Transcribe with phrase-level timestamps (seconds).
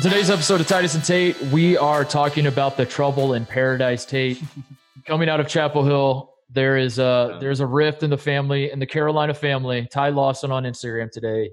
[0.00, 4.06] On today's episode of Titus and Tate, we are talking about the trouble in paradise.
[4.06, 4.42] Tate,
[5.06, 8.78] coming out of Chapel Hill, there is a there's a rift in the family in
[8.78, 9.86] the Carolina family.
[9.92, 11.50] Ty Lawson on Instagram today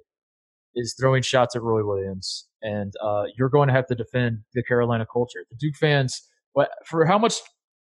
[0.75, 4.63] is throwing shots at Roy Williams, and uh, you're going to have to defend the
[4.63, 5.43] Carolina culture.
[5.51, 6.21] The Duke fans,
[6.53, 7.41] what for how much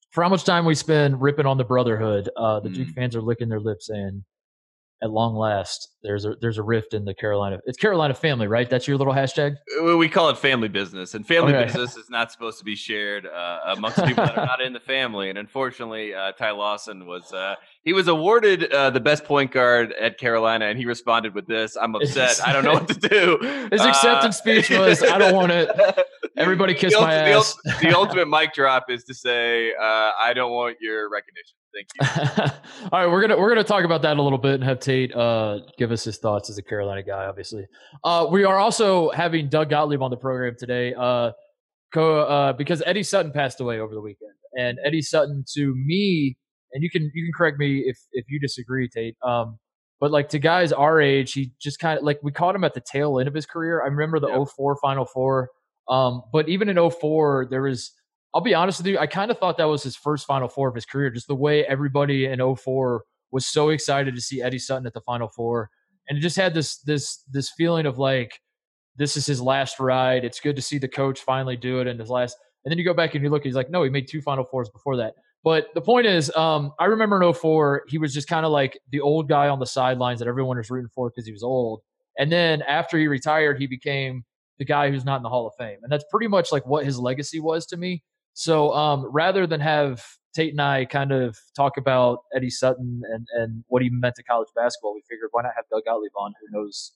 [0.10, 2.74] for how much time we spend ripping on the brotherhood, uh, the mm.
[2.74, 4.26] Duke fans are licking their lips saying
[5.04, 7.60] at long last, there's a there's a rift in the Carolina.
[7.66, 8.70] It's Carolina family, right?
[8.70, 9.56] That's your little hashtag.
[9.84, 11.66] We call it family business, and family okay.
[11.66, 14.80] business is not supposed to be shared uh, amongst people that are not in the
[14.80, 15.30] family.
[15.30, 19.92] And unfortunately, uh, Ty Lawson was uh, he was awarded uh, the best point guard
[19.94, 22.40] at Carolina, and he responded with this: "I'm upset.
[22.46, 23.38] I don't know what to do."
[23.72, 25.70] His acceptance uh, speech was, "I don't want it."
[26.38, 27.56] Everybody kiss my ass.
[27.64, 31.88] The, the, ultimate mic drop is to say, uh, "I don't want your recognition." Thank
[32.38, 32.44] you.
[32.92, 35.16] All right, we're gonna we're gonna talk about that a little bit and have Tate
[35.16, 37.26] uh, give us his thoughts as a Carolina guy.
[37.26, 37.66] Obviously,
[38.04, 40.94] uh, we are also having Doug Gottlieb on the program today.
[40.94, 41.32] Uh,
[41.94, 46.36] co, uh, because Eddie Sutton passed away over the weekend, and Eddie Sutton to me,
[46.74, 49.16] and you can you can correct me if if you disagree, Tate.
[49.26, 49.58] Um,
[50.00, 52.74] but like to guys our age, he just kind of like we caught him at
[52.74, 53.82] the tail end of his career.
[53.82, 54.48] I remember the yep.
[54.56, 55.50] 04 Final Four.
[55.88, 57.92] Um, but even in 04, there was
[58.34, 60.70] I'll be honest with you, I kind of thought that was his first Final Four
[60.70, 61.10] of his career.
[61.10, 65.02] Just the way everybody in 04 was so excited to see Eddie Sutton at the
[65.02, 65.70] Final Four,
[66.08, 68.40] and it just had this this this feeling of like
[68.96, 70.24] this is his last ride.
[70.24, 72.38] It's good to see the coach finally do it in his last.
[72.64, 74.46] And then you go back and you look, he's like, no, he made two Final
[74.46, 75.14] Fours before that.
[75.44, 78.80] But the point is, um, I remember in 04, he was just kind of like
[78.92, 81.82] the old guy on the sidelines that everyone was rooting for because he was old.
[82.20, 84.24] And then after he retired, he became
[84.60, 85.80] the guy who's not in the Hall of Fame.
[85.82, 88.04] And that's pretty much like what his legacy was to me.
[88.34, 93.28] So um, rather than have Tate and I kind of talk about Eddie Sutton and,
[93.34, 96.34] and what he meant to college basketball, we figured why not have Doug Gottlieb on,
[96.40, 96.94] who knows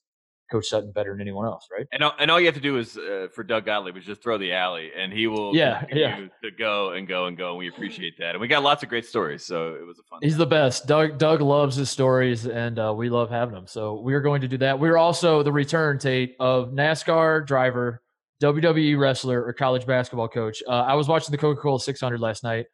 [0.52, 1.88] Coach Sutton better than anyone else, right?
[1.92, 4.22] And all, and all you have to do is uh, for Doug Gottlieb is just
[4.22, 7.50] throw the alley, and he will yeah yeah to go and go and go.
[7.50, 10.04] And we appreciate that, and we got lots of great stories, so it was a
[10.04, 10.20] fun.
[10.22, 10.40] He's time.
[10.40, 10.88] the best.
[10.88, 13.66] Doug Doug loves his stories, and uh, we love having him.
[13.66, 14.80] So we are going to do that.
[14.80, 18.04] We're also the return Tate of NASCAR driver
[18.42, 20.62] WWE wrestler or college basketball coach.
[20.68, 22.66] Uh, I was watching the Coca Cola 600 last night,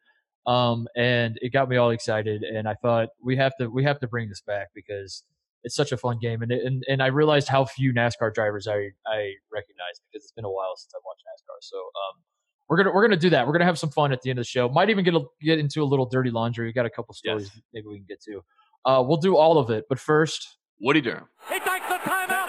[0.46, 2.42] um, and it got me all excited.
[2.42, 5.22] And I thought we have to we have to bring this back because
[5.64, 6.42] it's such a fun game.
[6.42, 10.44] And and and I realized how few NASCAR drivers I I recognize because it's been
[10.44, 11.58] a while since I've watched NASCAR.
[11.60, 12.22] So um,
[12.68, 13.46] we're gonna we're gonna do that.
[13.46, 14.68] We're gonna have some fun at the end of the show.
[14.68, 16.66] Might even get a, get into a little dirty laundry.
[16.66, 17.62] We got a couple stories yes.
[17.72, 18.42] maybe we can get to.
[18.84, 21.28] Uh, we'll do all of it, but first, Woody Durham.
[21.48, 22.41] He takes the timeout.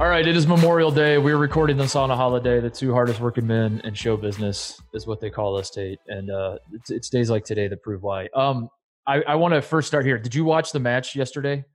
[0.00, 1.18] All right, it is Memorial Day.
[1.18, 2.58] We're recording this on a holiday.
[2.58, 5.98] The two hardest working men in show business is what they call us, Tate.
[6.08, 8.30] And uh, it's, it's days like today that prove why.
[8.34, 8.70] Um,
[9.06, 10.16] I, I want to first start here.
[10.16, 11.66] Did you watch the match yesterday?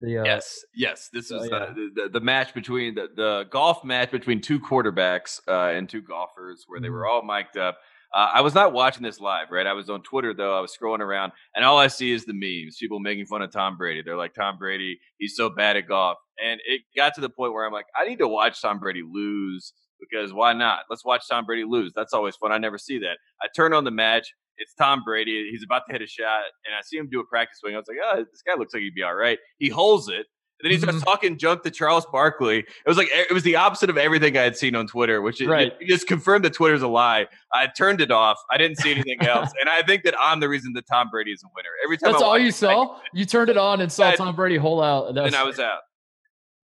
[0.00, 1.08] The, uh, yes, yes.
[1.12, 1.84] This was uh, yeah.
[1.96, 6.66] the, the, match between the, the golf match between two quarterbacks uh, and two golfers
[6.68, 7.28] where they were mm-hmm.
[7.28, 7.78] all mic'd up.
[8.14, 9.66] Uh, I was not watching this live, right?
[9.66, 10.56] I was on Twitter though.
[10.56, 12.76] I was scrolling around, and all I see is the memes.
[12.78, 14.02] People making fun of Tom Brady.
[14.02, 17.52] They're like, "Tom Brady, he's so bad at golf." And it got to the point
[17.52, 20.80] where I'm like, I need to watch Tom Brady lose because why not?
[20.90, 21.92] Let's watch Tom Brady lose.
[21.94, 22.52] That's always fun.
[22.52, 23.18] I never see that.
[23.42, 24.32] I turn on the match.
[24.56, 25.48] It's Tom Brady.
[25.50, 27.74] He's about to hit a shot, and I see him do a practice swing.
[27.74, 29.38] I was like, oh, this guy looks like he'd be all right.
[29.58, 30.26] He holds it,
[30.64, 31.04] then he starts mm-hmm.
[31.04, 32.60] talking junk to Charles Barkley.
[32.60, 35.42] It was like it was the opposite of everything I had seen on Twitter, which
[35.42, 35.66] right.
[35.66, 37.26] it, it just confirmed that Twitter's a lie.
[37.52, 38.38] I turned it off.
[38.50, 41.32] I didn't see anything else, and I think that I'm the reason that Tom Brady
[41.32, 41.68] is a winner.
[41.84, 42.98] Every time that's all you saw.
[43.12, 45.60] You turned it on and saw I, Tom Brady hole out, and, and I was
[45.60, 45.80] out.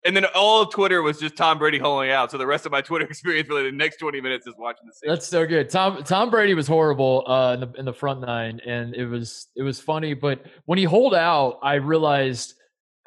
[0.04, 2.31] And then all of Twitter was just Tom Brady holding out.
[2.31, 4.92] So the rest of my Twitter experience for the next 20 minutes is watching the
[4.92, 5.10] same.
[5.10, 5.70] That's so good.
[5.70, 9.48] Tom Tom Brady was horrible uh, in the in the front nine, and it was
[9.56, 10.14] it was funny.
[10.14, 12.55] But when he hold out, I realized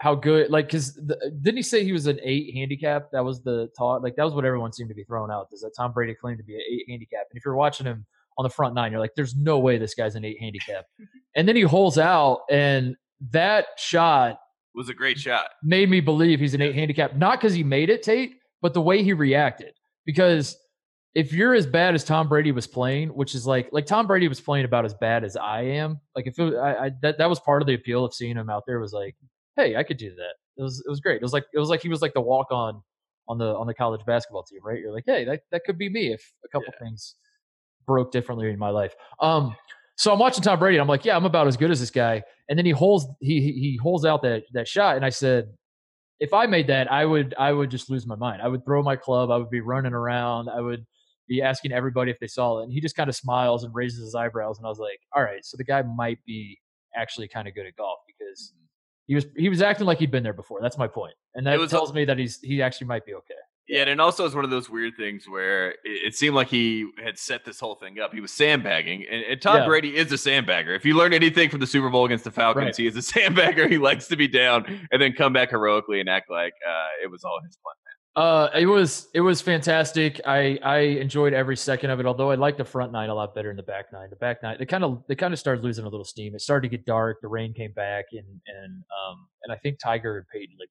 [0.01, 3.11] how good like because didn't he say he was an eight handicap?
[3.11, 5.61] That was the talk like that was what everyone seemed to be throwing out is
[5.61, 7.27] that tom brady claimed to be an eight handicap.
[7.29, 9.93] And if you're watching him on the front nine you're like there's no way this
[9.93, 10.85] guy's an eight handicap.
[11.33, 12.97] And then he holds out and
[13.29, 14.39] that shot
[14.75, 15.45] was a great shot.
[15.63, 18.81] made me believe he's an eight handicap not because he made it tate but the
[18.81, 19.73] way he reacted.
[20.05, 20.57] Because
[21.13, 24.27] if you're as bad as Tom Brady was playing, which is like like Tom Brady
[24.27, 27.29] was playing about as bad as I am, like if it, I, I that that
[27.29, 29.15] was part of the appeal of seeing him out there was like
[29.57, 30.33] hey, I could do that.
[30.57, 31.17] It was it was great.
[31.17, 32.81] It was like it was like he was like the walk on
[33.27, 34.79] on the on the college basketball team, right?
[34.79, 36.85] You're like, hey, that, that could be me if a couple yeah.
[36.85, 37.15] things
[37.85, 38.93] broke differently in my life.
[39.19, 39.55] Um,
[39.97, 41.91] so I'm watching Tom Brady, and I'm like, yeah, I'm about as good as this
[41.91, 42.23] guy.
[42.49, 45.49] And then he holds he he holds out that that shot, and I said,
[46.19, 48.41] if I made that, I would I would just lose my mind.
[48.41, 49.31] I would throw my club.
[49.31, 50.49] I would be running around.
[50.49, 50.85] I would
[51.27, 53.99] be asking everybody if they saw it, and he just kind of smiles and raises
[53.99, 56.59] his eyebrows, and I was like, all right, so the guy might be
[56.95, 58.65] actually kind of good at golf because mm-hmm.
[59.07, 60.59] He was he was acting like he'd been there before.
[60.61, 63.35] That's my point, and that tells me that he's he actually might be okay.
[63.67, 66.49] Yeah, and it also it's one of those weird things where it, it, seemed like
[66.49, 68.13] he had set this whole thing up.
[68.13, 69.65] He was sandbagging, and, and Tom yeah.
[69.65, 70.75] Brady is a sandbagger.
[70.75, 72.75] If you learn anything from the Super Bowl against the Falcons, right.
[72.75, 73.69] he is a sandbagger.
[73.69, 77.09] He likes to be down and then come back heroically and act like uh, it
[77.09, 77.75] was all his plan.
[78.13, 80.19] Uh, it was it was fantastic.
[80.25, 82.05] I I enjoyed every second of it.
[82.05, 84.09] Although I liked the front nine a lot better than the back nine.
[84.09, 86.35] The back nine they kind of they kind of started losing a little steam.
[86.35, 87.21] It started to get dark.
[87.21, 90.69] The rain came back, and and um and I think Tiger and Peyton like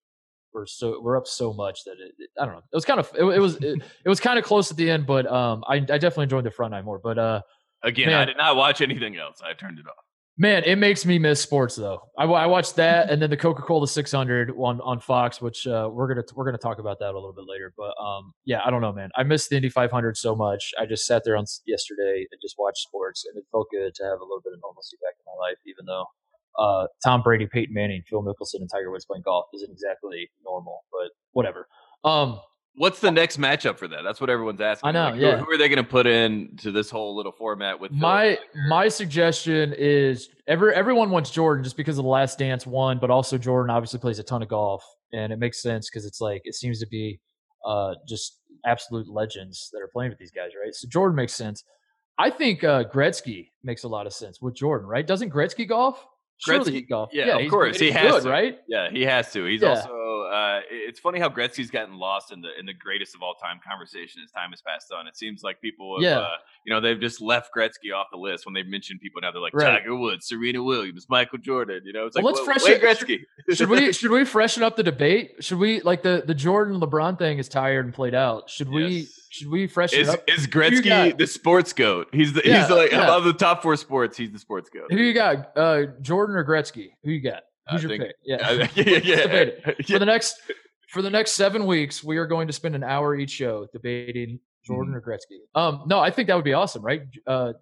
[0.53, 2.63] we're so we're up so much that it, it I don't know.
[2.71, 4.91] It was kind of it, it was it, it, was kind of close at the
[4.91, 6.99] end, but um I I definitely enjoyed the front nine more.
[6.99, 7.41] But uh
[7.83, 9.41] again, man, I did not watch anything else.
[9.43, 10.05] I turned it off.
[10.41, 12.01] Man, it makes me miss sports though.
[12.17, 15.91] I, I watched that and then the Coca Cola 600 on on Fox, which uh,
[15.93, 17.75] we're gonna we're gonna talk about that a little bit later.
[17.77, 19.11] But um yeah, I don't know, man.
[19.15, 20.73] I missed the Indy 500 so much.
[20.81, 24.05] I just sat there on yesterday and just watched sports, and it felt good to
[24.05, 26.07] have a little bit of normalcy back in my life, even though
[26.59, 30.85] uh, Tom Brady, Peyton Manning, Phil Mickelson, and Tiger Woods playing golf isn't exactly normal,
[30.91, 31.69] but whatever.
[32.03, 32.41] Um,
[32.76, 34.02] What's the next matchup for that?
[34.05, 34.88] That's what everyone's asking.
[34.88, 35.11] I know.
[35.11, 35.37] Like, yeah.
[35.37, 37.90] Who, who, are they going to put in to this whole little format with?
[37.93, 38.38] My
[38.69, 43.11] my suggestion is every everyone wants Jordan just because of the Last Dance one, but
[43.11, 46.43] also Jordan obviously plays a ton of golf, and it makes sense because it's like
[46.44, 47.20] it seems to be
[47.67, 50.75] uh, just absolute legends that are playing with these guys, right?
[50.75, 51.64] So Jordan makes sense.
[52.19, 55.06] I think uh, Gretzky makes a lot of sense with Jordan, right?
[55.06, 56.06] Doesn't Gretzky golf?
[56.46, 57.11] Gretzky, golf.
[57.12, 58.31] Yeah, yeah of course he has good, to.
[58.31, 58.58] right?
[58.69, 59.44] Yeah, he has to.
[59.44, 59.70] He's yeah.
[59.70, 60.19] also.
[60.31, 63.61] Uh, it's funny how Gretzky's gotten lost in the in the greatest of all time
[63.67, 65.06] conversation as time has passed on.
[65.06, 66.19] It seems like people, have, yeah.
[66.19, 66.31] Uh,
[66.65, 69.32] you know, they've just left Gretzky off the list when they mention people now.
[69.32, 69.81] They're like right.
[69.81, 71.82] Tiger Woods, Serena Williams, Michael Jordan.
[71.85, 73.21] You know, it's like well, let's well, freshen Gretzky.
[73.49, 75.37] Should, should we should we freshen up the debate?
[75.41, 78.49] Should we like the the Jordan LeBron thing is tired and played out?
[78.50, 78.87] Should we?
[78.87, 80.25] Yes should we freshen is, up?
[80.29, 82.09] Is Gretzky the sports goat?
[82.12, 83.15] He's the yeah, he's the, like yeah.
[83.15, 84.17] of the top four sports.
[84.17, 84.91] He's the sports goat.
[84.91, 85.56] Who you got?
[85.56, 86.91] Uh, Jordan or Gretzky?
[87.05, 87.44] Who you got?
[87.70, 88.17] Who's I your think, pick?
[88.25, 88.69] Yeah, yeah,
[89.02, 89.72] yeah, yeah.
[89.87, 90.40] For the next
[90.88, 94.40] for the next seven weeks, we are going to spend an hour each show debating
[94.64, 95.08] Jordan mm-hmm.
[95.08, 95.38] or Gretzky.
[95.55, 97.02] Um, no, I think that would be awesome, right?
[97.26, 97.52] Uh,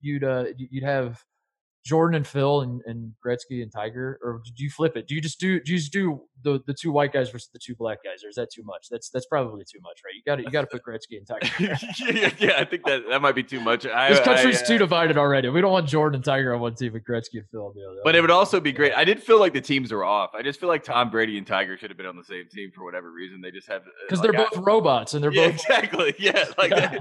[0.00, 1.22] you'd uh, you'd have
[1.86, 5.06] Jordan and Phil and, and Gretzky and Tiger, or do you flip it?
[5.06, 7.60] Do you just do do you just do the, the two white guys versus the
[7.60, 8.88] two black guys, or is that too much?
[8.90, 10.12] That's that's probably too much, right?
[10.12, 11.46] You got to you got to put Gretzky and Tiger.
[12.12, 13.86] yeah, yeah, I think that that might be too much.
[13.86, 15.48] I, this country's I, uh, too divided already.
[15.48, 17.88] We don't want Jordan and Tiger on one team, and Gretzky and Phil on the
[17.88, 18.00] other.
[18.02, 18.92] But it would also be great.
[18.92, 20.30] I did feel like the teams were off.
[20.34, 22.72] I just feel like Tom Brady and Tiger should have been on the same team
[22.74, 23.40] for whatever reason.
[23.40, 26.70] They just have because like, they're both robots and they're yeah, both exactly yeah like
[26.70, 26.98] they,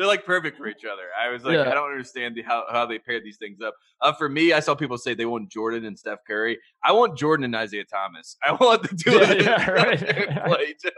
[0.00, 1.04] are like perfect for each other.
[1.20, 1.70] I was like, yeah.
[1.70, 3.74] I don't understand the, how how they paired these things up.
[4.06, 6.58] Uh, for me, I saw people say they want Jordan and Steph Curry.
[6.84, 8.36] I want Jordan and Isiah Thomas.
[8.46, 9.98] I want the two of them yeah, right.
[9.98, 10.94] play each other.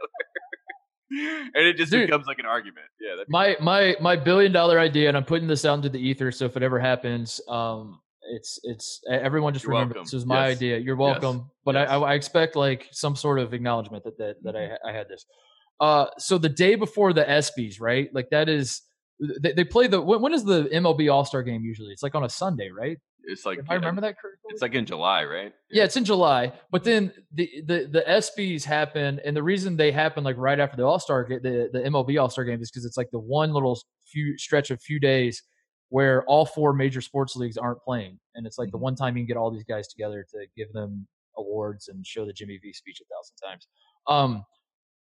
[1.54, 2.86] and it just Dude, becomes like an argument.
[3.00, 3.22] Yeah.
[3.28, 6.30] My my my billion dollar idea, and I'm putting this out into the ether.
[6.30, 7.98] So if it ever happens, um,
[8.34, 10.04] it's it's everyone just You're remember welcome.
[10.04, 10.56] this was my yes.
[10.58, 10.78] idea.
[10.78, 11.36] You're welcome.
[11.36, 11.46] Yes.
[11.64, 11.88] But yes.
[11.88, 14.88] I, I expect like some sort of acknowledgement that that that I mm-hmm.
[14.88, 15.24] I had this.
[15.80, 18.10] Uh, so the day before the ESPYS, right?
[18.12, 18.82] Like that is
[19.20, 21.92] they, they play the when, when is the MLB All Star game usually?
[21.92, 22.98] It's like on a Sunday, right?
[23.24, 24.50] It's like if I remember that correctly.
[24.50, 25.52] It's like in July, right?
[25.70, 25.80] Yeah.
[25.80, 26.52] yeah, it's in July.
[26.70, 30.76] But then the the the ESPYS happen, and the reason they happen like right after
[30.76, 33.18] the All Star game, the the MLB All Star game, is because it's like the
[33.18, 35.42] one little few stretch of few days
[35.90, 38.78] where all four major sports leagues aren't playing, and it's like mm-hmm.
[38.78, 42.06] the one time you can get all these guys together to give them awards and
[42.06, 43.68] show the Jimmy V speech a thousand times.
[44.06, 44.44] Um,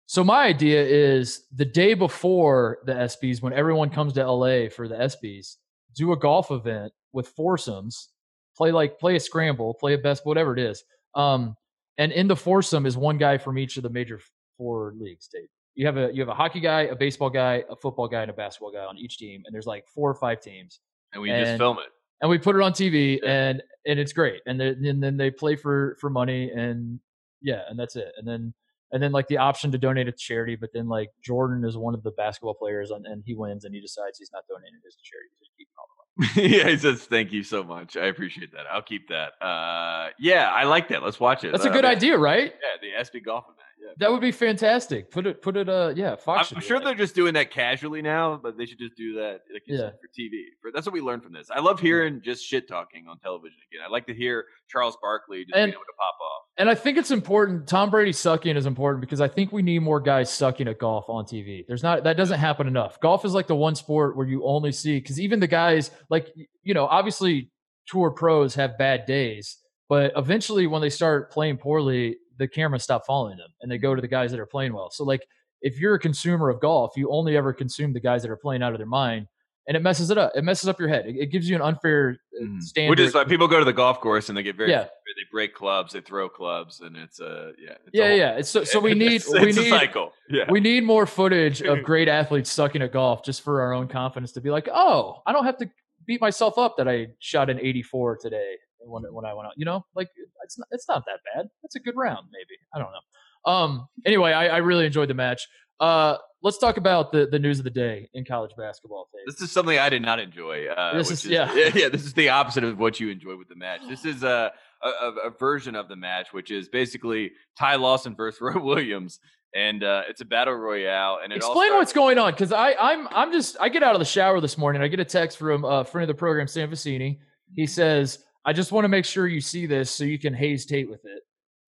[0.07, 4.87] so my idea is the day before the ESPYS, when everyone comes to LA for
[4.87, 5.57] the ESPYS,
[5.95, 8.09] do a golf event with foursomes,
[8.55, 10.81] play like play a scramble, play a best, whatever it is.
[11.13, 11.57] Um,
[11.97, 14.21] and in the foursome is one guy from each of the major
[14.57, 15.27] four leagues.
[15.27, 18.21] Dave, you have a you have a hockey guy, a baseball guy, a football guy,
[18.21, 20.79] and a basketball guy on each team, and there's like four or five teams.
[21.11, 21.91] And we and, just film it.
[22.21, 23.49] And we put it on TV, yeah.
[23.49, 24.41] and and it's great.
[24.45, 26.99] And, and then they play for for money, and
[27.41, 28.13] yeah, and that's it.
[28.17, 28.53] And then
[28.91, 30.55] and then like the option to donate to charity.
[30.55, 33.73] But then like Jordan is one of the basketball players, and, and he wins, and
[33.73, 35.29] he decides he's not donating his to charity.
[35.39, 36.57] He's keeping all the money.
[36.57, 37.97] yeah, he says thank you so much.
[37.97, 38.65] I appreciate that.
[38.71, 39.33] I'll keep that.
[39.45, 41.03] Uh, yeah, I like that.
[41.03, 41.51] Let's watch it.
[41.51, 42.53] That's a good idea, right?
[42.53, 43.66] Yeah, the SB golf event.
[43.87, 43.93] Yeah.
[43.99, 45.09] That would be fantastic.
[45.09, 45.69] Put it, put it.
[45.69, 46.51] Uh, yeah, Fox.
[46.51, 49.63] I'm sure they're just doing that casually now, but they should just do that like
[49.65, 49.89] yeah.
[49.89, 50.43] for TV.
[50.61, 51.49] For that's what we learned from this.
[51.49, 53.81] I love hearing just shit talking on television again.
[53.85, 56.43] I like to hear Charles Barkley just and, being able to pop off.
[56.57, 57.67] And I think it's important.
[57.67, 61.05] Tom Brady sucking is important because I think we need more guys sucking at golf
[61.07, 61.65] on TV.
[61.67, 62.99] There's not that doesn't happen enough.
[62.99, 66.33] Golf is like the one sport where you only see because even the guys like
[66.63, 67.51] you know obviously
[67.87, 69.57] tour pros have bad days,
[69.89, 73.95] but eventually when they start playing poorly, the cameras stop following them and they go
[73.95, 74.89] to the guys that are playing well.
[74.91, 75.25] So like
[75.61, 78.63] if you're a consumer of golf, you only ever consume the guys that are playing
[78.63, 79.27] out of their mind
[79.67, 80.31] and it messes it up.
[80.33, 81.05] It messes up your head.
[81.05, 82.61] It, it gives you an unfair mm.
[82.61, 82.91] standard.
[82.91, 84.83] Which is why people go to the golf course and they get very, yeah.
[84.83, 88.31] they break clubs, they throw clubs, and it's a yeah, it's yeah, a yeah.
[88.37, 90.13] It's so so we need it's, we it's need cycle.
[90.29, 93.89] Yeah, we need more footage of great athletes sucking at golf just for our own
[93.89, 95.69] confidence to be like, oh, I don't have to
[96.05, 98.55] beat myself up that I shot an 84 today
[98.87, 99.53] when when I went out.
[99.57, 100.09] You know, like
[100.43, 101.47] it's not, it's not that bad.
[101.63, 102.59] It's a good round, maybe.
[102.73, 103.51] I don't know.
[103.51, 103.87] Um.
[104.05, 105.47] Anyway, I, I really enjoyed the match.
[105.79, 109.09] Uh, let's talk about the, the news of the day in college basketball.
[109.25, 110.67] This is something I did not enjoy.
[110.67, 111.89] Uh, this is, is, yeah, yeah.
[111.89, 113.81] This is the opposite of what you enjoy with the match.
[113.87, 114.51] This is a
[114.83, 119.19] a, a version of the match, which is basically Ty Lawson versus Roy Williams,
[119.55, 121.19] and uh, it's a battle royale.
[121.23, 124.05] And explain what's going on because I I'm I'm just I get out of the
[124.05, 124.81] shower this morning.
[124.81, 127.19] I get a text from a friend of the program, Sam Vecenie.
[127.55, 127.69] He mm-hmm.
[127.69, 130.89] says, "I just want to make sure you see this so you can haze Tate
[130.89, 131.21] with it."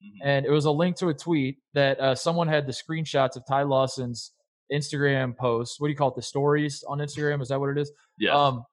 [0.03, 0.27] Mm-hmm.
[0.27, 3.43] And it was a link to a tweet that uh, someone had the screenshots of
[3.47, 4.31] Ty Lawson's
[4.73, 5.79] Instagram posts.
[5.79, 6.15] What do you call it?
[6.15, 7.41] The stories on Instagram?
[7.41, 7.91] Is that what it is?
[8.17, 8.33] Yeah.
[8.33, 8.63] Um,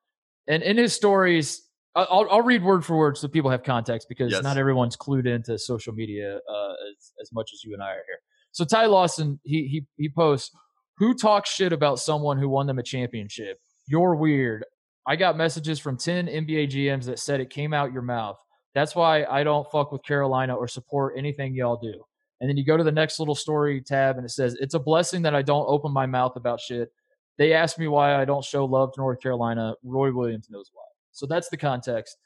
[0.47, 1.63] and in his stories,
[1.97, 4.43] I'll, I'll read word for word so people have context because yes.
[4.43, 8.05] not everyone's clued into social media uh, as, as much as you and I are
[8.07, 8.19] here.
[8.53, 10.51] So Ty Lawson, he he he posts,
[10.99, 13.59] "Who talks shit about someone who won them a championship?
[13.87, 14.65] You're weird.
[15.07, 18.39] I got messages from ten NBA GMs that said it came out your mouth.
[18.75, 21.95] That's why I don't fuck with Carolina or support anything y'all do.
[22.41, 24.79] And then you go to the next little story tab and it says, It's a
[24.79, 26.91] blessing that I don't open my mouth about shit.
[27.39, 29.75] They ask me why I don't show love to North Carolina.
[29.83, 30.83] Roy Williams knows why.
[31.13, 32.17] So that's the context.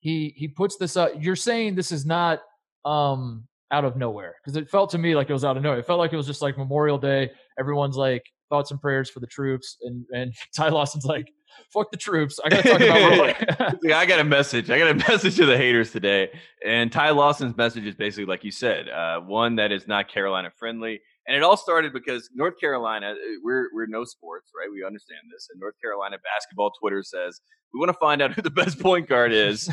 [0.00, 1.12] He he puts this up.
[1.18, 2.42] You're saying this is not
[2.84, 5.78] um out of nowhere because it felt to me like it was out of nowhere.
[5.78, 7.30] It felt like it was just like Memorial Day.
[7.58, 11.26] Everyone's like thoughts and prayers for the troops, and and Ty Lawson's like,
[11.72, 12.38] fuck the troops.
[12.44, 13.84] I got to talk about.
[13.92, 14.70] I got a message.
[14.70, 16.30] I got a message to the haters today.
[16.64, 20.50] And Ty Lawson's message is basically, like you said, uh, one that is not Carolina
[20.56, 21.00] friendly.
[21.26, 24.68] And it all started because North Carolina, uh, we're, we're no sports, right?
[24.70, 25.48] We understand this.
[25.50, 27.40] And North Carolina basketball Twitter says,
[27.72, 29.68] we want to find out who the best point guard is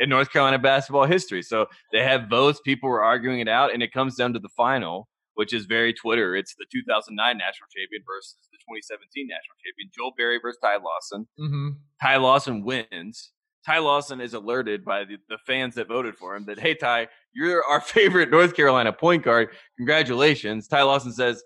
[0.00, 1.42] in North Carolina basketball history.
[1.42, 2.60] So they have votes.
[2.64, 3.72] People were arguing it out.
[3.72, 6.34] And it comes down to the final which is very Twitter.
[6.36, 9.90] It's the 2009 national champion versus the 2017 national champion.
[9.96, 11.26] Joel Berry versus Ty Lawson.
[11.38, 11.68] Mm-hmm.
[12.00, 13.30] Ty Lawson wins.
[13.66, 17.08] Ty Lawson is alerted by the, the fans that voted for him that, hey, Ty,
[17.32, 19.48] you're our favorite North Carolina point guard.
[19.76, 20.68] Congratulations.
[20.68, 21.42] Ty Lawson says,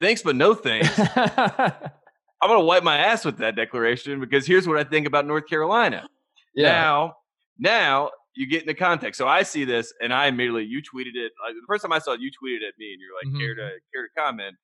[0.00, 0.90] thanks, but no thanks.
[0.98, 5.26] I'm going to wipe my ass with that declaration because here's what I think about
[5.26, 6.06] North Carolina.
[6.54, 6.72] Yeah.
[6.72, 7.14] Now,
[7.58, 9.18] now you get into context.
[9.18, 11.32] So I see this, and I immediately you tweeted it.
[11.44, 13.38] Like, the first time I saw it, you tweeted at me, and you're like, mm-hmm.
[13.38, 14.56] "Care to care to comment?"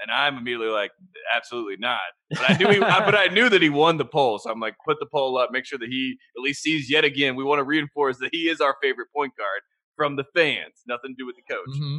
[0.00, 0.92] And I'm immediately like,
[1.34, 4.50] "Absolutely not." But I knew he, but I knew that he won the poll, so
[4.50, 7.36] I'm like, "Put the poll up, make sure that he at least sees yet again."
[7.36, 9.60] We want to reinforce that he is our favorite point guard
[9.96, 10.82] from the fans.
[10.86, 11.68] Nothing to do with the coach.
[11.76, 11.98] Mm-hmm.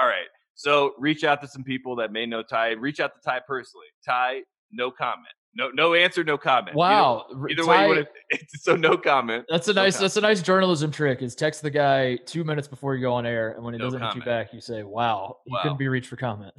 [0.00, 0.26] All right.
[0.54, 2.72] So reach out to some people that may know Ty.
[2.72, 3.86] Reach out to Ty personally.
[4.06, 5.34] Ty, no comment.
[5.56, 6.76] No, no answer, no comment.
[6.76, 7.26] Wow.
[7.30, 9.44] Either, either way, you so no comment.
[9.48, 9.98] That's a nice.
[9.98, 11.22] That's a nice journalism trick.
[11.22, 13.84] Is text the guy two minutes before you go on air, and when he no
[13.84, 14.14] doesn't comment.
[14.16, 15.62] hit you back, you say, "Wow, he wow.
[15.62, 16.52] couldn't be reached for comment."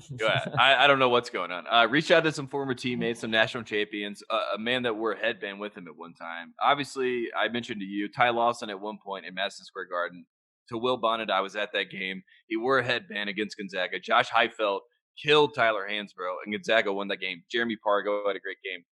[0.57, 1.65] I, I don't know what's going on.
[1.69, 5.11] Uh, reach out to some former teammates, some national champions, uh, a man that wore
[5.11, 6.53] a headband with him at one time.
[6.63, 10.25] Obviously, I mentioned to you Ty Lawson at one point in Madison Square Garden.
[10.69, 12.23] To Will Bonnet, I was at that game.
[12.47, 13.99] He wore a headband against Gonzaga.
[13.99, 14.79] Josh Heytvelt
[15.21, 17.43] killed Tyler Hansbrough, and Gonzaga won that game.
[17.51, 18.83] Jeremy Pargo had a great game.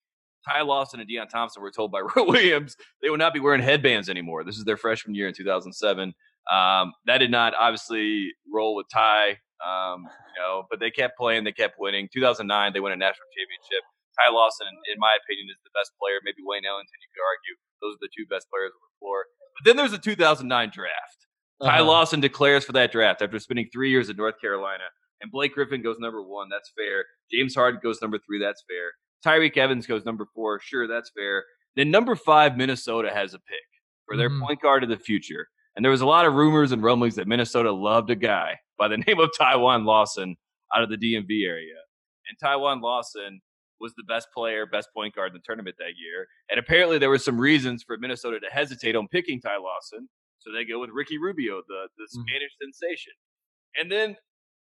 [0.47, 3.61] Ty Lawson and Deon Thompson were told by Roy Williams they would not be wearing
[3.61, 4.43] headbands anymore.
[4.43, 6.13] This is their freshman year in 2007.
[6.51, 11.45] Um, that did not obviously roll with Ty, um, you know, but they kept playing,
[11.45, 12.09] they kept winning.
[12.13, 13.83] 2009, they won a national championship.
[14.19, 16.19] Ty Lawson, in my opinion, is the best player.
[16.23, 17.55] Maybe Wayne Ellington, you could argue.
[17.81, 19.25] Those are the two best players on the floor.
[19.57, 21.19] But then there's the 2009 draft.
[21.61, 21.71] Uh-huh.
[21.71, 24.91] Ty Lawson declares for that draft after spending three years in North Carolina.
[25.23, 26.49] And Blake Griffin goes number one.
[26.51, 27.05] That's fair.
[27.31, 28.39] James Harden goes number three.
[28.39, 28.91] That's fair.
[29.25, 30.59] Tyreke Evans goes number four.
[30.59, 31.45] Sure, that's fair.
[31.77, 33.57] Then number five, Minnesota has a pick
[34.05, 34.45] for their mm-hmm.
[34.45, 35.47] point guard of the future.
[35.75, 38.89] And there was a lot of rumors and rumblings that Minnesota loved a guy by
[38.89, 40.35] the name of Tywon Lawson
[40.75, 41.79] out of the DMV area.
[42.27, 43.39] And Tywon Lawson
[43.79, 46.27] was the best player, best point guard in the tournament that year.
[46.49, 50.09] And apparently there were some reasons for Minnesota to hesitate on picking Ty Lawson.
[50.39, 52.21] So they go with Ricky Rubio, the, the mm-hmm.
[52.21, 53.13] Spanish sensation.
[53.79, 54.17] And then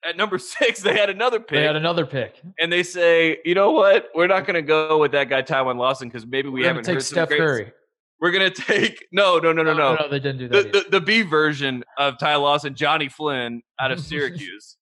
[0.07, 1.51] at number six, they had another pick.
[1.51, 4.09] They had another pick, and they say, you know what?
[4.15, 6.85] We're not going to go with that guy Tywon Lawson because maybe we We're haven't
[6.85, 7.73] take heard Steph Curry.
[8.21, 9.95] We're gonna take no, no, no, no, no.
[9.95, 10.73] No, they didn't do that.
[10.73, 14.77] The, the, the, B version of Ty Lawson, Johnny Flynn out of Syracuse,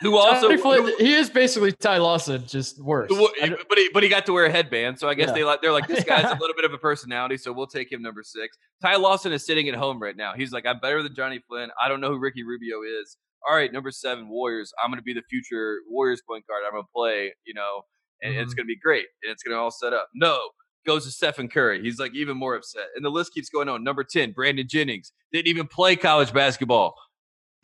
[0.00, 3.10] who also Flynn, who, he is basically Ty Lawson, just worse.
[3.10, 5.34] But he but he got to wear a headband, so I guess yeah.
[5.34, 7.92] they like they're like this guy's a little bit of a personality, so we'll take
[7.92, 8.56] him number six.
[8.80, 10.32] Ty Lawson is sitting at home right now.
[10.34, 11.70] He's like, I'm better than Johnny Flynn.
[11.82, 13.18] I don't know who Ricky Rubio is.
[13.48, 14.72] All right, number seven, Warriors.
[14.82, 16.62] I'm going to be the future Warriors point guard.
[16.66, 17.82] I'm going to play, you know,
[18.22, 18.42] and mm-hmm.
[18.42, 20.08] it's going to be great, and it's going to all set up.
[20.14, 20.38] No,
[20.86, 21.82] goes to Stephen Curry.
[21.82, 23.84] He's like even more upset, and the list keeps going on.
[23.84, 26.94] Number ten, Brandon Jennings didn't even play college basketball.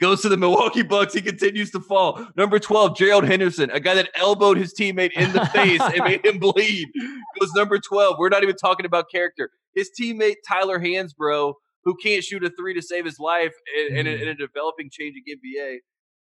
[0.01, 1.13] Goes to the Milwaukee Bucks.
[1.13, 2.27] He continues to fall.
[2.35, 6.25] Number 12, Gerald Henderson, a guy that elbowed his teammate in the face and made
[6.25, 6.89] him bleed.
[7.39, 8.17] Goes number 12.
[8.19, 9.51] We're not even talking about character.
[9.75, 11.53] His teammate, Tyler Hansbrough,
[11.85, 13.53] who can't shoot a three to save his life
[13.89, 15.79] in, in, a, in a, developing, changing NBA.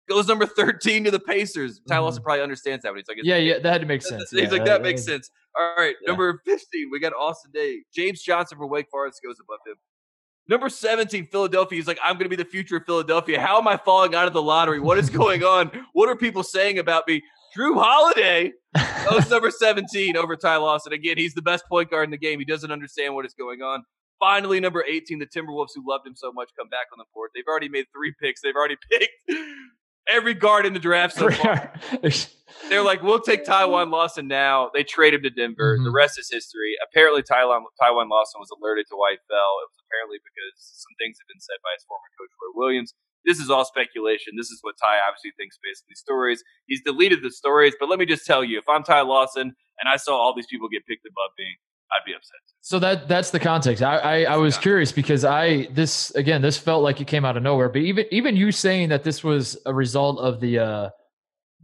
[0.10, 1.80] Goes number 13 to the Pacers.
[1.88, 2.26] Ty Lawson mm-hmm.
[2.26, 4.30] probably understands that when he's like, Yeah, yeah, that had to make sense.
[4.32, 5.30] He's yeah, like, that, that makes sense.
[5.58, 6.12] All right, yeah.
[6.12, 7.82] number 15, we got Austin Daye.
[7.94, 9.76] James Johnson from Wake Forest goes above him.
[10.48, 11.78] Number 17, Philadelphia.
[11.78, 13.40] He's like, I'm going to be the future of Philadelphia.
[13.40, 14.80] How am I falling out of the lottery?
[14.80, 15.72] What is going on?
[15.94, 17.22] What are people saying about me?
[17.58, 18.52] Jrue Holiday
[19.10, 20.94] goes number 17 over Ty Lawson.
[20.94, 22.40] Again, he's the best point guard in the game.
[22.40, 23.84] He doesn't understand what is going on.
[24.22, 27.32] Finally, number 18, the Timberwolves, who loved him so much, come back on the board.
[27.34, 28.40] They've already made three picks.
[28.42, 29.18] They've already picked
[30.08, 31.74] every guard in the draft so far.
[32.70, 34.70] They're like, we'll take Tywon Lawson now.
[34.74, 35.76] They trade him to Denver.
[35.76, 35.86] Mm-hmm.
[35.86, 36.76] The rest is history.
[36.86, 39.58] Apparently, Tywon, Tywon Lawson was alerted to why he fell.
[39.66, 42.94] It was apparently because some things have been said by his former coach, Roy Williams.
[43.26, 44.34] This is all speculation.
[44.38, 46.44] This is what Ty obviously thinks based on these stories.
[46.66, 49.86] He's deleted the stories, but let me just tell you, if I'm Ty Lawson and
[49.88, 51.58] I saw all these people get picked above me,
[51.94, 52.40] I'd be upset.
[52.62, 53.84] So that that's the context.
[53.84, 57.38] I I, I was curious because I this again this felt like it came out
[57.38, 57.70] of nowhere.
[57.70, 60.90] But even even you saying that this was a result of the uh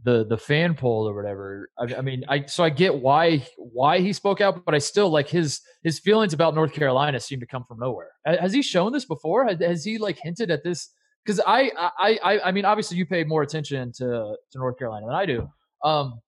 [0.04, 1.70] the the fan poll or whatever.
[1.78, 5.10] I, I, mean, I so I get why why he spoke out, but I still
[5.10, 8.10] like his his feelings about North Carolina seem to come from nowhere.
[8.24, 9.46] Has he shown this before?
[9.46, 10.90] Has, has he like hinted at this?
[11.24, 15.06] Because I, I I I mean, obviously you pay more attention to to North Carolina
[15.06, 15.48] than I do.
[15.84, 16.20] Um,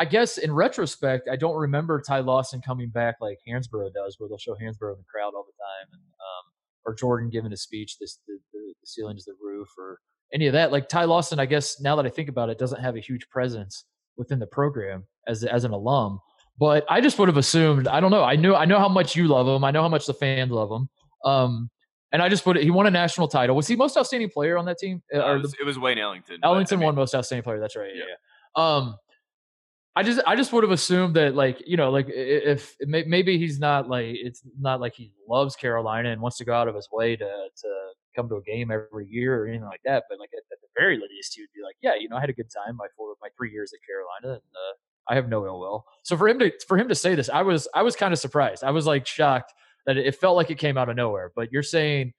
[0.00, 4.30] I guess in retrospect, I don't remember Ty Lawson coming back like Hansbrough does, where
[4.30, 6.44] they'll show Hansbrough in the crowd all the time, and um,
[6.86, 9.98] or Jordan giving a speech, this the, the, the ceiling is the roof, or
[10.32, 10.72] any of that.
[10.72, 13.28] Like Ty Lawson, I guess now that I think about it, doesn't have a huge
[13.28, 13.84] presence
[14.16, 16.18] within the program as as an alum.
[16.58, 17.86] But I just would have assumed.
[17.86, 18.24] I don't know.
[18.24, 19.64] I knew I know how much you love him.
[19.64, 20.88] I know how much the fans love him.
[21.26, 21.70] Um,
[22.10, 22.62] and I just put it.
[22.62, 23.54] He won a national title.
[23.54, 25.02] Was he most outstanding player on that team?
[25.14, 26.38] Uh, it, was, it was Wayne Ellington.
[26.42, 27.60] Ellington I mean, won most outstanding player.
[27.60, 27.90] That's right.
[27.94, 28.04] Yeah.
[28.56, 28.62] yeah.
[28.62, 28.96] Um,
[29.96, 33.58] I just I just would have assumed that like you know like if, maybe he's
[33.58, 36.88] not like it's not like he loves Carolina and wants to go out of his
[36.92, 37.68] way to to
[38.14, 40.68] come to a game every year or anything like that, but like at, at the
[40.78, 42.86] very least he would be like yeah you know I had a good time my
[42.96, 44.74] four my three years at Carolina and uh,
[45.10, 45.84] I have no ill will.
[46.04, 48.18] So for him to for him to say this, I was I was kind of
[48.20, 48.62] surprised.
[48.62, 49.52] I was like shocked
[49.86, 51.32] that it felt like it came out of nowhere.
[51.34, 52.12] But you're saying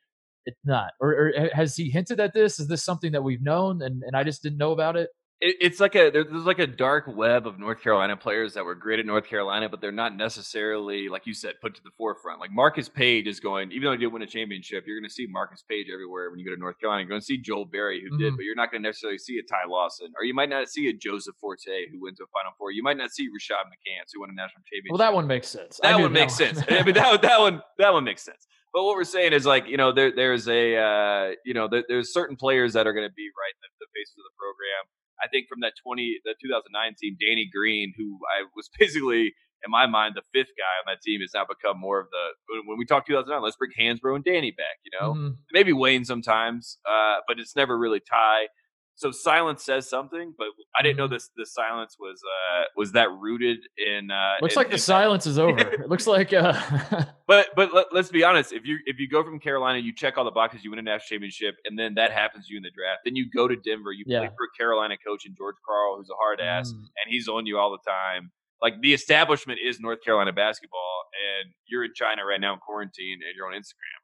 [0.45, 2.59] it's not, or, or has he hinted at this?
[2.59, 5.09] Is this something that we've known and and I just didn't know about it?
[5.41, 8.75] It, it's like a there's like a dark web of North Carolina players that were
[8.75, 12.39] great at North Carolina, but they're not necessarily like you said put to the forefront.
[12.39, 15.13] Like Marcus Paige is going, even though he did win a championship, you're going to
[15.13, 17.01] see Marcus Paige everywhere when you go to North Carolina.
[17.01, 18.19] You're going to see Joel Berry who mm-hmm.
[18.19, 20.69] did, but you're not going to necessarily see a Ty Lawson, or you might not
[20.69, 22.71] see a Joseph Forte who went to a Final Four.
[22.71, 24.91] You might not see Rashad McCants who won a national championship.
[24.91, 25.79] Well, that one makes sense.
[25.81, 26.65] That one makes that sense.
[26.69, 28.45] I mean, that that one that one makes sense.
[28.73, 31.83] But what we're saying is like you know there there's a uh, you know there,
[31.89, 34.85] there's certain players that are going to be right the, the faces of the program
[35.23, 39.69] I think from that 20, the 2009 team, Danny Green, who I was basically in
[39.69, 42.61] my mind the fifth guy on that team, has now become more of the.
[42.65, 44.81] When we talk 2009, let's bring Hansbrough and Danny back.
[44.83, 45.29] You know, mm-hmm.
[45.51, 48.47] maybe Wayne sometimes, uh, but it's never really Ty.
[49.01, 51.15] So silence says something, but I didn't know mm-hmm.
[51.15, 51.31] this.
[51.35, 54.11] The silence was uh, was that rooted in.
[54.11, 55.57] Uh, looks in, like the silence is over.
[55.59, 56.31] it looks like.
[56.31, 56.53] Uh...
[57.27, 58.53] but but let, us be honest.
[58.53, 60.83] If you if you go from Carolina, you check all the boxes, you win a
[60.83, 62.99] national championship, and then that happens to you in the draft.
[63.03, 64.19] Then you go to Denver, you yeah.
[64.19, 66.77] play for a Carolina coach and George Karl, who's a hard ass, mm.
[66.77, 68.29] and he's on you all the time.
[68.61, 71.05] Like the establishment is North Carolina basketball,
[71.41, 73.97] and you're in China right now in quarantine, and you're on Instagram.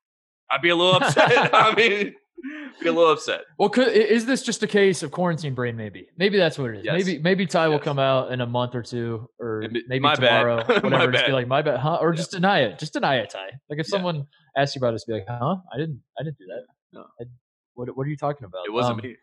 [0.50, 1.54] I'd be a little upset.
[1.54, 2.16] I mean
[2.82, 3.41] be a little upset.
[3.58, 5.76] Well, could, is this just a case of quarantine brain?
[5.76, 6.86] Maybe, maybe that's what it is.
[6.86, 7.06] Yes.
[7.06, 7.71] Maybe, maybe Ty yes.
[7.71, 11.12] will come out in a month or two, or maybe tomorrow, whatever.
[11.12, 11.28] just bad.
[11.28, 11.97] be like, my bad, huh?
[12.02, 12.17] Or yeah.
[12.17, 12.80] just deny it.
[12.80, 13.45] Just deny it, Ty.
[13.69, 13.91] Like if yeah.
[13.91, 15.58] someone asks you about it, just be like, huh?
[15.73, 16.63] I didn't, I didn't do that.
[16.93, 17.06] No.
[17.19, 17.26] I,
[17.73, 18.65] what, what are you talking about?
[18.65, 19.15] It wasn't um, me.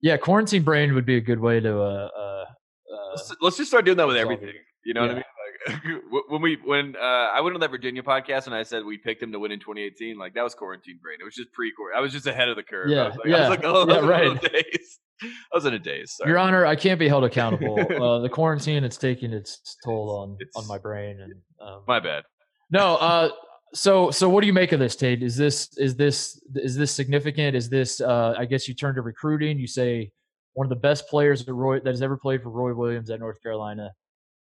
[0.00, 1.80] Yeah, quarantine brain would be a good way to.
[1.80, 2.44] Uh, uh,
[3.14, 4.48] let's, let's, just start doing that with everything.
[4.48, 4.54] It.
[4.84, 5.06] You know yeah.
[5.06, 5.24] what I mean?
[6.28, 9.22] when we when uh, I went on that Virginia podcast and I said we picked
[9.22, 11.18] him to win in 2018, like that was quarantine brain.
[11.20, 11.98] It was just pre quarantine.
[11.98, 12.90] I was just ahead of the curve.
[12.90, 14.40] Yeah, I was like, yeah, I was like, oh, yeah, right.
[14.40, 14.98] days.
[15.22, 16.16] I was in a daze.
[16.16, 16.30] Sorry.
[16.30, 17.78] Your Honor, I can't be held accountable.
[17.80, 22.00] uh, the quarantine it's taking its toll on it's, on my brain and um, my
[22.00, 22.24] bad.
[22.70, 23.30] No, uh,
[23.74, 25.22] so so what do you make of this, Tate?
[25.22, 27.56] Is this is this is this significant?
[27.56, 29.58] Is this uh, I guess you turn to recruiting.
[29.58, 30.10] You say
[30.54, 33.20] one of the best players that Roy that has ever played for Roy Williams at
[33.20, 33.92] North Carolina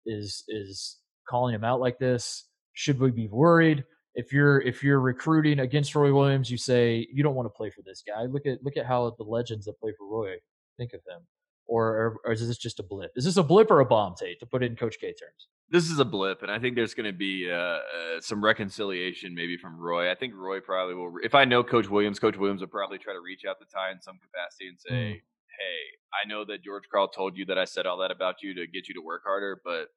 [0.05, 2.45] is is calling him out like this?
[2.73, 3.83] Should we be worried?
[4.13, 7.69] if you're if you're recruiting against Roy Williams, you say you don't want to play
[7.69, 8.23] for this guy.
[8.23, 10.35] Look at look at how the legends that play for Roy
[10.77, 11.21] think of him.
[11.67, 13.11] Or, or, is this just a blip?
[13.15, 15.47] Is this a blip or a bomb, Tate, to put it in Coach K terms?
[15.69, 17.79] This is a blip, and I think there's going to be uh, uh,
[18.19, 20.11] some reconciliation maybe from Roy.
[20.11, 21.13] I think Roy probably will.
[21.23, 23.91] If I know Coach Williams, Coach Williams will probably try to reach out to Ty
[23.91, 25.13] in some capacity and say, mm.
[25.13, 25.79] "Hey,
[26.11, 28.67] I know that George Karl told you that I said all that about you to
[28.67, 29.87] get you to work harder, but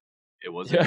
[0.45, 0.81] it wasn't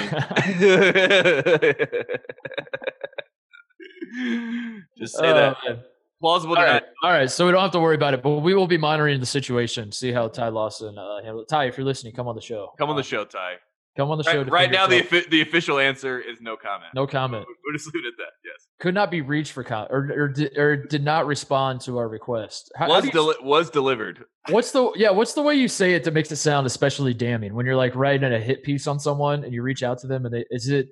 [4.98, 5.56] Just say uh, that.
[5.66, 5.80] Man.
[6.20, 6.56] Plausible.
[6.56, 6.82] All right.
[7.04, 7.30] All right.
[7.30, 9.92] So we don't have to worry about it, but we will be monitoring the situation,
[9.92, 11.48] see how Ty Lawson uh, handle it.
[11.48, 12.72] Ty, if you're listening, come on the show.
[12.78, 13.56] Come on the show, Ty.
[13.98, 14.44] Come on the show.
[14.44, 16.94] Right, right now, the the official answer is no comment.
[16.94, 17.44] No comment.
[17.64, 18.30] We'll just leave it at that.
[18.44, 18.66] Yes.
[18.78, 22.08] Could not be reached for comment, or or did, or did not respond to our
[22.08, 22.70] request.
[22.76, 24.24] How, was how deli- was delivered.
[24.50, 25.10] What's the yeah?
[25.10, 27.96] What's the way you say it that makes it sound especially damning when you're like
[27.96, 30.68] writing a hit piece on someone and you reach out to them and they is
[30.68, 30.90] it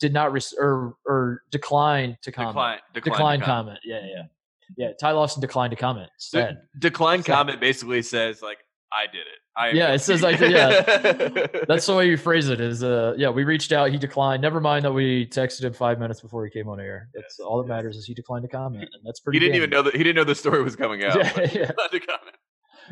[0.00, 3.46] did not res- or or decline to comment decline decline, decline comment.
[3.46, 3.78] comment.
[3.84, 4.22] Yeah, yeah.
[4.76, 6.10] Yeah, Ty Lawson declined to comment.
[6.32, 7.32] De- decline Sad.
[7.34, 8.58] comment basically says like
[8.94, 9.40] I did it.
[9.56, 10.82] I yeah, it says like yeah.
[11.68, 12.60] That's the way you phrase it.
[12.60, 14.42] Is uh yeah, we reached out, he declined.
[14.42, 17.08] Never mind that we texted him five minutes before he came on air.
[17.14, 17.76] That's yes, all that yes.
[17.76, 19.38] matters is he declined to comment, and that's pretty.
[19.38, 21.16] He didn't even know that he didn't know the story was coming out.
[21.34, 21.66] Yeah, yeah.
[21.66, 22.36] to comment.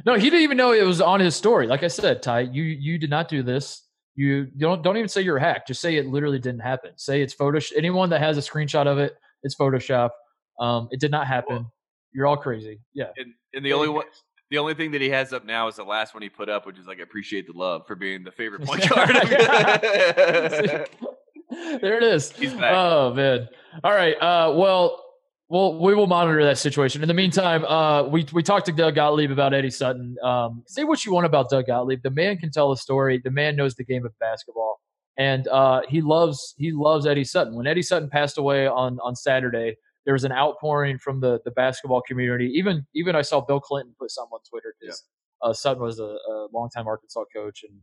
[0.07, 1.67] No, he didn't even know it was on his story.
[1.67, 3.87] Like I said, Ty, you you did not do this.
[4.15, 5.69] You don't don't even say you're hacked.
[5.69, 6.93] Just say it literally didn't happen.
[6.97, 7.73] Say it's Photoshop.
[7.77, 10.11] Anyone that has a screenshot of it, it's Photoshop.
[10.61, 11.57] Um, it did not happen.
[11.57, 11.73] Well,
[12.13, 12.81] you're all crazy.
[12.95, 13.07] Yeah.
[13.17, 14.05] And, and the only one,
[14.53, 16.67] the only thing that he has up now is the last one he put up,
[16.67, 19.09] which is like appreciate the love for being the favorite point guard.
[21.81, 22.31] there it is.
[22.33, 22.75] He's back.
[22.75, 23.49] Oh man.
[23.83, 24.15] All right.
[24.17, 25.03] Uh, well,
[25.49, 27.01] well, we will monitor that situation.
[27.01, 30.17] In the meantime, uh, we we talked to Doug Gottlieb about Eddie Sutton.
[30.23, 32.03] Um, say what you want about Doug Gottlieb.
[32.03, 33.23] The man can tell a story.
[33.25, 34.83] The man knows the game of basketball,
[35.17, 37.55] and uh, he loves he loves Eddie Sutton.
[37.55, 41.51] When Eddie Sutton passed away on on Saturday, there was an outpouring from the the
[41.51, 42.51] basketball community.
[42.55, 45.05] Even even I saw Bill Clinton put something on Twitter because
[45.43, 45.51] yeah.
[45.51, 47.79] uh, Sutton was a, a longtime Arkansas coach and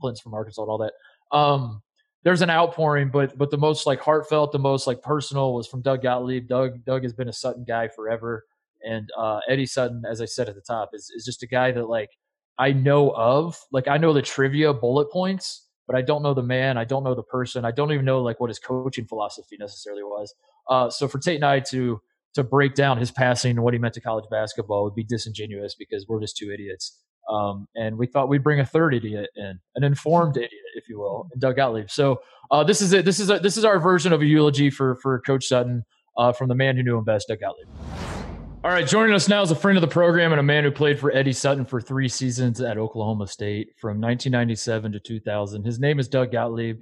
[0.00, 0.92] Clinton's from Arkansas and all that.
[1.36, 1.82] Um,
[2.24, 5.82] there's an outpouring, but but the most like heartfelt, the most like personal was from
[5.82, 6.48] Doug Gottlieb.
[6.48, 8.46] Doug Doug has been a Sutton guy forever,
[8.82, 11.70] and uh, Eddie Sutton, as I said at the top, is is just a guy
[11.72, 12.10] that like
[12.58, 13.58] I know of.
[13.72, 16.78] Like I know the trivia bullet points, but I don't know the man.
[16.78, 17.64] I don't know the person.
[17.64, 20.34] I don't even know like what his coaching philosophy necessarily was.
[20.68, 22.00] Uh, so for Tate and I to
[22.34, 25.76] to break down his passing and what he meant to college basketball would be disingenuous
[25.76, 26.98] because we're just two idiots.
[27.30, 30.98] Um, and we thought we'd bring a third idiot in, an informed idiot, if you
[30.98, 31.90] will, and Doug Gottlieb.
[31.90, 32.20] So
[32.50, 33.04] uh, this is it.
[33.04, 35.84] This is a, this is our version of a eulogy for for Coach Sutton
[36.18, 38.23] uh, from the man who knew him best, Doug Gottlieb.
[38.64, 40.70] All right, joining us now is a friend of the program and a man who
[40.70, 45.62] played for Eddie Sutton for three seasons at Oklahoma State from 1997 to 2000.
[45.62, 46.80] His name is Doug Gottlieb.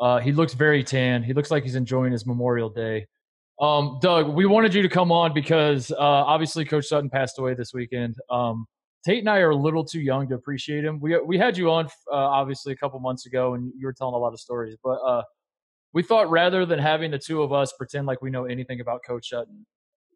[0.00, 1.22] Uh, he looks very tan.
[1.22, 3.06] He looks like he's enjoying his Memorial Day.
[3.60, 7.54] Um, Doug, we wanted you to come on because uh, obviously Coach Sutton passed away
[7.54, 8.16] this weekend.
[8.28, 8.66] Um,
[9.04, 10.98] Tate and I are a little too young to appreciate him.
[10.98, 14.14] We we had you on uh, obviously a couple months ago, and you were telling
[14.14, 14.76] a lot of stories.
[14.82, 15.22] But uh,
[15.92, 19.02] we thought rather than having the two of us pretend like we know anything about
[19.06, 19.64] Coach Sutton,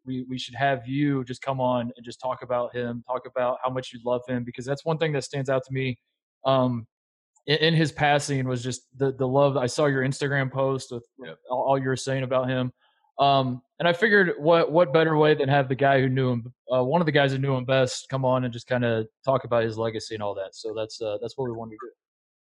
[0.07, 3.59] we we should have you just come on and just talk about him, talk about
[3.63, 5.99] how much you love him, because that's one thing that stands out to me.
[6.45, 6.87] Um,
[7.45, 9.57] in, in his passing was just the the love.
[9.57, 11.05] I saw your Instagram post with
[11.49, 12.71] all, you were saying about him.
[13.19, 16.53] Um, and I figured, what what better way than have the guy who knew him,
[16.71, 19.07] uh, one of the guys who knew him best, come on and just kind of
[19.25, 20.53] talk about his legacy and all that.
[20.53, 21.91] So that's uh, that's what we wanted to do.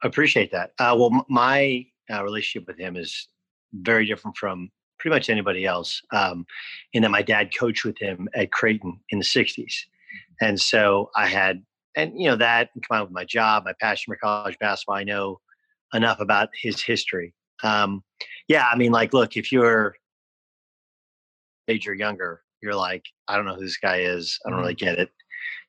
[0.04, 0.72] Appreciate that.
[0.78, 3.30] Uh, well, my uh, relationship with him is
[3.74, 6.02] very different from pretty much anybody else.
[6.12, 6.46] Um,
[6.94, 9.74] in that my dad coached with him at Creighton in the '60s,
[10.42, 11.64] and so I had,
[11.96, 15.40] and you know that combined with my job, my passion for college basketball, I know
[15.94, 17.34] enough about his history.
[17.64, 18.04] Um,
[18.48, 19.96] yeah, I mean, like, look, if you're
[21.68, 24.40] age or younger, you're like, I don't know who this guy is.
[24.46, 24.86] I don't really mm-hmm.
[24.86, 25.10] get it,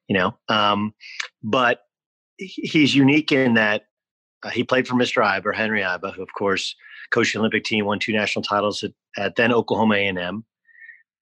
[0.08, 0.36] you know.
[0.48, 0.94] Um,
[1.42, 1.80] but
[2.38, 3.82] he's unique in that
[4.44, 5.22] uh, he played for Mr.
[5.22, 6.74] Iba, Henry Iba, who of course
[7.12, 10.44] coached the Olympic team, won two national titles at, at then Oklahoma A&M,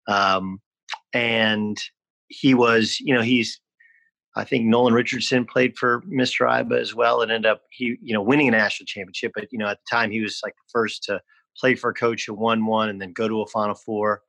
[0.09, 0.61] um,
[1.12, 1.79] and
[2.29, 3.61] he was, you know, he's.
[4.38, 6.46] I think Nolan Richardson played for Mr.
[6.46, 9.33] Iba as well, and ended up he, you know, winning a national championship.
[9.35, 11.22] But you know, at the time, he was like the first to
[11.59, 14.20] play for a coach who won one and then go to a Final Four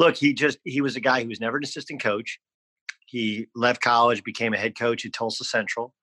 [0.00, 2.40] look, he just he was a guy who was never an assistant coach.
[3.06, 5.94] He left college, became a head coach at Tulsa Central,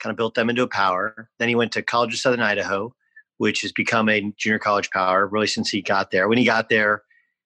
[0.00, 1.30] kind of built them into a power.
[1.38, 2.94] Then he went to College of Southern Idaho,
[3.38, 6.28] which has become a junior college power really since he got there.
[6.28, 7.02] When he got there,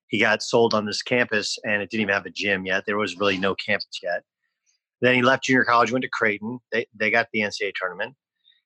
[0.07, 2.83] he got sold on this campus and it didn't even have a gym yet.
[2.85, 4.23] There was really no campus yet.
[5.01, 6.59] Then he left junior college, went to Creighton.
[6.71, 8.15] They, they got the NCAA tournament.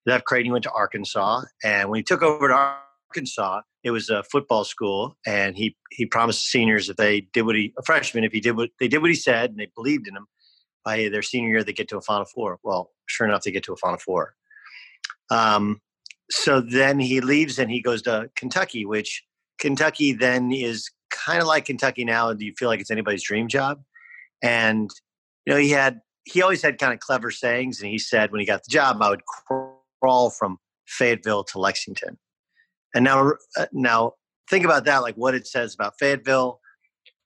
[0.05, 1.41] He left Creighton, went to Arkansas.
[1.63, 2.77] And when he took over to
[3.09, 3.61] Arkansas.
[3.83, 7.73] It was a football school, and he he promised seniors if they did what he
[7.77, 10.15] a freshman if he did what they did what he said and they believed in
[10.15, 10.27] him,
[10.83, 12.59] by their senior year they get to a Final Four.
[12.63, 14.33] Well, sure enough, they get to a Final Four.
[15.29, 15.81] Um,
[16.29, 19.23] so then he leaves and he goes to Kentucky, which
[19.59, 22.33] Kentucky then is kind of like Kentucky now.
[22.33, 23.81] Do you feel like it's anybody's dream job?
[24.41, 24.89] And
[25.45, 28.39] you know, he had he always had kind of clever sayings, and he said when
[28.39, 29.23] he got the job, I would
[30.01, 32.17] crawl from Fayetteville to Lexington.
[32.93, 34.13] And now, uh, now
[34.49, 36.59] think about that, like what it says about Fayetteville.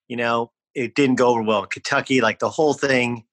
[0.07, 3.23] You know, it didn't go over well in Kentucky, like the whole thing.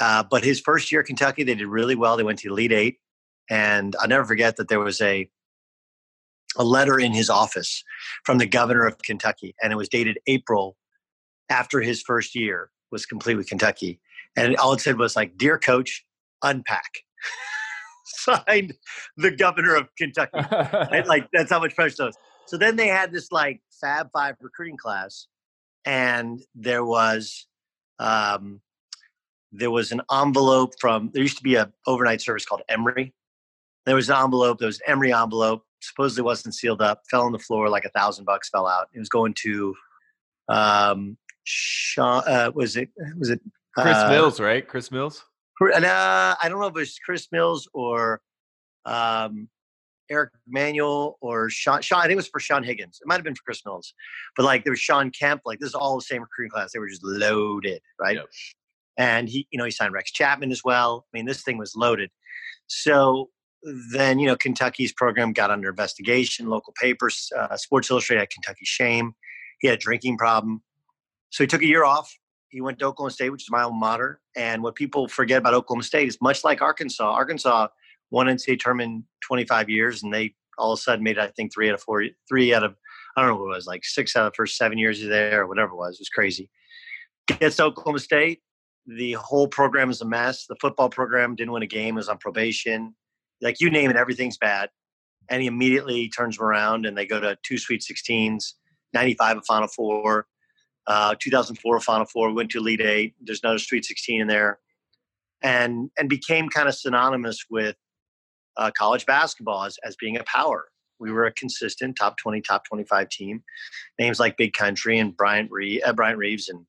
[0.00, 2.16] Uh, but his first year at Kentucky, they did really well.
[2.16, 2.98] They went to Elite Eight,
[3.50, 5.28] and I'll never forget that there was a
[6.56, 7.82] a letter in his office
[8.24, 10.76] from the governor of Kentucky, and it was dated April
[11.50, 14.00] after his first year was complete with Kentucky.
[14.36, 16.04] And all it said was like, "Dear Coach,
[16.42, 16.90] unpack."
[18.04, 18.74] Signed
[19.16, 20.38] the governor of Kentucky.
[20.52, 21.06] right?
[21.06, 22.16] Like that's how much pressure was.
[22.46, 25.26] So then they had this like Fab Five recruiting class,
[25.84, 27.46] and there was
[27.98, 28.60] um,
[29.52, 33.14] there was an envelope from there used to be a overnight service called Emery.
[33.86, 34.58] There was an envelope.
[34.58, 35.62] There was an Emery envelope.
[35.80, 37.02] Supposedly wasn't sealed up.
[37.10, 38.88] Fell on the floor like a thousand bucks fell out.
[38.94, 39.74] It was going to
[40.48, 42.22] um, Sean.
[42.26, 43.40] Uh, was it was it
[43.76, 44.40] Chris uh, Mills?
[44.40, 45.24] Right, Chris Mills.
[45.60, 48.20] And uh, I don't know if it was Chris Mills or
[48.86, 49.48] um,
[50.10, 52.00] Eric Manuel or Sean, Sean.
[52.00, 52.98] I think it was for Sean Higgins.
[53.00, 53.94] It might have been for Chris Mills,
[54.36, 55.42] but like there was Shawn Kemp.
[55.44, 56.72] Like this is all the same recruiting class.
[56.72, 58.16] They were just loaded, right?
[58.16, 58.26] Yep.
[58.96, 61.06] And he, you know, he signed Rex Chapman as well.
[61.12, 62.10] I mean, this thing was loaded.
[62.66, 63.30] So
[63.92, 66.46] then, you know, Kentucky's program got under investigation.
[66.46, 69.14] Local papers, uh, Sports Illustrated had Kentucky shame.
[69.60, 70.62] He had a drinking problem,
[71.30, 72.14] so he took a year off.
[72.48, 74.20] He went to Oklahoma State, which is my alma mater.
[74.36, 77.10] And what people forget about Oklahoma State is much like Arkansas.
[77.10, 77.68] Arkansas
[78.10, 81.52] won NCAA tournament in 25 years, and they all of a sudden made, I think,
[81.52, 82.76] three out of four, three out of,
[83.16, 85.42] I don't know what it was, like six out of the first seven years there,
[85.42, 85.96] or whatever it was.
[85.96, 86.50] It was crazy.
[87.26, 88.40] Gets to Oklahoma State.
[88.86, 90.46] The whole program is a mess.
[90.46, 92.94] The football program didn't win a game, It was on probation.
[93.44, 94.70] Like you name it, everything's bad.
[95.28, 98.54] And he immediately turns them around and they go to two Sweet 16s,
[98.92, 100.26] 95 a Final Four,
[100.86, 103.14] uh, 2004 Final Four, went to Elite Eight.
[103.20, 104.58] There's another Sweet 16 in there.
[105.42, 107.76] And, and became kind of synonymous with
[108.56, 110.68] uh, college basketball as, as being a power.
[110.98, 113.42] We were a consistent top 20, top 25 team.
[113.98, 116.64] Names like Big Country and Bryant, Reeves, uh, Reeves and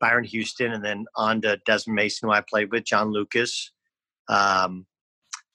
[0.00, 3.72] Byron Houston, and then on to Desmond Mason, who I played with, John Lucas,
[4.28, 4.86] um,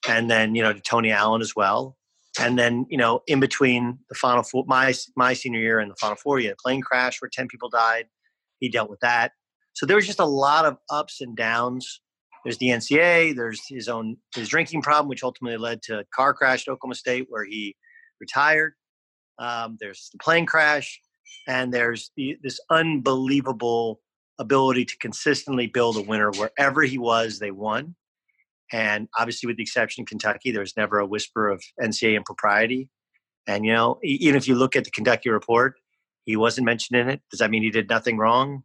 [0.07, 1.97] and then you know to Tony Allen as well.
[2.39, 5.95] And then you know in between the Final Four, my my senior year and the
[5.95, 8.05] Final Four, year, plane crash where ten people died.
[8.59, 9.31] He dealt with that.
[9.73, 12.01] So there was just a lot of ups and downs.
[12.43, 13.35] There's the NCA.
[13.35, 16.95] There's his own his drinking problem, which ultimately led to a car crash at Oklahoma
[16.95, 17.75] State, where he
[18.19, 18.73] retired.
[19.39, 21.01] Um, there's the plane crash,
[21.47, 23.99] and there's the, this unbelievable
[24.39, 27.95] ability to consistently build a winner wherever he was, they won.
[28.71, 32.89] And obviously, with the exception of Kentucky, there was never a whisper of NCAA impropriety.
[33.47, 35.75] And, you know, even if you look at the Kentucky report,
[36.23, 37.21] he wasn't mentioned in it.
[37.29, 38.63] Does that mean he did nothing wrong?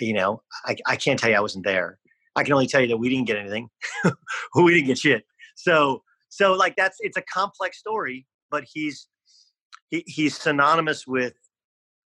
[0.00, 1.98] you know, I, I can't tell you I wasn't there.
[2.36, 3.68] I can only tell you that we didn't get anything.
[4.54, 5.24] we didn't get shit.
[5.56, 9.08] So, so like that's it's a complex story, but he's
[9.90, 11.34] he, he's synonymous with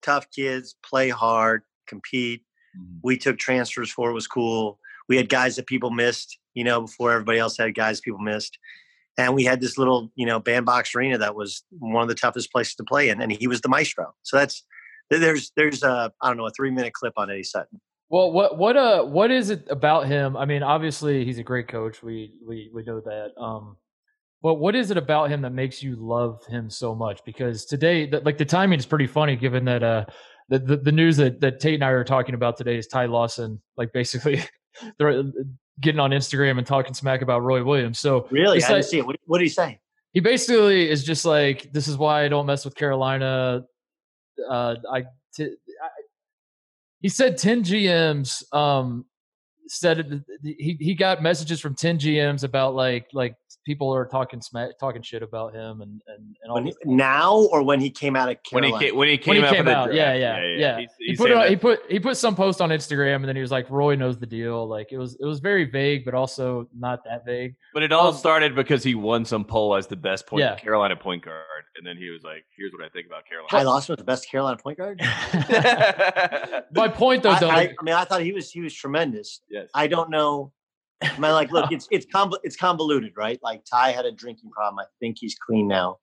[0.02, 2.42] tough kids, play hard, compete,
[2.76, 2.98] Mm-hmm.
[3.02, 4.78] We took transfers for it was cool.
[5.08, 8.58] We had guys that people missed, you know, before everybody else had guys people missed.
[9.16, 12.50] And we had this little, you know, bandbox arena that was one of the toughest
[12.50, 14.12] places to play in, and he was the maestro.
[14.22, 14.64] So that's
[15.10, 17.80] there's there's a I don't know a three minute clip on Eddie Sutton.
[18.08, 20.36] Well, what what uh what is it about him?
[20.36, 22.02] I mean, obviously he's a great coach.
[22.02, 23.40] We we we know that.
[23.40, 23.76] Um,
[24.42, 27.20] but what is it about him that makes you love him so much?
[27.24, 30.04] Because today, like the timing is pretty funny, given that uh
[30.48, 33.06] the, the, the news that, that Tate and I are talking about today is Ty
[33.06, 34.42] Lawson, like basically
[35.80, 37.98] getting on Instagram and talking smack about Roy Williams.
[37.98, 39.06] So really, I didn't see it.
[39.06, 39.80] What, what did he say?
[40.12, 43.64] He basically is just like, this is why I don't mess with Carolina.
[44.48, 45.44] Uh, I, t-
[45.82, 45.88] I
[47.00, 49.04] he said 10 GMs um,
[49.66, 54.78] said he he got messages from 10 GMs about like like people are talking smack,
[54.78, 58.28] talking shit about him and and, and all he, now or when he came out
[58.28, 58.72] of Carolina?
[58.72, 60.78] when he came when he came, when he came out, yeah, yeah, yeah, yeah.
[60.78, 63.36] He's, he's he put it, he put he put some post on Instagram and then
[63.36, 64.66] he was like Roy knows the deal.
[64.66, 67.54] Like it was it was very vague but also not that vague.
[67.72, 70.56] But it all um, started because he won some poll as the best point yeah.
[70.56, 73.48] Carolina point guard and then he was like here's what I think about Carolina.
[73.50, 75.00] Ty Lawson was the best Carolina point guard?
[76.72, 79.68] My point though I, I, I mean I thought he was he was tremendous yes
[79.74, 80.52] I don't know
[81.18, 83.38] My like, look, it's it's conv- it's convoluted, right?
[83.42, 84.78] Like Ty had a drinking problem.
[84.78, 85.98] I think he's clean now.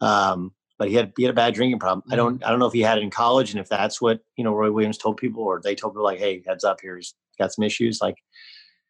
[0.00, 2.02] Um, but he had he had a bad drinking problem.
[2.06, 2.16] I Mm-hmm.
[2.16, 4.44] don't I don't know if he had it in college and if that's what you
[4.44, 7.14] know Roy Williams told people or they told people like, hey, heads up here, he's
[7.38, 8.00] got some issues.
[8.00, 8.16] Like,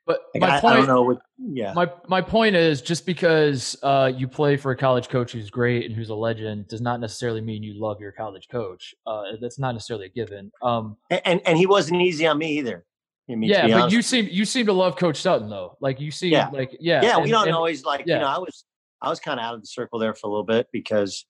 [0.06, 1.02] But like, my I, point, I don't know.
[1.02, 5.32] What, yeah, my my point is just because uh, you play for a college coach
[5.32, 8.94] who's great and who's a legend does not necessarily mean you love your college coach.
[9.06, 10.50] Uh, that's not necessarily a given.
[10.62, 12.84] Um, and, and and he wasn't easy on me either.
[13.30, 15.76] I mean, yeah, but you seem you seem to love Coach Sutton though.
[15.80, 16.48] Like you seem Yeah.
[16.52, 18.16] like yeah, yeah, and- we don't and- always like yeah.
[18.16, 18.64] you know I was
[19.00, 21.24] I was kind of out of the circle there for a little bit because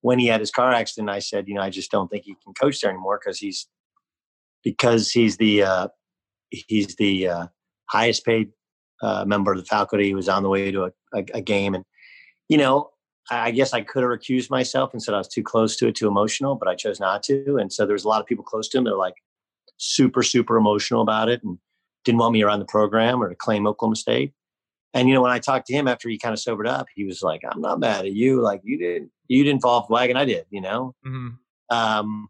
[0.00, 2.36] when he had his car accident, I said, you know, I just don't think he
[2.44, 3.66] can coach there anymore because he's
[4.62, 5.88] because he's the uh,
[6.50, 7.46] he's the uh,
[7.90, 8.50] highest paid
[9.02, 10.04] uh, member of the faculty.
[10.04, 11.84] He was on the way to a, a, a game, and
[12.48, 12.90] you know,
[13.30, 15.88] I I guess I could have recused myself and said I was too close to
[15.88, 17.56] it, too emotional, but I chose not to.
[17.58, 19.14] And so there was a lot of people close to him They're like
[19.78, 21.58] super super emotional about it and
[22.04, 24.32] didn't want me around the program or to claim Oklahoma State.
[24.94, 27.04] And you know, when I talked to him after he kind of sobered up, he
[27.04, 28.40] was like, "I'm not mad at you.
[28.40, 30.16] Like you didn't, you didn't fall off the wagon.
[30.16, 30.46] I did.
[30.50, 31.36] You know." Mhm.
[31.70, 32.28] Um,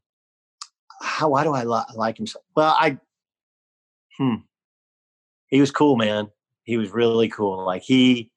[1.01, 1.29] how?
[1.29, 2.27] Why do I li- like him?
[2.27, 2.99] So, well, I,
[4.19, 4.37] hmm,
[5.49, 6.29] he was cool, man.
[6.65, 7.65] He was really cool.
[7.65, 8.33] Like he,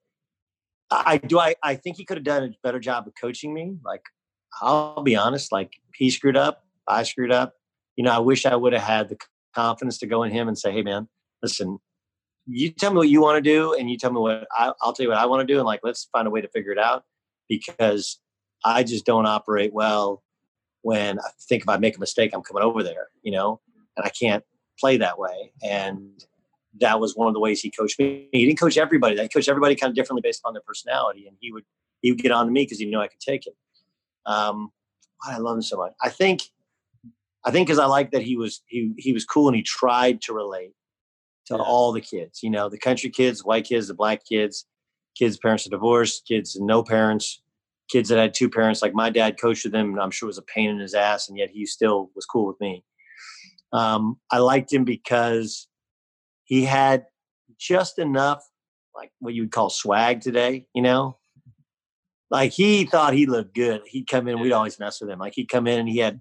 [0.92, 1.40] I I- do.
[1.40, 3.78] I I think he could have done a better job of coaching me.
[3.84, 4.04] Like
[4.62, 5.52] I'll be honest.
[5.52, 6.64] Like he screwed up.
[6.88, 7.56] I screwed up.
[8.00, 9.18] You know, I wish I would have had the
[9.54, 11.10] confidence to go in him and say, "Hey, man,
[11.44, 11.80] listen."
[12.52, 14.94] you tell me what you want to do and you tell me what I, i'll
[14.94, 16.72] tell you what i want to do and like let's find a way to figure
[16.72, 17.04] it out
[17.48, 18.20] because
[18.66, 20.24] i just don't operate well
[20.82, 23.62] when i think if i make a mistake i'm coming over there you know
[23.96, 24.44] and i can't
[24.80, 26.24] play that way and
[26.80, 29.30] that was one of the ways he coached me he didn't coach everybody That he
[29.30, 31.66] coached everybody kind of differently based on their personality and he would
[32.02, 33.56] he would get on to me because he knew i could take it
[34.26, 34.72] um
[35.24, 36.42] i love him so much i think
[37.46, 40.22] i think because i like that he was he he was cool and he tried
[40.22, 40.72] to relate
[41.48, 41.62] to Yeah.
[41.64, 44.68] all the kids, you know, the country kids, white kids, the black kids,
[45.18, 47.42] kids' parents are divorced, kids and no parents,
[47.90, 48.84] kids that had two parents.
[48.84, 50.94] Like my dad coached with them, and I'm sure it was a pain in his
[50.94, 52.84] ass, and yet he still was cool with me.
[53.74, 55.68] Um, I liked him because
[56.44, 57.06] he had
[57.58, 58.44] just enough,
[58.96, 61.18] like what you would call swag today, you know.
[62.30, 63.82] Like he thought he looked good.
[63.88, 65.18] He'd come in, we'd always mess with him.
[65.18, 66.20] Like he'd come in and he had,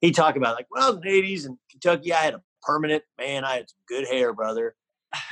[0.00, 3.44] he'd talk about like, well, in the 80s in Kentucky, I had a permanent man.
[3.44, 4.74] I had some good hair, brother.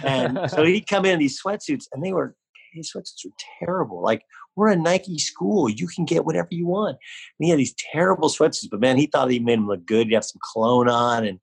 [0.04, 2.34] And so he'd come in these sweatsuits, and they were
[2.72, 4.02] his sweatsuits were terrible.
[4.02, 4.22] Like
[4.56, 6.90] we're a Nike school, you can get whatever you want.
[7.38, 10.08] And he had these terrible sweatsuits, but man, he thought he made them look good.
[10.08, 11.40] You have some cologne on, and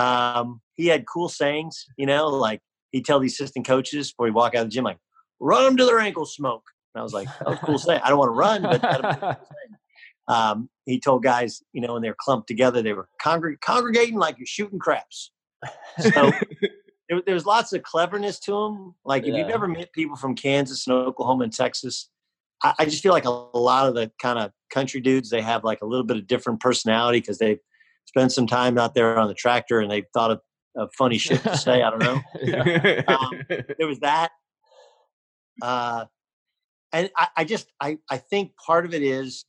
[0.00, 1.84] um, he had cool sayings.
[1.96, 2.60] You know, like
[2.92, 4.98] he'd tell the assistant coaches before he walk out of the gym, like
[5.40, 8.00] "Run them to their ankle smoke." And I was like, "That was cool saying.
[8.04, 9.40] I don't want to run, but
[10.28, 12.82] that'd be a cool saying." Um, he told guys, you know, when they're clumped together,
[12.82, 15.30] they were congreg- congregating like you're shooting craps.
[15.98, 16.30] So
[17.08, 18.94] there, there was lots of cleverness to him.
[19.04, 22.10] Like if you've ever met people from Kansas and Oklahoma and Texas,
[22.62, 25.40] I, I just feel like a, a lot of the kind of country dudes they
[25.40, 27.60] have like a little bit of different personality because they've
[28.06, 30.40] spent some time out there on the tractor and they've thought of,
[30.76, 31.82] of funny shit to say.
[31.82, 32.20] I don't know.
[32.42, 33.02] Yeah.
[33.06, 33.42] Um,
[33.78, 34.30] There was that.
[35.62, 36.06] Uh,
[36.92, 39.44] and I, I just I, I think part of it is,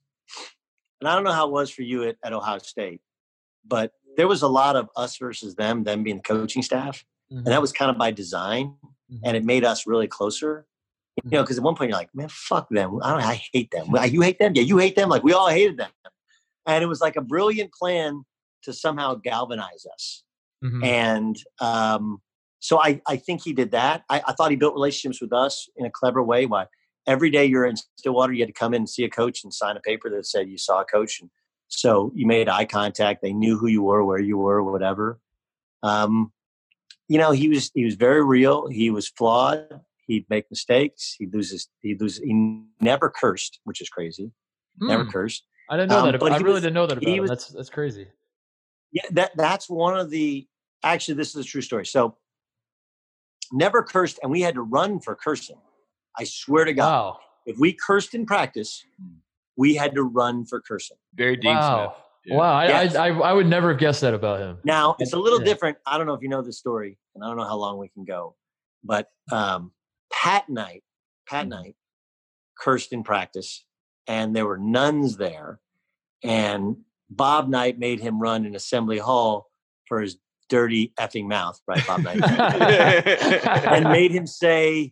[1.06, 3.00] and I don't know how it was for you at, at Ohio State,
[3.64, 7.38] but there was a lot of us versus them, them being the coaching staff Mhm.
[7.38, 8.76] and that was kind of by design
[9.12, 9.20] Mhm.
[9.24, 10.66] and it made us really closer
[11.16, 11.36] you Mm-hmm.
[11.36, 13.88] know because at one point you're like man fuck them i don't i hate them
[14.12, 15.90] you hate them yeah you hate them like we all hated them
[16.68, 18.24] and it was like a brilliant plan
[18.64, 20.24] to somehow galvanize us
[20.64, 20.84] Mhm.
[20.84, 22.22] and um
[22.60, 25.68] so i i think he did that I, I thought he built relationships with us
[25.78, 26.68] in a clever way why
[27.08, 29.54] every day you're in stillwater you had to come in and see a coach and
[29.54, 31.30] sign a paper that said you saw a coach and
[31.68, 35.20] so you made eye contact they knew who you were where you were whatever
[35.84, 36.32] um
[37.08, 38.68] you know, he was he was very real.
[38.68, 39.80] He was flawed.
[40.08, 41.16] He'd make mistakes.
[41.20, 41.68] He'd lose his.
[41.82, 42.18] He lose.
[42.18, 42.34] He
[42.82, 44.32] never cursed, which is crazy.
[44.80, 45.12] Never Hmm.
[45.12, 45.44] cursed.
[45.70, 46.16] I didn't know um, that.
[46.16, 47.22] About, but I really was- didn't know that about he him.
[47.22, 48.08] was- That's that's crazy.
[48.92, 50.48] Yeah, that that's one of the.
[50.82, 51.86] Actually, this is a true story.
[51.86, 52.18] So,
[53.52, 55.58] never cursed, and we had to run for cursing.
[56.18, 57.20] I swear to God, Wow.
[57.46, 58.84] if we cursed in practice,
[59.58, 60.98] we had to run for cursing.
[61.14, 61.94] Very Dean Wow.
[61.96, 62.06] Smith.
[62.26, 62.36] Yeah.
[62.38, 62.54] Wow.
[62.54, 62.96] I, Yes.
[62.96, 64.58] I, I I would never have guessed that about him.
[64.64, 65.46] Now it's a little Yeah.
[65.46, 65.78] different.
[65.86, 67.88] I don't know if you know the story, and I don't know how long we
[67.90, 68.36] can go,
[68.84, 69.72] but um,
[70.12, 70.84] Pat Knight,
[71.28, 71.50] Pat Mhm.
[71.50, 71.76] Knight,
[72.58, 73.66] cursed in practice,
[74.08, 75.60] and there were nuns there,
[76.24, 76.78] and
[77.10, 79.52] Bob Knight made him run in Assembly Hall
[79.88, 80.18] for his
[80.50, 82.18] dirty effing mouth, right, Bob Knight,
[83.68, 84.92] and made him say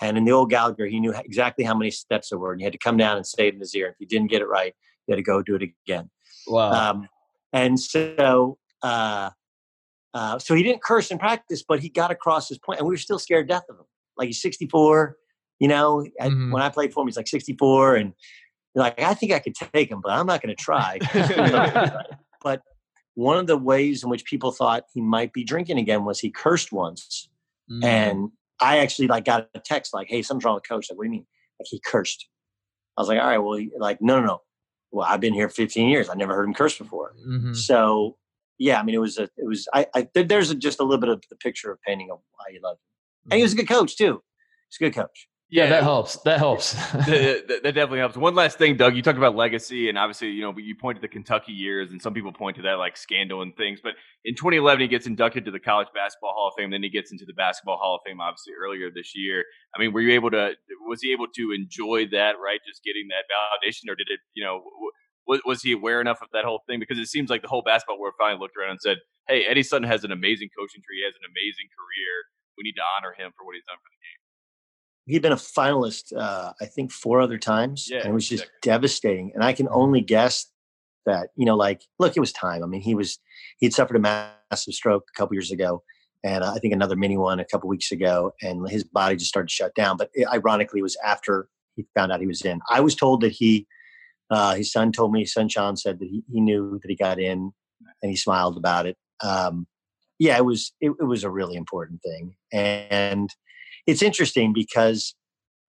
[0.00, 2.66] And in the old Gallagher, he knew exactly how many steps there were, and you
[2.66, 3.88] had to come down and say it in his ear.
[3.88, 4.74] If you didn't get it right,
[5.06, 6.10] you had to go do it again.
[6.46, 6.70] Wow.
[6.70, 7.08] Um,
[7.52, 9.30] and so, uh,
[10.12, 12.92] uh, so he didn't curse in practice, but he got across his point, and we
[12.92, 13.86] were still scared death of him.
[14.16, 15.16] Like he's 64,
[15.58, 16.06] you know.
[16.20, 16.52] Mm-hmm.
[16.52, 18.12] When I played for him, he's like 64, and
[18.74, 20.98] like I think I could take him, but I'm not going to try.
[22.42, 22.62] but
[23.14, 26.30] one of the ways in which people thought he might be drinking again was he
[26.30, 27.28] cursed once,
[27.70, 27.84] mm-hmm.
[27.84, 28.30] and
[28.60, 31.08] I actually like got a text like, "Hey, something's wrong with coach." Like, what do
[31.08, 31.26] you mean?
[31.58, 32.28] Like he cursed.
[32.96, 34.42] I was like, "All right, well, like no, no, no.
[34.92, 36.08] Well, I've been here 15 years.
[36.08, 37.54] I never heard him curse before." Mm-hmm.
[37.54, 38.16] So,
[38.58, 39.68] yeah, I mean, it was a, it was.
[39.74, 42.52] I, I there's a, just a little bit of the picture of painting of why
[42.52, 44.22] he loved him, and he was a good coach too.
[44.70, 45.28] He's a good coach.
[45.48, 46.16] Yeah, yeah, that helps.
[46.22, 46.72] That helps.
[46.72, 48.16] that, that, definitely helps.
[48.16, 48.96] One last thing, Doug.
[48.96, 52.02] You talked about legacy, and obviously, you know, you pointed to the Kentucky years, and
[52.02, 53.78] some people point to that like scandal and things.
[53.80, 53.92] But
[54.24, 56.72] in 2011, he gets inducted to the College Basketball Hall of Fame.
[56.72, 59.44] Then he gets into the Basketball Hall of Fame, obviously earlier this year.
[59.74, 60.54] I mean, were you able to?
[60.88, 62.42] Was he able to enjoy that?
[62.42, 64.18] Right, just getting that validation, or did it?
[64.34, 64.64] You know,
[65.28, 66.80] was, was he aware enough of that whole thing?
[66.80, 69.62] Because it seems like the whole basketball world finally looked around and said, "Hey, Eddie
[69.62, 70.98] Sutton has an amazing coaching tree.
[70.98, 72.34] He has an amazing career.
[72.58, 74.25] We need to honor him for what he's done for the game."
[75.06, 78.44] He'd been a finalist, uh, I think, four other times, yeah, and it was just
[78.44, 78.70] exactly.
[78.70, 79.32] devastating.
[79.34, 79.80] And I can mm-hmm.
[79.80, 80.46] only guess
[81.06, 82.62] that you know, like, look, it was time.
[82.62, 83.18] I mean, he was
[83.58, 85.82] he'd suffered a massive stroke a couple years ago,
[86.24, 89.48] and I think another mini one a couple weeks ago, and his body just started
[89.48, 89.96] to shut down.
[89.96, 92.60] But it, ironically, it was after he found out he was in.
[92.68, 93.66] I was told that he,
[94.30, 96.96] uh, his son told me, his son Sean said that he, he knew that he
[96.96, 97.52] got in,
[98.02, 98.96] and he smiled about it.
[99.22, 99.66] Um,
[100.18, 103.30] yeah, it was it, it was a really important thing, and
[103.86, 105.14] it's interesting because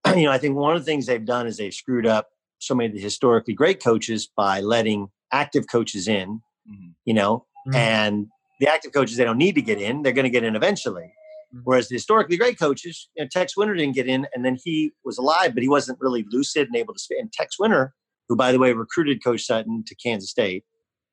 [0.16, 2.28] you know I think one of the things they've done is they've screwed up
[2.59, 6.90] so many of the historically great coaches by letting active coaches in, mm-hmm.
[7.04, 7.76] you know, mm-hmm.
[7.76, 8.26] and
[8.61, 11.12] the active coaches they don't need to get in, they're going to get in eventually.
[11.54, 11.61] Mm-hmm.
[11.64, 14.92] Whereas the historically great coaches, you know, Tex Winter didn't get in, and then he
[15.04, 17.00] was alive, but he wasn't really lucid and able to.
[17.00, 17.18] Speak.
[17.20, 17.94] And Tex Winter,
[18.28, 20.64] who by the way recruited Coach Sutton to Kansas State,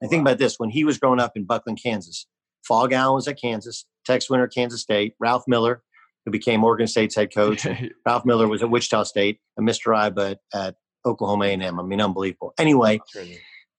[0.01, 2.25] and think about this: when he was growing up in Bucklin, Kansas,
[2.67, 5.83] Phog Allen was at Kansas, Tex Winter, Kansas State, Ralph Miller,
[6.25, 7.67] who became Oregon State's head coach.
[8.05, 9.95] Ralph Miller was at Wichita State, and Mr.
[9.95, 11.79] Iba at Oklahoma A&M.
[11.79, 12.53] I mean, unbelievable.
[12.57, 12.99] Anyway,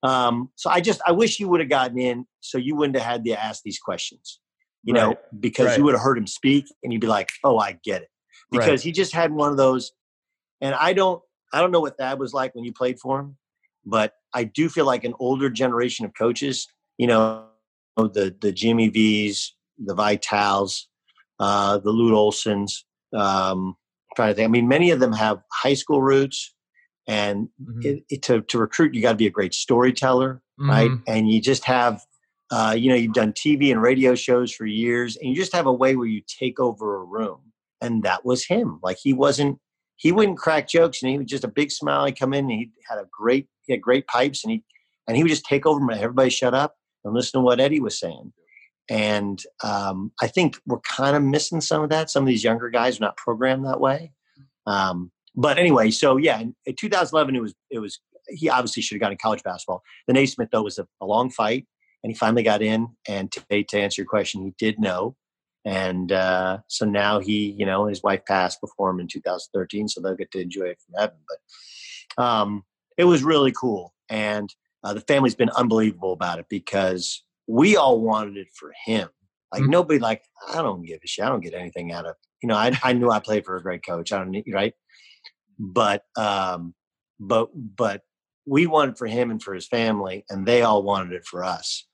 [0.03, 3.07] um, so I just I wish you would have gotten in, so you wouldn't have
[3.07, 4.41] had to ask these questions.
[4.83, 5.01] You right.
[5.01, 5.79] know, because right.
[5.79, 8.09] you would have heard him speak, and you'd be like, "Oh, I get it,"
[8.51, 8.81] because right.
[8.81, 9.93] he just had one of those.
[10.61, 11.23] And I don't
[11.53, 13.37] I don't know what that was like when you played for him,
[13.87, 16.67] but I do feel like an older generation of coaches,
[16.99, 17.47] you know,
[17.97, 20.89] the the Jimmy V's, the Vitals,
[21.39, 22.85] uh, the Lute Olsons.
[23.13, 23.77] Um,
[24.15, 24.49] trying to think.
[24.49, 26.55] I mean, many of them have high school roots,
[27.07, 27.81] and mm-hmm.
[27.83, 30.71] it, it, to to recruit, you got to be a great storyteller, mm-hmm.
[30.71, 30.91] right?
[31.07, 32.03] And you just have,
[32.51, 35.67] uh, you know, you've done TV and radio shows for years, and you just have
[35.67, 37.41] a way where you take over a room,
[37.81, 38.81] and that was him.
[38.83, 39.59] Like he wasn't,
[39.97, 42.07] he wouldn't crack jokes, and he was just a big smile.
[42.07, 44.65] He'd come in, and he had a great, he had great pipes, and he
[45.07, 47.81] and he would just take over, and everybody shut up and listen to what Eddie
[47.81, 48.33] was saying.
[48.91, 52.11] And um, I think we're kind of missing some of that.
[52.11, 54.13] Some of these younger guys are not programmed that way.
[54.67, 58.97] Um, but anyway, so yeah, in, in 2011, it was it was he obviously should
[58.97, 59.83] have gotten college basketball.
[60.07, 61.67] The Naismith though was a, a, long fight,
[62.03, 62.89] and he finally got in.
[63.09, 65.17] And to, to answer your question, he did know,
[65.65, 70.01] and uh, so now he, you know, his wife passed before him in 2013, so
[70.01, 71.17] they'll get to enjoy it from heaven.
[72.17, 72.65] But um,
[72.97, 74.55] it was really cool, and
[74.85, 79.09] uh, the family's been unbelievable about it because we all wanted it for him.
[79.53, 79.71] Like mm-hmm.
[79.71, 80.23] nobody, like
[80.53, 81.25] I don't give a shit.
[81.25, 82.57] I don't get anything out of you know.
[82.57, 84.13] I I knew I played for a great coach.
[84.13, 84.75] I don't need right,
[85.59, 86.75] but um,
[87.21, 88.03] but but
[88.47, 91.87] we wanted for him and for his family, and they all wanted it for us.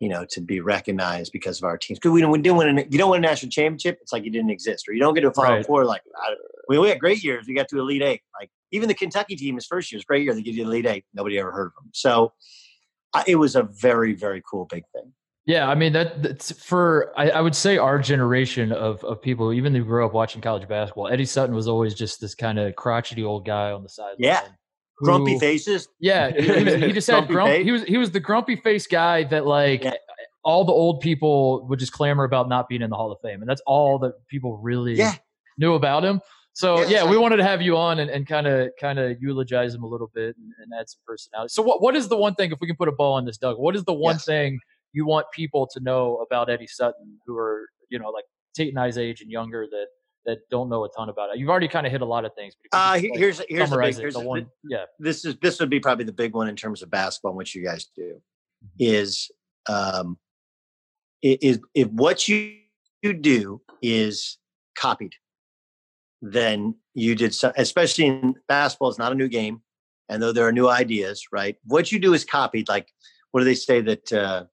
[0.00, 1.98] You know, to be recognized because of our teams.
[1.98, 2.78] Because we, we didn't win.
[2.78, 5.14] A, you don't win a national championship, it's like you didn't exist, or you don't
[5.14, 5.66] get to a Final right.
[5.66, 5.84] Four.
[5.84, 6.34] Like I,
[6.68, 7.46] we, we had great years.
[7.46, 8.22] We got to Elite Eight.
[8.38, 10.34] Like even the Kentucky team, his first year was great year.
[10.34, 11.04] They get you Elite Eight.
[11.14, 11.90] Nobody ever heard of them.
[11.94, 12.32] So
[13.26, 15.12] it was a very very cool big thing.
[15.46, 19.52] Yeah, I mean that that's for I, I, would say our generation of of people,
[19.52, 21.08] even who grew up watching college basketball.
[21.08, 24.14] Eddie Sutton was always just this kind of crotchety old guy on the side.
[24.18, 24.40] Yeah,
[24.96, 25.86] who, grumpy faces.
[26.00, 29.46] Yeah, he, he just had grump, he was he was the grumpy face guy that
[29.46, 29.92] like yeah.
[30.44, 33.42] all the old people would just clamor about not being in the Hall of Fame,
[33.42, 35.12] and that's all that people really yeah.
[35.58, 36.22] knew about him.
[36.54, 39.74] So yeah, yeah we wanted to have you on and kind of kind of eulogize
[39.74, 41.50] him a little bit and, and, add some personality.
[41.50, 43.38] So what what is the one thing if we can put a ball on this,
[43.38, 43.58] Doug?
[43.58, 44.24] What is the one yes.
[44.24, 44.60] thing
[44.92, 48.24] you want people to know about Eddie Sutton who are you know like
[48.54, 49.86] Tate and I's age and younger that
[50.26, 51.38] that don't know a ton about it?
[51.38, 52.54] You've already kind of hit a lot of things.
[52.72, 54.46] Uh, here's here's the big, here's the one.
[54.62, 57.54] yeah, this is this would be probably the big one in terms of basketball, which
[57.54, 58.20] you guys do.
[58.78, 59.30] is
[59.68, 60.18] um,
[61.24, 62.56] is if what you,
[63.02, 64.38] you do is
[64.76, 65.14] copied,
[66.32, 69.60] then you did so, especially in basketball it's not a new game
[70.08, 72.88] and though there are new ideas right what you do is copied like
[73.30, 74.44] what do they say that uh,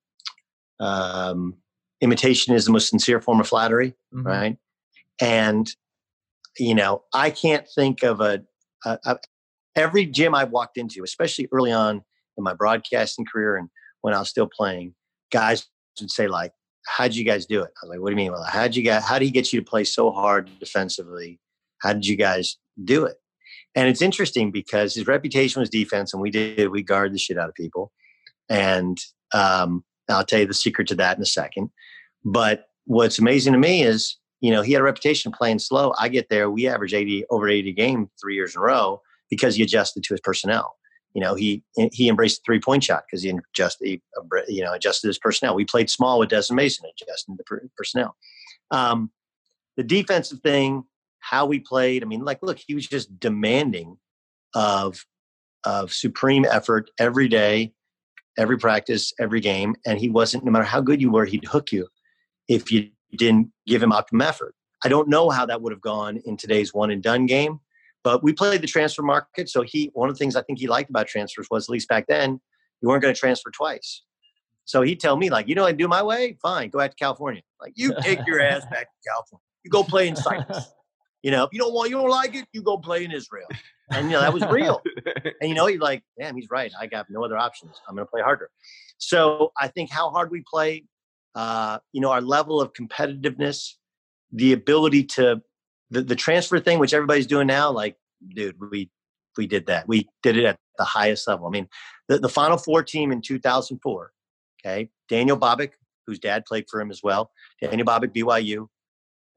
[0.83, 1.55] um,
[2.01, 4.27] imitation is the most sincere form of flattery mm-hmm.
[4.27, 4.57] right
[5.21, 5.71] and
[6.57, 8.41] you know i can't think of a,
[8.85, 9.17] a, a
[9.75, 12.01] every gym i've walked into especially early on
[12.37, 13.69] in my broadcasting career and
[14.01, 14.93] when i was still playing
[15.31, 15.67] guys
[16.01, 16.51] would say like
[16.87, 18.83] how'd you guys do it i was like what do you mean well how'd you
[18.83, 19.03] get?
[19.03, 21.39] how do you get you to play so hard defensively
[21.81, 23.17] how did you guys do it?
[23.75, 27.37] And it's interesting because his reputation was defense, and we did we guard the shit
[27.37, 27.91] out of people.
[28.49, 28.97] And
[29.33, 31.69] um, I'll tell you the secret to that in a second.
[32.25, 35.93] But what's amazing to me is, you know, he had a reputation playing slow.
[35.97, 39.55] I get there, we average 80 over 80 game three years in a row because
[39.55, 40.75] he adjusted to his personnel.
[41.13, 44.01] You know, he he embraced the three point shot because he adjusted, he,
[44.47, 45.55] you know, adjusted his personnel.
[45.55, 48.15] We played small with Desmond Mason, adjusting the personnel.
[48.71, 49.11] Um,
[49.75, 50.85] the defensive thing,
[51.21, 52.03] how we played.
[52.03, 53.97] I mean, like, look, he was just demanding
[54.53, 55.05] of
[55.63, 57.71] of supreme effort every day,
[58.37, 60.43] every practice, every game, and he wasn't.
[60.43, 61.87] No matter how good you were, he'd hook you
[62.47, 64.55] if you didn't give him optimum effort.
[64.83, 67.59] I don't know how that would have gone in today's one and done game,
[68.03, 69.47] but we played the transfer market.
[69.47, 71.87] So he, one of the things I think he liked about transfers was, at least
[71.87, 72.41] back then,
[72.81, 74.03] you weren't going to transfer twice.
[74.65, 76.97] So he'd tell me, like, you know, I do my way, fine, go back to
[76.97, 77.41] California.
[77.59, 79.43] Like, you take your ass back to California.
[79.63, 80.71] You go play in Cyprus.
[81.23, 83.47] You know, if you don't want, you don't like it, you go play in Israel.
[83.91, 84.81] And you know that was real.
[85.41, 86.71] and you know, you're like, damn, he's right.
[86.79, 87.79] I got no other options.
[87.87, 88.49] I'm going to play harder.
[88.97, 90.85] So I think how hard we play,
[91.35, 93.73] uh, you know, our level of competitiveness,
[94.31, 95.41] the ability to
[95.89, 97.71] the, the transfer thing, which everybody's doing now.
[97.71, 97.97] Like,
[98.33, 98.89] dude, we
[99.37, 99.87] we did that.
[99.87, 101.47] We did it at the highest level.
[101.47, 101.67] I mean,
[102.07, 104.11] the, the Final Four team in 2004.
[104.63, 105.71] Okay, Daniel Bobik,
[106.07, 107.31] whose dad played for him as well.
[107.61, 108.67] Daniel Bobik, BYU.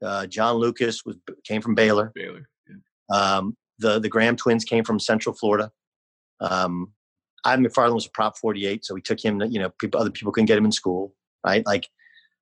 [0.05, 2.11] Uh, John Lucas was came from Baylor.
[2.13, 2.47] Baylor.
[2.67, 3.17] Yeah.
[3.17, 5.71] Um, the the Graham twins came from Central Florida.
[6.39, 6.93] Um,
[7.43, 9.41] Ivan McFarlin was a prop 48, so we took him.
[9.41, 11.13] You know, people, other people couldn't get him in school,
[11.45, 11.65] right?
[11.65, 11.87] Like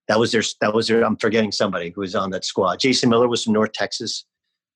[0.07, 1.03] that was their that was their.
[1.03, 2.79] I'm forgetting somebody who was on that squad.
[2.79, 4.25] Jason Miller was from North Texas.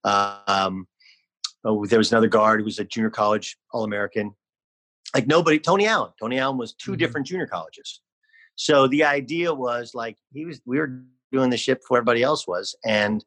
[0.04, 0.88] Um,
[1.64, 4.34] oh, there was another guard who was a junior college All American.
[5.14, 6.12] Like nobody, Tony Allen.
[6.20, 6.98] Tony Allen was 2 mm-hmm.
[7.00, 8.02] different junior colleges.
[8.56, 10.62] So the idea was like he was.
[10.66, 12.75] We were doing the ship before everybody else was.
[12.86, 13.23] And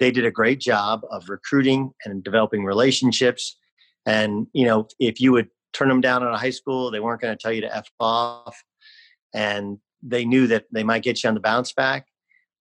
[0.00, 3.56] they did a great job of recruiting and developing relationships.
[4.06, 7.20] And, you know, if you would turn them down in a high school, they weren't
[7.20, 8.62] going to tell you to F off.
[9.32, 12.06] And they knew that they might get you on the bounce back.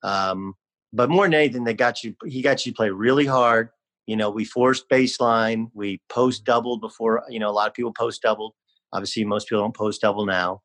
[0.03, 0.53] Um,
[0.91, 3.69] but more than anything, they got you, he got you to play really hard.
[4.05, 7.93] You know, we forced baseline, we post doubled before, you know, a lot of people
[7.93, 8.53] post doubled.
[8.91, 10.61] Obviously, most people don't post double now.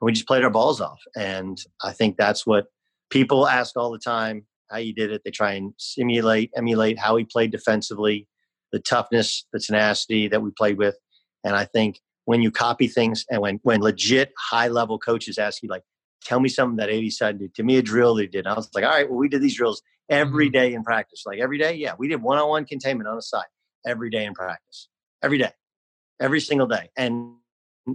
[0.00, 0.98] And we just played our balls off.
[1.16, 2.66] And I think that's what
[3.10, 5.22] people ask all the time how you did it.
[5.24, 8.28] They try and simulate, emulate how he played defensively,
[8.72, 10.96] the toughness, the tenacity that we played with.
[11.44, 15.62] And I think when you copy things and when when legit high level coaches ask
[15.62, 15.82] you like,
[16.24, 18.46] tell me something that 80 side did, give me a drill they did.
[18.46, 20.52] And I was like, all right, well, we did these drills every mm-hmm.
[20.52, 21.24] day in practice.
[21.26, 23.46] Like every day, yeah, we did one on one containment on the side
[23.86, 24.88] every day in practice,
[25.22, 25.52] every day,
[26.20, 26.90] every single day.
[26.96, 27.34] And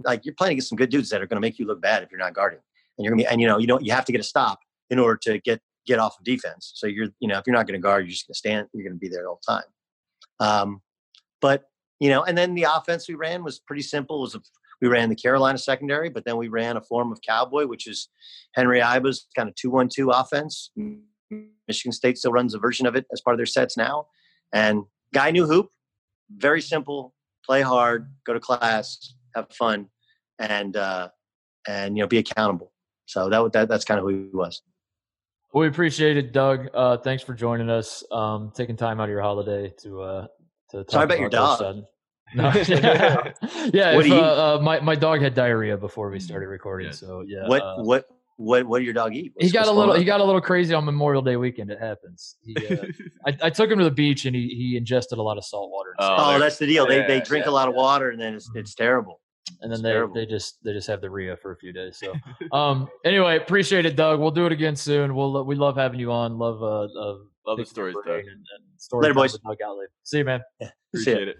[0.04, 2.02] like you're playing against some good dudes that are going to make you look bad
[2.02, 2.60] if you're not guarding.
[2.98, 4.58] And you're gonna be, and you know, you don't, you have to get a stop
[4.90, 6.72] in order to get get off of defense.
[6.74, 8.68] So you're, you know, if you're not going to guard, you're just going to stand.
[8.72, 9.64] You're going to be there all the time.
[10.40, 10.82] Um,
[11.40, 11.64] but
[12.00, 14.18] you know, and then the offense we ran was pretty simple.
[14.18, 14.40] It was a,
[14.82, 18.08] we ran the Carolina secondary, but then we ran a form of cowboy, which is
[18.54, 20.70] Henry Iba's kind of two-one-two offense.
[21.66, 24.08] Michigan State still runs a version of it as part of their sets now.
[24.52, 24.84] And
[25.14, 25.70] guy knew hoop,
[26.30, 27.14] very simple.
[27.44, 29.88] Play hard, go to class, have fun,
[30.38, 31.08] and uh,
[31.66, 32.72] and you know be accountable.
[33.06, 34.62] So that, that that's kind of who he was.
[35.56, 36.68] Well, we appreciate it, Doug.
[36.74, 38.04] Uh, thanks for joining us.
[38.12, 40.26] Um, taking time out of your holiday to uh,
[40.68, 41.84] to talk Sorry about, about your dog.
[42.34, 43.32] No, yeah,
[43.72, 46.88] yeah if, you, uh, uh, my my dog had diarrhea before we started recording.
[46.88, 46.92] Yeah.
[46.92, 47.48] So yeah.
[47.48, 48.04] What uh, what
[48.36, 49.32] what what did your dog eat?
[49.34, 51.70] What's, he got a little he got a little crazy on Memorial Day weekend.
[51.70, 52.36] It happens.
[52.42, 52.84] He, uh,
[53.24, 55.70] I, I, took him to the beach and he he ingested a lot of salt
[55.70, 55.94] water.
[56.00, 56.86] Oh, oh that's the deal.
[56.86, 59.20] They they drink a lot of water and then it's it's terrible
[59.60, 61.98] and then they, they just they just have the RIA for a few days.
[61.98, 62.12] So,
[62.52, 64.20] um, anyway, appreciate it, Doug.
[64.20, 65.14] We'll do it again soon.
[65.14, 66.38] We'll we love having you on.
[66.38, 67.16] Love uh, uh
[67.46, 68.20] love the stories, Doug.
[68.20, 69.32] And, and stories Later, boys.
[69.32, 69.88] Doug Gottlieb.
[70.02, 70.42] See you, man.
[70.60, 71.36] Yeah, appreciate it.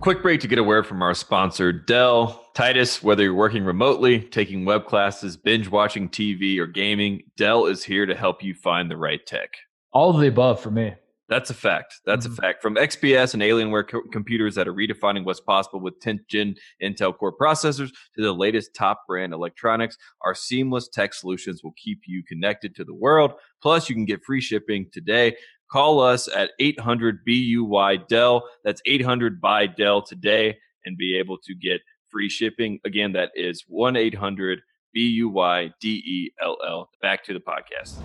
[0.00, 2.46] Quick break to get a word from our sponsor, Dell.
[2.54, 7.84] Titus, whether you're working remotely, taking web classes, binge watching TV, or gaming, Dell is
[7.84, 9.50] here to help you find the right tech.
[9.92, 10.94] All of the above for me.
[11.30, 12.00] That's a fact.
[12.04, 12.32] That's mm-hmm.
[12.32, 12.60] a fact.
[12.60, 17.16] From XPS and Alienware co- computers that are redefining what's possible with 10th gen Intel
[17.16, 22.24] Core processors to the latest top brand electronics, our seamless tech solutions will keep you
[22.24, 23.34] connected to the world.
[23.62, 25.36] Plus, you can get free shipping today.
[25.70, 28.42] Call us at 800 BUY Dell.
[28.64, 32.80] That's 800 by Dell today and be able to get free shipping.
[32.84, 34.62] Again, that is 1 800
[34.92, 36.90] B U Y D E L L.
[37.00, 38.00] Back to the podcast.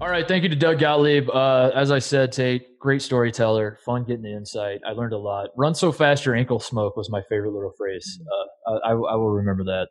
[0.00, 1.28] All right, thank you to Doug Gottlieb.
[1.28, 4.80] Uh, as I said, Tate, great storyteller, fun getting the insight.
[4.86, 5.50] I learned a lot.
[5.58, 8.18] Run so fast your ankle smoke was my favorite little phrase.
[8.18, 8.72] Mm-hmm.
[8.72, 9.88] Uh, I, I, will remember that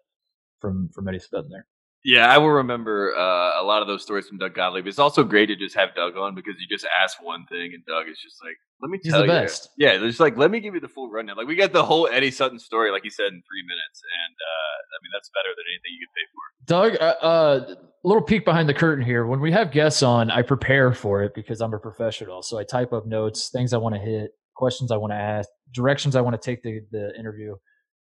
[0.60, 1.68] from from Eddie there.
[2.06, 4.88] Yeah, I will remember uh, a lot of those stories from Doug Gottlieb.
[4.88, 7.86] It's also great to just have Doug on because you just ask one thing and
[7.86, 9.70] Doug is just like, "Let me tell He's the you." Best.
[9.78, 11.36] Yeah, just like let me give you the full rundown.
[11.36, 14.36] Like we got the whole Eddie Sutton story, like he said, in three minutes, and
[14.40, 16.44] uh, I mean that's better than anything you could pay for.
[16.66, 19.26] Doug, uh, uh, a little peek behind the curtain here.
[19.26, 22.44] When we have guests on, I prepare for it because I'm a professional.
[22.44, 25.50] So I type up notes, things I want to hit, questions I want to ask,
[25.74, 27.56] directions I want to take the, the interview.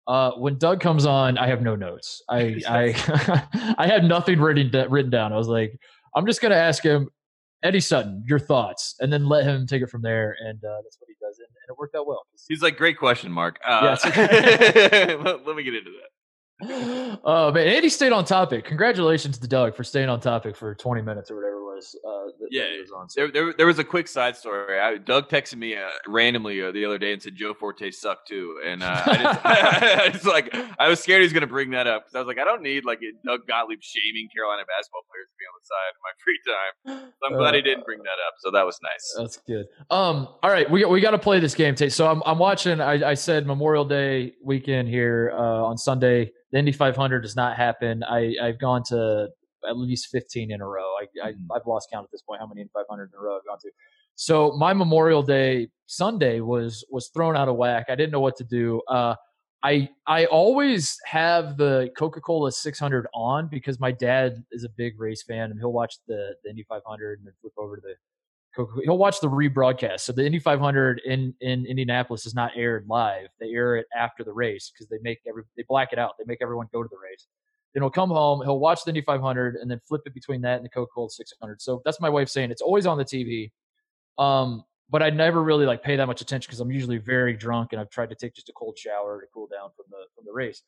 [0.08, 2.22] Uh, when Doug comes on, I have no notes.
[2.30, 5.34] I I I had nothing written written down.
[5.34, 5.80] I was like,
[6.16, 7.10] I'm just gonna ask him,
[7.64, 10.36] Eddie Sutton, your thoughts, and then let him take it from there.
[10.40, 12.22] And uh, that's what he does, and, and, it worked out well.
[12.48, 13.60] He's like, great question, Mark.
[13.66, 14.18] Uh, yes.
[15.24, 16.00] let, let me get into that.
[17.26, 18.64] Oh man, Andy stayed on topic.
[18.64, 21.96] Congratulations to Doug for staying on topic for 20 minutes or whatever was.
[22.06, 24.80] Uh, that, yeah, that was on, there, there, there, was a quick side story.
[24.80, 28.28] I, Doug texted me uh, randomly uh, the other day and said Joe Forte sucked
[28.28, 31.48] too, and uh, I, just, I, just, like I was scared he was going to
[31.48, 34.64] bring that up because I was like, I don't need like Doug Gottlieb shaming Carolina
[34.66, 37.12] basketball players to be on the side in my free time.
[37.20, 38.36] So I'm glad he didn't bring that up.
[38.40, 39.16] So that was nice.
[39.18, 39.66] That's good.
[39.90, 41.94] Um, all right, we we got to play this game, Tate.
[41.94, 42.82] So I'm I'm watching.
[42.82, 47.58] I, I said Memorial Day weekend here uh, on Sunday the Indy 500 does not
[47.58, 48.02] happen.
[48.04, 49.28] I, I've gone to
[49.68, 50.94] at least 15 in a row.
[51.02, 51.66] I, I, have mm.
[51.66, 53.72] lost count at this point how many Indy 500 in a row I've gone to.
[54.16, 57.88] So my Memorial Day Sunday was was thrown out of whack.
[57.90, 58.82] I didn't know what to do.
[58.88, 59.16] Uh,
[59.64, 65.00] I I always have the Coca Cola 600 on because my dad is a big
[65.00, 67.96] race fan and he'll watch the the Indy 500 and then flip over to the
[68.84, 70.02] he'll watch the rebroadcast.
[70.02, 73.28] So the Indy 500 in in Indianapolis is not aired live.
[73.40, 76.12] They air it after the race because they make every they black it out.
[76.18, 77.28] They make everyone go to the race.
[77.76, 78.42] Then he'll come home.
[78.42, 81.62] He'll watch the Indy 500 and then flip it between that and the Coca-Cola 600.
[81.62, 83.52] So that's my way of saying it's always on the TV.
[84.18, 87.74] Um, but I never really like pay that much attention because I'm usually very drunk
[87.74, 90.24] and I've tried to take just a cold shower to cool down from the from
[90.26, 90.64] the race.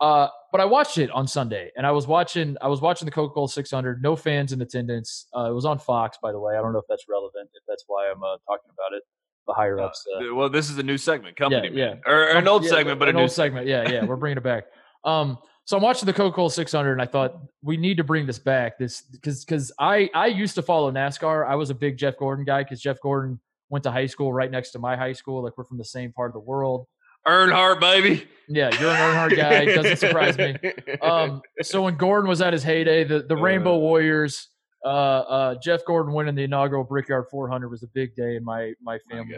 [0.00, 2.56] Uh, but I watched it on Sunday, and I was watching.
[2.62, 4.02] I was watching the Coca Cola 600.
[4.02, 5.26] No fans in attendance.
[5.36, 6.56] Uh, it was on Fox, by the way.
[6.56, 7.50] I don't know if that's relevant.
[7.52, 9.02] If that's why I'm uh, talking about it.
[9.46, 10.04] The higher uh, ups.
[10.14, 11.94] Uh, well, this is a new segment, company, yeah, yeah.
[12.06, 13.66] Or, or, an old yeah, segment, but an old segment.
[13.66, 14.64] Yeah, yeah, we're bringing it back.
[15.04, 15.38] Um,
[15.70, 18.40] so I'm watching the Coca Cola 600, and I thought we need to bring this
[18.40, 18.76] back.
[18.76, 21.46] This because because I I used to follow NASCAR.
[21.46, 24.50] I was a big Jeff Gordon guy because Jeff Gordon went to high school right
[24.50, 25.44] next to my high school.
[25.44, 26.88] Like we're from the same part of the world.
[27.24, 28.26] Earnhardt, baby.
[28.48, 29.62] Yeah, you're an Earnhardt guy.
[29.62, 30.56] It doesn't surprise me.
[31.02, 33.78] Um, so when Gordon was at his heyday, the, the Rainbow uh.
[33.78, 34.48] Warriors,
[34.84, 38.72] uh, uh, Jeff Gordon winning the inaugural Brickyard 400 was a big day in my
[38.82, 39.36] my family.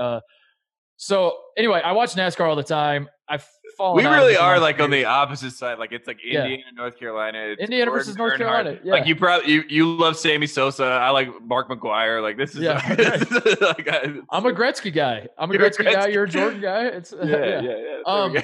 [0.00, 0.20] Uh,
[0.98, 3.08] so anyway, I watch NASCAR all the time.
[3.28, 3.46] I've
[3.76, 4.04] fallen.
[4.04, 5.78] We really are like on the opposite side.
[5.78, 6.62] Like it's like Indiana, yeah.
[6.74, 7.38] North Carolina.
[7.52, 8.80] It's Indiana versus North Carolina.
[8.82, 8.94] Yeah.
[8.94, 10.84] Like you probably you, you love Sammy Sosa.
[10.84, 12.20] I like Mark McGwire.
[12.20, 12.62] Like this is.
[12.62, 12.82] Yeah,
[13.60, 13.88] like,
[14.30, 15.28] I'm a Gretzky guy.
[15.38, 16.06] I'm a Gretzky, Gretzky, guy.
[16.08, 16.86] You're a Jordan guy.
[16.86, 17.76] It's yeah, yeah, yeah.
[18.04, 18.12] yeah.
[18.12, 18.36] Um,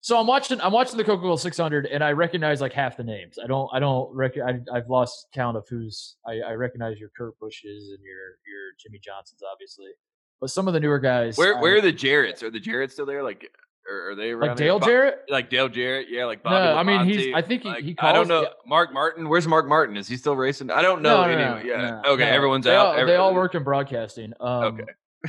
[0.00, 0.60] so I'm watching.
[0.60, 3.38] I'm watching the Coca-Cola 600, and I recognize like half the names.
[3.42, 3.70] I don't.
[3.72, 4.12] I don't.
[4.12, 6.16] Rec- I, have lost count of who's.
[6.26, 9.90] I, I recognize your Kurt Busches and your your Jimmie Johnsons, obviously.
[10.40, 11.36] But some of the newer guys.
[11.36, 12.42] Where where are the Jarretts?
[12.42, 13.22] Are the Jarretts still there?
[13.22, 13.50] Like
[13.90, 15.20] or are they like Dale Jarrett?
[15.28, 16.24] Like Dale Jarrett, yeah.
[16.24, 17.34] Like Bobby no, I mean he's.
[17.34, 17.68] I think he.
[17.68, 18.42] Like, he calls, I don't know.
[18.42, 18.48] Yeah.
[18.66, 19.28] Mark Martin.
[19.28, 19.96] Where's Mark Martin?
[19.96, 20.70] Is he still racing?
[20.70, 21.22] I don't know.
[21.22, 22.02] No, no, anyway, yeah.
[22.06, 22.98] okay, everyone's they out.
[22.98, 24.32] All, they all work in broadcasting.
[24.40, 24.84] Um, okay.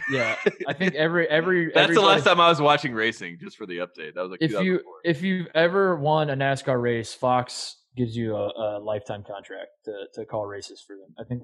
[0.10, 0.36] yeah,
[0.68, 1.72] I think every every.
[1.74, 4.16] That's the last time I was watching racing, just for the update.
[4.16, 8.36] That was like if you if you've ever won a NASCAR race, Fox gives you
[8.36, 11.14] a, a lifetime contract to to call races for them.
[11.20, 11.44] I think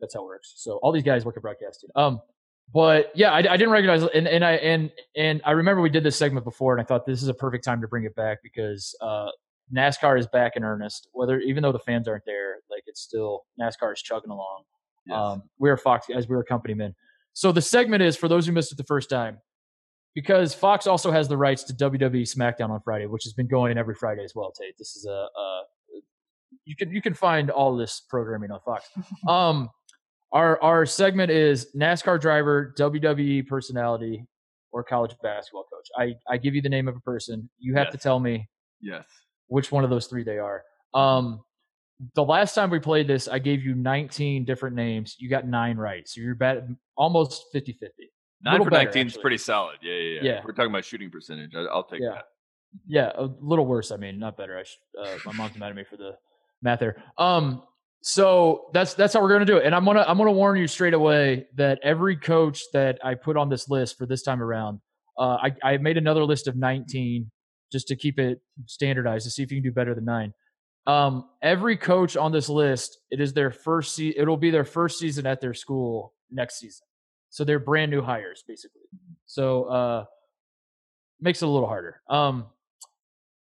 [0.00, 0.54] that's how it works.
[0.56, 1.90] So all these guys work in broadcasting.
[1.94, 2.20] Um,
[2.72, 6.02] but yeah, I, I, didn't recognize and, and I and and I remember we did
[6.02, 8.38] this segment before, and I thought this is a perfect time to bring it back
[8.42, 9.28] because uh,
[9.74, 11.08] NASCAR is back in earnest.
[11.12, 14.62] Whether even though the fans aren't there, like it's still NASCAR is chugging along.
[15.06, 15.16] Yes.
[15.16, 16.94] Um, we're Fox as we're company men.
[17.34, 19.38] So the segment is for those who missed it the first time,
[20.14, 23.76] because Fox also has the rights to WWE SmackDown on Friday, which has been going
[23.76, 24.52] every Friday as well.
[24.52, 25.62] Tate, this is a, a
[26.64, 28.88] you can you can find all this programming on Fox.
[29.28, 29.70] Um,
[30.34, 34.26] our our segment is NASCAR driver, WWE personality,
[34.72, 35.88] or college basketball coach.
[35.96, 37.48] I, I give you the name of a person.
[37.58, 37.92] You have yes.
[37.92, 38.48] to tell me
[38.80, 39.06] yes
[39.48, 40.62] which one of those three they are.
[40.94, 41.42] Um,
[42.14, 45.16] the last time we played this, I gave you 19 different names.
[45.18, 46.08] You got nine right.
[46.08, 46.64] So you're bet
[46.96, 48.10] almost 50 50.
[48.42, 49.76] Nine for 19 is pretty solid.
[49.80, 50.40] Yeah, yeah, yeah, yeah.
[50.44, 51.54] We're talking about shooting percentage.
[51.54, 52.10] I, will take yeah.
[52.10, 52.24] that.
[52.86, 53.90] Yeah, a little worse.
[53.90, 54.58] I mean, not better.
[54.58, 56.16] I should, uh, my mom's mad at me for the
[56.60, 57.02] math there.
[57.16, 57.62] Um,
[58.06, 59.64] so that's that's how we're gonna do it.
[59.64, 63.38] And I'm gonna I'm gonna warn you straight away that every coach that I put
[63.38, 64.80] on this list for this time around,
[65.18, 67.30] uh, I I made another list of 19
[67.72, 70.34] just to keep it standardized to see if you can do better than nine.
[70.86, 74.98] Um, every coach on this list, it is their first se- it'll be their first
[74.98, 76.86] season at their school next season.
[77.30, 78.82] So they're brand new hires, basically.
[79.24, 80.04] So uh
[81.22, 82.02] makes it a little harder.
[82.10, 82.48] Um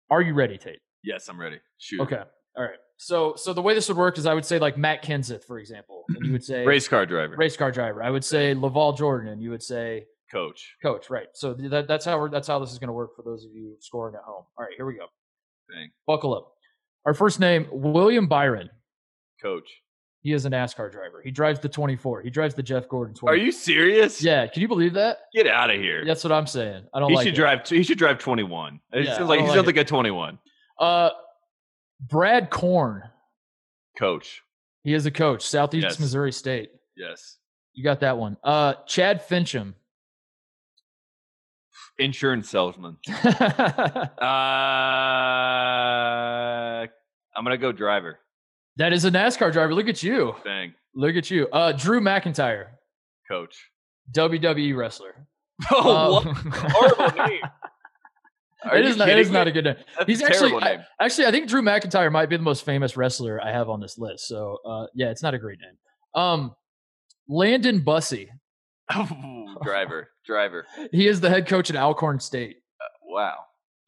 [0.09, 0.79] are you ready, Tate?
[1.03, 1.59] Yes, I'm ready.
[1.79, 2.03] Shoot.
[2.03, 2.23] Okay.
[2.57, 2.79] All right.
[2.97, 5.59] So so the way this would work is I would say like Matt Kenseth, for
[5.59, 6.05] example.
[6.09, 7.35] And you would say race car driver.
[7.37, 8.03] Race car driver.
[8.03, 10.75] I would say LaVall Jordan, and you would say coach.
[10.83, 11.27] Coach, right.
[11.35, 13.75] So that, that's how we're that's how this is gonna work for those of you
[13.81, 14.45] scoring at home.
[14.57, 15.07] All right, here we go.
[15.75, 15.91] Dang.
[16.07, 16.53] Buckle up.
[17.05, 18.71] Our first name, William Byron.
[19.41, 19.69] Coach.
[20.21, 21.21] He is a NASCAR driver.
[21.25, 22.23] He drives the 24.
[22.23, 23.35] He drives the Jeff Gordon 24.
[23.35, 24.23] Are you serious?
[24.23, 24.47] Yeah.
[24.47, 25.19] Can you believe that?
[25.35, 26.05] Get out of here.
[26.07, 26.85] That's what I'm saying.
[26.95, 27.37] I don't he like should it.
[27.37, 27.69] drive.
[27.69, 28.79] He should drive 21.
[28.93, 30.39] It Yeah, sounds like he sounds like like a 21.
[30.79, 31.11] Uh,
[32.03, 33.03] Brad Korn.
[33.99, 34.43] Coach.
[34.85, 36.01] He is a coach, Southeast Yes.
[36.01, 36.71] Missouri State.
[36.97, 37.37] Yes.
[37.75, 38.37] You got that one.
[38.43, 39.75] Uh, Chad Finchum.
[41.99, 42.97] Insurance salesman.
[45.53, 46.87] Uh,
[47.37, 48.19] I'm gonna go driver.
[48.77, 49.75] that is a NASCAR driver.
[49.75, 50.35] Look at you.
[50.45, 50.75] Bang.
[50.95, 51.49] Look at you.
[51.53, 52.67] Uh, Drew McIntyre,
[53.29, 53.71] Coach.
[54.13, 55.27] WWE wrestler.
[55.71, 56.37] Oh, Um, what
[56.73, 57.41] horrible name.
[58.65, 59.09] Are It not.
[59.09, 59.77] It is not a good name.
[59.97, 61.27] That's He's actually terrible I- actually.
[61.27, 64.27] I think Drew McIntyre might be the most famous wrestler I have on this list.
[64.29, 65.77] So uh, yeah, it's not a great name.
[66.15, 66.55] Um,
[67.29, 68.29] Landon Bussie.
[69.63, 70.09] Driver.
[70.27, 70.67] Driver.
[70.93, 72.57] He is the head coach at Alcorn State.
[73.07, 73.37] Wow.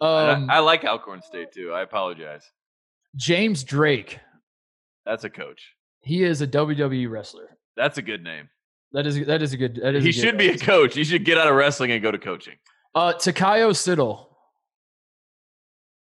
[0.00, 1.72] I- Um, I, like Alcorn State too.
[1.72, 2.44] I apologize.
[3.16, 4.18] James Drake.
[5.06, 5.62] That's a coach.
[6.02, 7.56] He is a WWE wrestler.
[7.76, 8.48] That's a good name.
[8.92, 9.76] That is that is a good.
[9.82, 10.58] That is He should be a name.
[10.60, 10.94] coach.
[10.94, 12.54] He should get out of wrestling and go to coaching.
[12.94, 14.26] Uh, Takayo Siddle.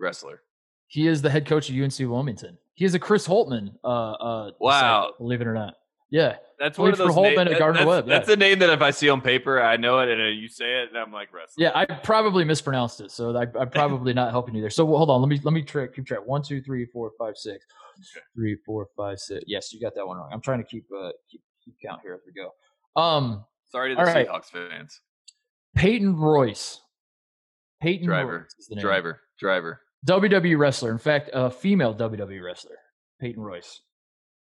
[0.01, 0.41] Wrestler.
[0.87, 2.57] He is the head coach of UNC Wilmington.
[2.73, 3.75] He is a Chris Holtmann.
[3.83, 4.71] Uh, uh, Wow.
[5.01, 5.75] disciple, believe it or not.
[6.09, 6.35] Yeah.
[6.59, 8.33] That's one of those Holtmann na- at that- Gardner that's, Webb, yeah.
[8.33, 10.81] A name that if I see on paper, I know it, and uh, you say
[10.83, 11.63] it, and I'm like wrestler.
[11.63, 14.69] Yeah, I probably mispronounced it, so I, I'm probably not helping you there.
[14.69, 16.19] So well, hold on, let me let me track, keep track.
[16.25, 17.65] One, two, three, four, five, six.
[18.35, 19.43] Three, four, five, six.
[19.47, 20.29] Yes, you got that one wrong.
[20.31, 22.51] I'm trying to keep uh keep, keep count here as we go.
[23.01, 24.27] Um, Sorry to the right.
[24.27, 24.99] Seahawks fans.
[25.75, 26.81] Peyton Royce.
[27.81, 28.39] Peyton Driver.
[28.39, 28.81] Royce name.
[28.81, 29.21] Driver.
[29.39, 29.81] Driver.
[30.07, 30.91] WWE wrestler.
[30.91, 32.75] In fact, a female WWE wrestler.
[33.19, 33.81] Peyton Royce.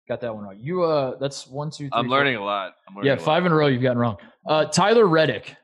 [0.09, 0.57] Got that one wrong.
[0.61, 1.91] You uh, that's one, two, three.
[1.93, 2.73] I'm four- learning a lot.
[2.89, 3.25] I'm learning Yeah, a lot.
[3.25, 4.17] five in a row you've gotten wrong.
[4.47, 5.57] Uh, Tyler Reddick.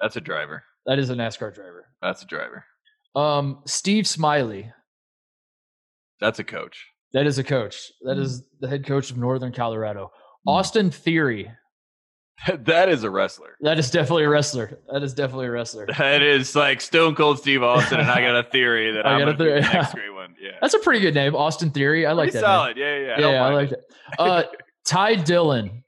[0.00, 0.62] That's a driver.
[0.86, 1.86] That is a NASCAR driver.
[2.00, 2.64] That's a driver.
[3.16, 4.72] Um, Steve Smiley.
[6.20, 6.86] That's a coach.
[7.12, 7.90] That is a coach.
[8.02, 10.10] That is the head coach of Northern Colorado.
[10.46, 11.50] Austin Theory.
[12.60, 13.56] that is a wrestler.
[13.60, 14.78] That is definitely a wrestler.
[14.92, 15.86] That is definitely a wrestler.
[15.98, 19.20] That is like Stone Cold Steve Austin, and I got a theory that I I'm
[19.20, 20.34] got a be the next great one.
[20.40, 22.06] Yeah, That's a pretty good name, Austin Theory.
[22.06, 22.48] I like Pretty that.
[22.48, 22.56] name.
[22.56, 22.76] solid.
[22.76, 23.26] Yeah, yeah, yeah.
[23.26, 23.84] I, Yeah, I like it.
[24.18, 24.20] that.
[24.22, 24.42] Uh,
[24.86, 25.82] Ty Dillon.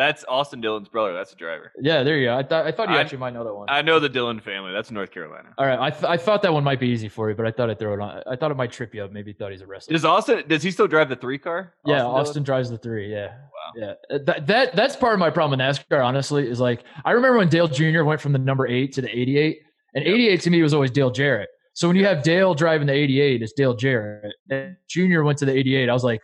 [0.00, 1.12] That's Austin Dillon's brother.
[1.12, 1.72] That's a driver.
[1.80, 2.36] Yeah, there you go.
[2.36, 3.68] I thought I thought you I- actually might know that one.
[3.68, 4.72] I know the Dillon family.
[4.72, 5.50] That's North Carolina.
[5.58, 7.50] All right, I, th- I thought that one might be easy for you, but I
[7.50, 8.22] thought I'd throw it on.
[8.26, 9.12] I thought it might trip you up.
[9.12, 9.92] Maybe you thought he's a wrestler.
[9.92, 10.44] Does Austin?
[10.48, 11.74] Does he still drive the three car?
[11.84, 12.10] yeah, Dillon?
[12.20, 13.12] Austin drives the three.
[13.12, 13.72] Yeah, Wow.
[13.76, 13.92] yeah.
[14.16, 16.04] Uh, That, that that's part of my problem with NASCAR.
[16.04, 18.02] Honestly, is like I remember when Dale Jr.
[18.04, 19.60] went from the number eight to the eighty-eight,
[19.94, 20.14] and Yep.
[20.14, 21.50] eighty-eight to me was always Dale Jarrett.
[21.74, 24.32] So when you have Dale driving the eighty-eight, it's Dale Jarrett.
[24.50, 25.22] And Jr.
[25.22, 25.88] went to the eighty-eight.
[25.88, 26.20] I was like,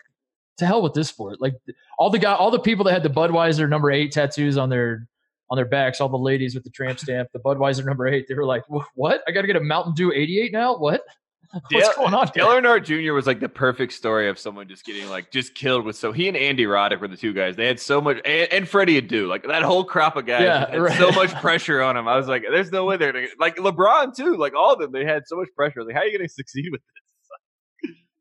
[0.58, 1.40] to hell with this sport.
[1.40, 1.54] Like
[1.98, 5.06] all the guy, all the people that had the Budweiser number eight tattoos on their
[5.50, 8.34] on their backs, all the ladies with the tramp stamp, the Budweiser number eight, they
[8.34, 8.62] were like,
[8.94, 9.22] "What?
[9.28, 10.76] I got to get a Mountain Dew eighty-eight now?
[10.76, 11.02] What?
[11.70, 13.12] What's going on?" here?" Dale Earnhardt Jr.
[13.12, 15.94] was like the perfect story of someone just getting like just killed with.
[15.94, 17.54] So he and Andy Roddick were the two guys.
[17.54, 20.68] They had so much, and, and Freddie Adu, like that whole crop of guys, Yeah,
[20.70, 20.98] had right.
[20.98, 22.08] so much pressure on him.
[22.08, 24.36] I was like, there's no way they're gonna like LeBron too.
[24.36, 25.84] Like all of them, they had so much pressure.
[25.84, 27.02] Like, how are you gonna succeed with this?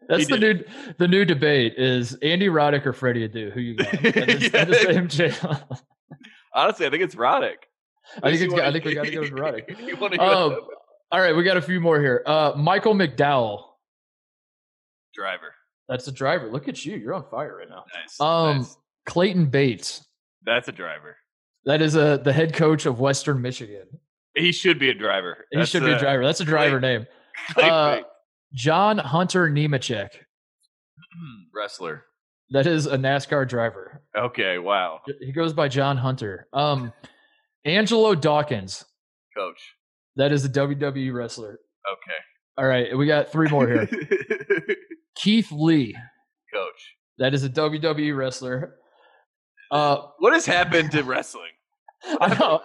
[0.08, 0.64] That's He the new
[0.98, 3.52] the new debate is Andy Roddick or Freddie Adu.
[3.52, 3.92] Who you got?
[3.92, 5.80] That is- that is the.
[6.54, 7.56] Honestly, I think it's Roddick.
[8.24, 9.80] I think it's wanna- I think we got to go with Roddick.
[9.88, 10.60] You wanna go Um,
[11.12, 12.24] all right, we got a few more here.
[12.26, 13.64] Uh, Michael McDowell.
[15.14, 15.54] driver.
[15.88, 16.50] That's the driver.
[16.52, 16.98] Look at you.
[16.98, 17.86] You're on fire right now.
[17.94, 18.20] Nice.
[18.20, 18.78] Um, nice.
[19.06, 20.04] Clayton Bates.
[20.44, 21.18] That's a driver.
[21.66, 23.86] That is a the head coach of Western Michigan.
[24.36, 25.46] He should be a driver.
[25.52, 26.24] He should be a driver.
[26.26, 27.06] That's a driver name.
[27.56, 28.00] Uh,
[28.56, 30.10] John Hunter Nemechek.
[31.54, 32.04] wrestler.
[32.52, 34.02] That is a NASCAR driver.
[34.18, 34.58] Okay.
[34.58, 35.02] Wow.
[35.20, 36.48] He goes by John Hunter.
[36.54, 36.94] Um,
[37.66, 38.86] Angelo Dawkins.
[39.36, 39.74] Coach.
[40.16, 41.60] That is a WWE wrestler.
[41.92, 42.18] Okay.
[42.58, 43.90] All right, we got three more here.
[45.16, 45.94] Keith Lee.
[46.54, 46.96] coach.
[47.18, 48.76] That is a WWE wrestler.
[49.70, 51.52] Uh, what has happened to wrestling?
[52.22, 52.62] I don't know.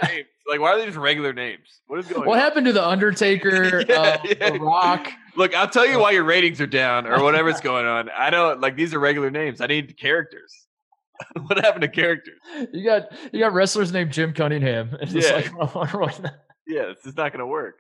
[0.51, 1.81] Like, why are they just regular names?
[1.87, 2.43] What is going What on?
[2.45, 4.51] happened to the Undertaker, Yeah, uh, yeah.
[4.51, 5.09] The Rock?
[5.37, 8.11] Look, I'll tell you why your ratings are down or whatever's going on.
[8.11, 9.61] I don't like these are regular names.
[9.61, 10.67] I need characters.
[11.47, 12.41] what happened to characters?
[12.73, 14.97] You got you got wrestlers named Jim Cunningham.
[15.01, 15.35] It's Yeah.
[15.37, 16.35] like, I wonder what-
[16.67, 17.77] Yeah, it's just not going to work.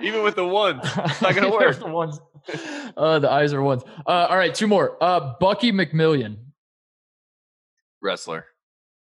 [0.00, 1.78] Even with the ones, it's not going to work.
[1.78, 2.20] the ones.
[2.96, 3.82] Uh, the eyes are ones.
[4.06, 4.96] Uh, all right, two more.
[5.02, 6.36] Uh, Bucky McMillan.
[8.02, 8.44] Wrestler.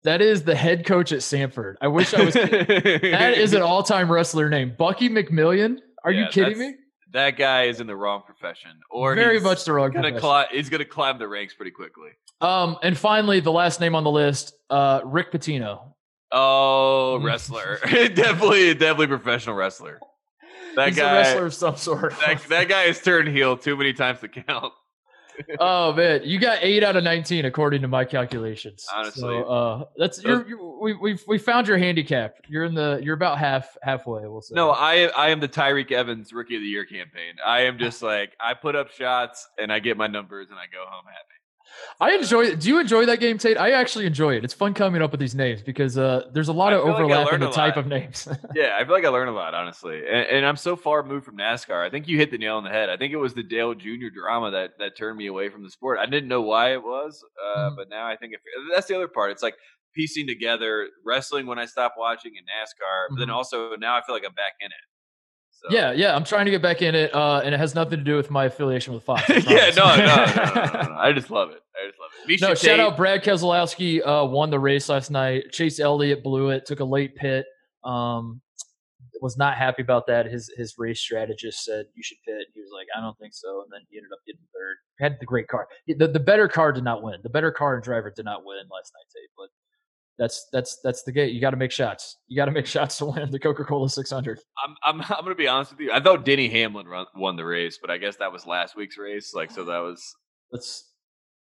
[0.06, 1.76] That is the head coach at Samford.
[1.82, 2.34] I wish I was.
[2.36, 5.80] that is an all-time wrestler name, Bucky McMillan.
[6.04, 6.76] Are you kidding me?
[7.12, 9.90] That guy is in the wrong profession, or Very much the wrong.
[9.90, 10.20] gonna profession.
[10.22, 10.48] climb.
[10.52, 12.10] He's gonna climb the ranks pretty quickly.
[12.40, 15.94] Um, and finally, the last name on the list, uh, Rick Pitino.
[16.32, 20.00] Oh, wrestler, definitely, definitely professional wrestler.
[20.76, 22.14] That He's guy, a wrestler of some sort.
[22.20, 24.72] that, that guy has turned heel too many times to count.
[25.60, 28.86] Oh man, you got eight out of nineteen according to my calculations.
[28.94, 29.22] Honestly.
[29.22, 32.36] so, uh, that's you're, you we we we found your handicap.
[32.48, 34.28] You're in the you're about half halfway.
[34.28, 34.56] We'll say.
[34.56, 37.36] No, I I am the Tyreke Evans Rookie of the Year campaign.
[37.46, 40.66] I am just like I put up shots and I get my numbers and I
[40.72, 41.35] go home happy.
[42.00, 42.46] I enjoy.
[42.46, 42.60] It.
[42.60, 43.58] Do you enjoy that game, Tate?
[43.58, 44.44] I actually enjoy it.
[44.44, 47.02] It's fun coming up with these names because uh, there's a lot of feel like
[47.02, 48.28] overlap in the type of names.
[48.56, 51.26] Yeah, I feel like I learn a lot, honestly, and, and I'm so far removed
[51.26, 51.86] from NASCAR.
[51.86, 52.90] I think you hit the nail on the head.
[52.90, 54.08] I think it was the Dale Jr.
[54.14, 56.00] drama that that turned me away from the sport.
[56.00, 57.76] I didn't know why it was, uh, Mhm.
[57.78, 58.40] but now I think if,
[58.74, 59.32] that's the other part.
[59.32, 59.56] It's like
[59.96, 63.34] piecing together wrestling when I stopped watching and NASCAR, but then Mhm.
[63.36, 64.84] also now I feel like I'm back in it.
[65.70, 65.76] So.
[65.76, 66.16] yeah, yeah.
[66.16, 68.30] I'm trying to get back in it, uh, and it has nothing to do with
[68.30, 69.24] my affiliation with Fox.
[69.30, 70.96] Yeah, no, no, no, no, no.
[70.98, 71.62] I just love it.
[71.76, 72.28] I just love it.
[72.28, 74.02] Misha No, shout out Brad Keselowski.
[74.06, 75.52] Uh, won the race last night.
[75.52, 76.66] Chase Elliott blew it.
[76.66, 77.46] Took a late pit.
[77.84, 78.42] Um,
[79.22, 80.28] was not happy about that.
[80.28, 82.48] His his race strategist said you should pit.
[82.54, 84.78] He was like, I don't think so, and then he ended up getting third.
[85.00, 85.68] Had the great car.
[85.88, 87.16] The the better car did not win.
[87.24, 89.30] The better car and driver did not win last night, Tate.
[89.36, 89.50] But
[90.18, 91.34] that's that's that's the gate.
[91.34, 92.18] You got to make shots.
[92.28, 94.40] You got to make shots to win the Coca Cola 600.
[94.66, 95.92] I'm I'm I'm gonna be honest with you.
[95.92, 98.98] I thought Denny Hamlin run, won the race, but I guess that was last week's
[98.98, 99.34] race.
[99.34, 100.16] Like, so that was
[100.52, 100.90] That's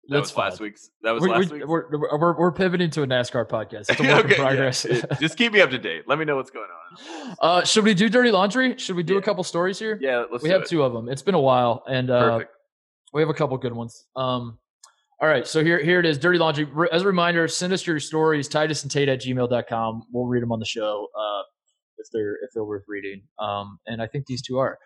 [0.08, 0.90] that that's was last week's.
[1.02, 1.66] That was We, last we, week's.
[1.66, 1.88] we're,
[2.18, 3.90] we're, we're pivoting to a NASCAR podcast.
[3.90, 4.84] It's a work Okay, in yeah, progress.
[4.84, 6.04] it- just keep me up to date.
[6.06, 7.36] Let me know what's going on.
[7.40, 8.76] Uh, should we do dirty laundry?
[8.78, 9.98] Should we do a couple stories here?
[10.02, 10.68] Yeah, let's we have it.
[10.68, 11.08] two of them.
[11.08, 12.50] It's been a while, and uh, Perfect.
[13.14, 14.04] we have a couple good ones.
[14.14, 14.58] Um,
[15.24, 16.18] all right, so here here it is.
[16.18, 16.68] Dirty laundry.
[16.92, 18.46] As a reminder, send us your stories.
[18.46, 20.02] Titus and Tate at gmail.com.
[20.12, 21.42] We'll read them on the show uh,
[21.96, 23.22] if they're if they're worth reading.
[23.38, 24.76] Um, and I think these two are.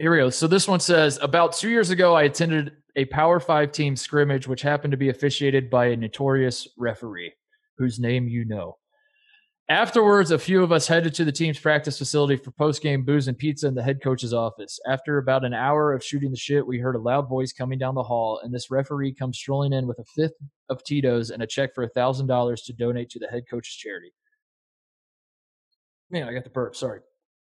[0.00, 0.30] Here we go.
[0.30, 4.48] So this one says about two years ago, I attended a Power Five team scrimmage,
[4.48, 7.34] which happened to be officiated by a notorious referee,
[7.76, 8.78] whose name you know.
[9.70, 13.36] Afterwards, a few of us headed to the team's practice facility for post-game booze and
[13.36, 14.80] pizza in the head coach's office.
[14.88, 17.94] After about an hour of shooting the shit, we heard a loud voice coming down
[17.94, 20.36] the hall, and this referee comes strolling in with a fifth
[20.70, 24.14] of Tito's and a check for thousand dollars to donate to the head coach's charity.
[26.10, 26.74] Man, I got the burp.
[26.74, 27.00] Sorry.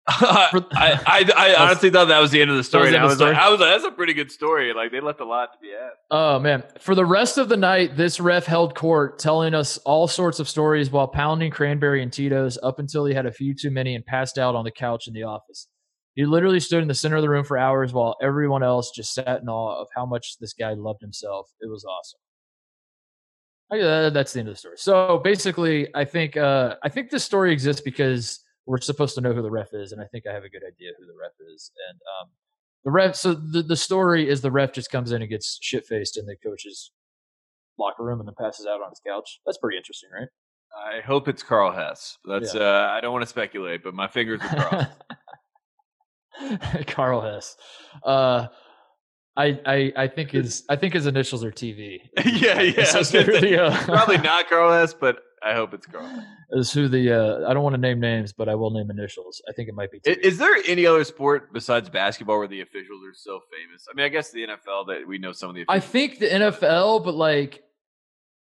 [0.09, 0.61] I,
[1.07, 2.89] I, I, honestly thought that was the end of the story.
[2.89, 3.35] and end I was like.
[3.37, 4.75] I was like, that's a pretty good story.
[4.75, 5.97] Like they left a lot to be asked.
[6.11, 6.63] Oh man!
[6.79, 10.49] For the rest of the night, this ref held court, telling us all sorts of
[10.49, 14.05] stories while pounding cranberry and Tito's up until he had a few too many and
[14.05, 15.69] passed out on the couch in the office.
[16.15, 19.15] He literally stood in the center of the room for hours while everyone else just
[19.15, 21.49] sat in awe of how much this guy loved himself.
[21.61, 22.21] It was awesome.
[23.73, 24.77] I- uh, that's the end of the story.
[24.77, 29.33] So basically, I think uh, I think this story exists because we're supposed to know
[29.33, 31.33] who the ref is, and I think I have a good idea who the ref
[31.55, 31.71] is.
[31.91, 32.31] And um,
[32.85, 33.15] the ref.
[33.17, 36.27] So the the story is the ref just comes in and gets shit faced in
[36.27, 36.91] the coach's
[37.79, 39.41] locker room and then passes out on his couch.
[39.47, 40.29] That's pretty interesting, right?
[40.77, 42.19] I hope it's Carl Hess.
[42.25, 44.89] That's uh, I don't want to speculate, but my fingers are
[46.39, 46.87] crossed.
[46.89, 47.57] Carl Hess.
[48.03, 48.49] Uh,
[49.37, 51.99] I, I I think his I think his initials are TV.
[52.25, 52.73] yeah, yeah.
[52.73, 55.53] This I is was gonna who say, the, uh, Probably not Carl Hess, but I
[55.53, 56.25] hope it's Carl.
[56.53, 59.43] Is who the uh, I don't want to name names, but I will name initials.
[59.49, 60.01] I think it might be.
[60.07, 60.19] I- TV.
[60.21, 63.87] Is there any other sport besides basketball where the officials are so famous?
[63.91, 65.65] I mean, I guess the NFL that we know some of the.
[65.69, 67.63] I think the NFL, but like,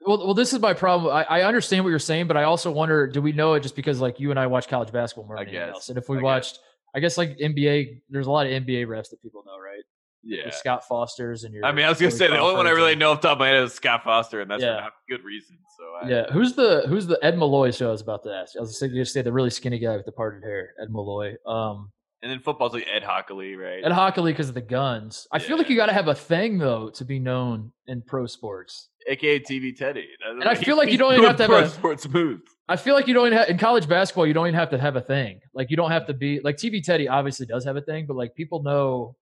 [0.01, 1.13] well, well, this is my problem.
[1.13, 3.75] I, I understand what you're saying, but I also wonder, do we know it just
[3.75, 5.89] because like you and I watch college basketball more than anything else?
[5.89, 6.23] And if we I guess.
[6.23, 6.59] watched,
[6.95, 9.83] I guess like NBA, there's a lot of NBA refs that people know, right?
[10.23, 10.49] Yeah.
[10.51, 11.65] Scott Foster's and your.
[11.65, 13.35] I mean, I was gonna say the only one I really know off the top
[13.37, 14.75] of my head is Scott Foster, and that's Yeah.
[14.77, 15.57] for not good reason.
[15.77, 18.55] So I, Yeah, who's the who's the Ed Malloy show I was about to ask?
[18.57, 21.35] I was going to say the really skinny guy with the parted hair, Ed Malloy.
[21.45, 21.91] Um,
[22.21, 23.81] and then football's like Ed Hochuli, right?
[23.81, 25.25] Ed Hochuli because of the guns.
[25.31, 28.25] I feel like you got to have a thing though to be known in pro
[28.25, 28.89] sports.
[29.07, 30.05] AKA TV Teddy.
[30.27, 32.43] And I feel like you don't even have to have pro a- sports moves.
[32.67, 34.27] I feel like you don't even have, in college basketball.
[34.27, 35.39] You don't even have to have a thing.
[35.53, 37.07] Like you don't have to be like TV Teddy.
[37.07, 39.15] Obviously does have a thing, but like people know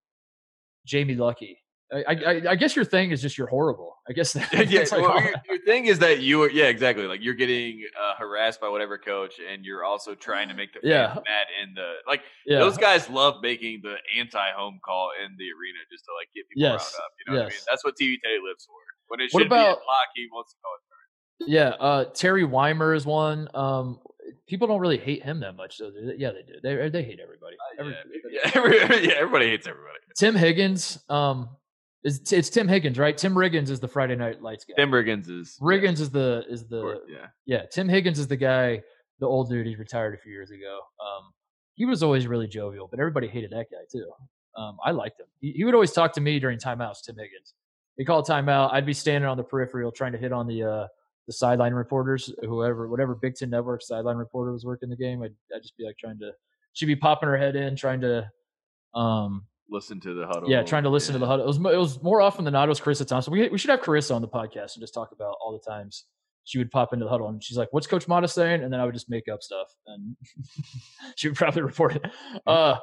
[0.88, 1.59] Jamie Luckie
[1.91, 3.97] I, I, I, guess your thing is just you're horrible.
[4.09, 4.81] I guess that, yeah.
[4.81, 8.15] Like well, your, your, thing is that you are yeah exactly like you're getting uh,
[8.17, 11.13] harassed by whatever coach, and you're also trying to make the yeah.
[11.15, 12.59] mad in the like yeah.
[12.59, 16.61] those guys love making the anti-home call in the arena just to like get people
[16.61, 16.93] yes.
[16.93, 17.11] riled up.
[17.19, 17.43] You know yes.
[17.43, 17.65] what I mean?
[17.69, 18.73] That's what TV Teddy lives for.
[19.07, 20.81] When it should what about, be a block, he wants to call it.
[21.39, 23.47] Yeah, uh, Terry Wymer is one.
[23.53, 23.99] Um,
[24.47, 25.78] people don't really hate him that much.
[25.78, 26.53] So yeah, they do.
[26.63, 27.55] They they hate everybody.
[27.55, 27.95] Uh, Every,
[28.32, 29.97] yeah, everybody, yeah, everybody hates everybody.
[30.17, 31.49] Tim Higgins, um,
[32.03, 33.17] is it's Tim Higgins, right?
[33.17, 34.73] Tim Riggins is the Friday Night Lights guy.
[34.78, 37.65] Tim Riggins is Riggins is the is the course, yeah yeah.
[37.71, 38.82] Tim Higgins is the guy,
[39.19, 39.67] the old dude.
[39.67, 40.80] He retired a few years ago.
[41.01, 41.32] Um,
[41.75, 44.09] he was always really jovial, but everybody hated that guy too.
[44.55, 45.28] Um, I liked him.
[45.39, 47.03] He, he would always talk to me during timeouts.
[47.05, 47.53] Tim Higgins.
[47.97, 48.73] He called timeout.
[48.73, 50.88] I'd be standing on the peripheral trying to hit on the uh,
[51.28, 55.36] the sideline reporters, whoever, whatever Big Ten Network sideline reporter was working the game, I'd,
[55.55, 56.32] I'd just be like trying to,
[56.73, 58.30] she'd be popping her head in, trying to,
[58.95, 60.49] um, listen to the huddle.
[60.49, 61.17] Yeah, trying to listen yeah.
[61.17, 61.45] to the huddle.
[61.45, 62.67] It was, it was more often than not.
[62.67, 63.34] It was Charissa Thompson.
[63.34, 66.05] We we should have Charissa on the podcast and just talk about all the times
[66.43, 68.80] she would pop into the huddle and she's like, "What's Coach Matta saying?" And then
[68.80, 70.15] I would just make up stuff and
[71.15, 72.05] she would probably report it.
[72.47, 72.78] Uh,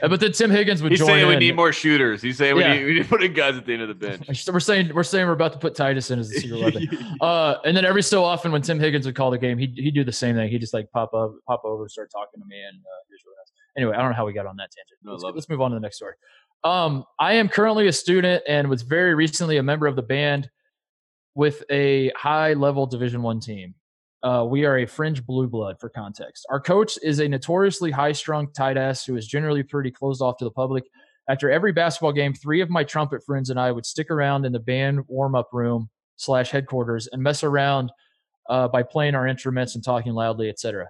[0.00, 1.08] but then Tim Higgins would He's join.
[1.08, 1.28] He's saying in.
[1.28, 2.22] we need more shooters.
[2.22, 2.72] He's saying yeah.
[2.72, 4.46] we, need, we need to put in guys at the end of the bench.
[4.52, 6.88] We're saying we're saying we're about to put Titus in as the secret weapon.
[7.20, 9.94] Uh, and then every so often when Tim Higgins would call the game, he'd, he'd
[9.94, 10.50] do the same thing.
[10.50, 12.56] He'd just like pop up, pop over, start talking to me.
[12.56, 13.16] And uh,
[13.76, 14.98] anyway, I don't know how we got on that tangent.
[15.02, 16.14] No, let's, let's move on to the next story.
[16.62, 20.50] Um, I am currently a student and was very recently a member of the band
[21.34, 23.74] with a high level Division One team.
[24.22, 26.46] Uh, we are a fringe blue blood for context.
[26.50, 30.38] Our coach is a notoriously high strung tight ass who is generally pretty closed off
[30.38, 30.84] to the public.
[31.28, 34.52] After every basketball game, three of my trumpet friends and I would stick around in
[34.52, 37.92] the band warm up room slash headquarters and mess around
[38.48, 40.88] uh, by playing our instruments and talking loudly, etc.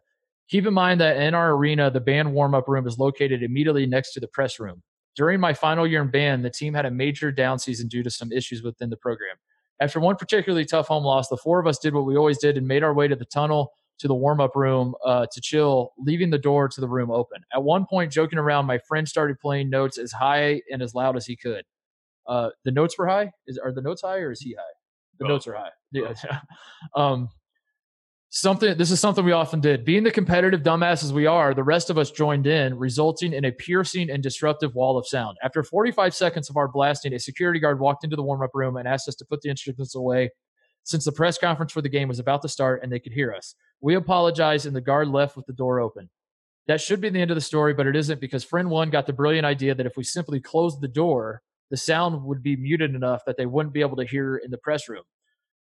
[0.49, 3.87] Keep in mind that in our arena, the band warm up room is located immediately
[3.87, 4.83] next to the press room.
[5.17, 8.11] During my final year in band, the team had a major down season due to
[8.11, 9.37] some issues within the program.
[9.81, 12.57] After one particularly tough home loss, the four of us did what we always did
[12.57, 15.93] and made our way to the tunnel to the warm up room uh, to chill,
[15.99, 17.43] leaving the door to the room open.
[17.53, 21.17] At one point, joking around, my friend started playing notes as high and as loud
[21.17, 21.65] as he could.
[22.27, 23.31] Uh, the notes were high.
[23.47, 24.63] Is are the notes high or is he high?
[25.19, 25.71] The notes are high.
[25.93, 26.13] Yeah.
[26.97, 27.29] um,
[28.41, 29.85] something this is something we often did.
[29.85, 33.53] Being the competitive dumbasses we are the rest of us joined in resulting in a
[33.53, 35.39] piercing and disruptive wall of sound.
[35.43, 38.87] After 45 seconds of our blasting a security guard walked into the warm-up room and
[38.87, 40.31] asked us to put the instruments away
[40.85, 43.33] since the press conference for the game was about to start and they could hear
[43.33, 43.55] us.
[43.81, 46.11] We apologized and the guard left with the door open.
[46.67, 49.07] That should be the end of the story but it isn't because friend one got
[49.07, 52.95] the brilliant idea that if we simply closed the door the sound would be muted
[52.95, 55.03] enough that they wouldn't be able to hear in the press room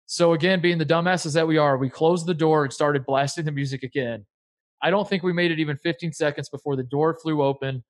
[0.06, 3.46] so again, being the dumbasses that we are, we closed the door and started blasting
[3.46, 4.26] the music again.
[4.82, 7.84] I don't think we made it even 15 seconds before the door flew open.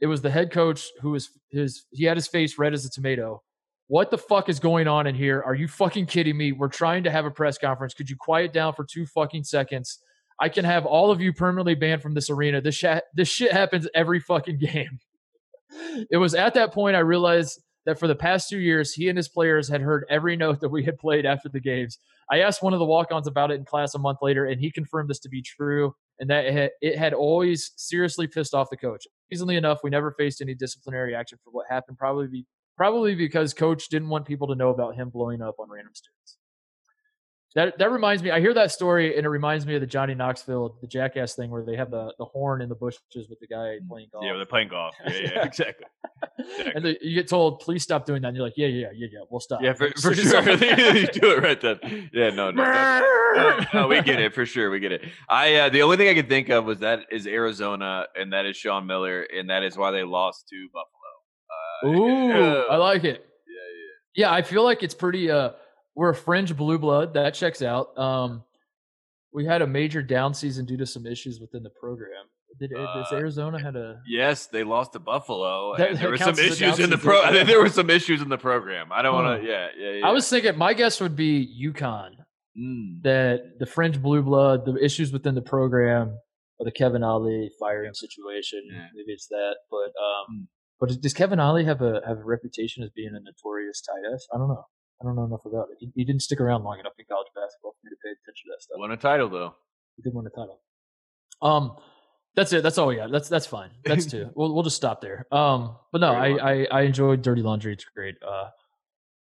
[0.00, 2.90] It was the head coach who was his he had his face red as a
[2.90, 3.42] tomato.
[3.86, 5.42] What the fuck is going on in here?
[5.42, 6.52] Are you fucking kidding me?
[6.52, 7.94] We're trying to have a press conference.
[7.94, 9.98] Could you quiet down for two fucking seconds?
[10.40, 12.60] I can have all of you permanently banned from this arena.
[12.60, 14.98] This shit, this shit happens every fucking game.
[16.10, 19.16] it was at that point I realized that for the past two years, he and
[19.16, 21.98] his players had heard every note that we had played after the games.
[22.30, 24.60] I asked one of the walk ons about it in class a month later, and
[24.60, 28.76] he confirmed this to be true and that it had, always seriously pissed off the
[28.76, 29.04] coach.
[29.32, 33.52] Easily enough, we never faced any disciplinary action for what happened, probably, be, probably because
[33.52, 36.36] coach didn't want people to know about him blowing up on random students.
[37.54, 38.32] That that reminds me.
[38.32, 41.50] I hear that story, and it reminds me of the Johnny Knoxville, the jackass thing,
[41.50, 43.88] where they have the, the horn in the bushes with the guy mm.
[43.88, 44.24] playing golf.
[44.26, 44.94] Yeah, they're playing golf.
[45.06, 45.86] Yeah, yeah, exactly.
[46.38, 46.72] exactly.
[46.74, 49.06] And the, you get told, "Please stop doing that." And you're like, "Yeah, yeah, yeah,
[49.12, 50.40] yeah, we'll stop." Yeah, for, for sure.
[50.50, 52.10] you do it right then.
[52.12, 52.64] Yeah, no, no,
[53.36, 54.68] no, no, we get it for sure.
[54.70, 55.02] We get it.
[55.28, 58.46] I uh, the only thing I could think of was that is Arizona, and that
[58.46, 61.94] is Sean Miller, and that is why they lost to Buffalo.
[61.94, 63.24] Uh, Ooh, I like it.
[63.46, 64.28] Yeah, yeah.
[64.28, 65.30] Yeah, I feel like it's pretty.
[65.30, 65.50] uh
[65.94, 67.14] we're a fringe blue blood.
[67.14, 67.96] That checks out.
[67.98, 68.44] Um,
[69.32, 72.24] we had a major down season due to some issues within the program.
[72.60, 74.00] Did, uh, does Arizona had a?
[74.06, 75.76] Yes, they lost to Buffalo.
[75.76, 77.20] That, there were some issues in the pro.
[77.20, 78.92] I think there were some issues in the program.
[78.92, 79.46] I don't want to.
[79.46, 80.56] Yeah, yeah, yeah, I was thinking.
[80.56, 82.10] My guess would be UConn.
[82.56, 83.02] Mm.
[83.02, 86.16] That the fringe blue blood, the issues within the program,
[86.60, 88.62] or the Kevin Ollie firing situation.
[88.70, 88.86] Yeah.
[88.94, 89.56] Maybe it's that.
[89.68, 90.46] But um, mm.
[90.78, 94.26] but does Kevin Ollie have a have a reputation as being a notorious tight ass?
[94.32, 94.64] I don't know.
[95.04, 95.76] I don't know enough about it.
[95.80, 98.46] He, he didn't stick around long enough in college basketball for me to pay attention
[98.46, 98.78] to that stuff.
[98.78, 99.54] Won a title though.
[99.96, 100.60] He did win a title.
[101.42, 101.76] Um,
[102.34, 102.62] that's it.
[102.62, 103.12] That's all we got.
[103.12, 103.70] That's that's fine.
[103.84, 104.30] That's two.
[104.34, 105.26] we'll we'll just stop there.
[105.30, 107.74] Um, but no, I, I, I enjoyed Dirty Laundry.
[107.74, 108.16] It's great.
[108.26, 108.48] Uh,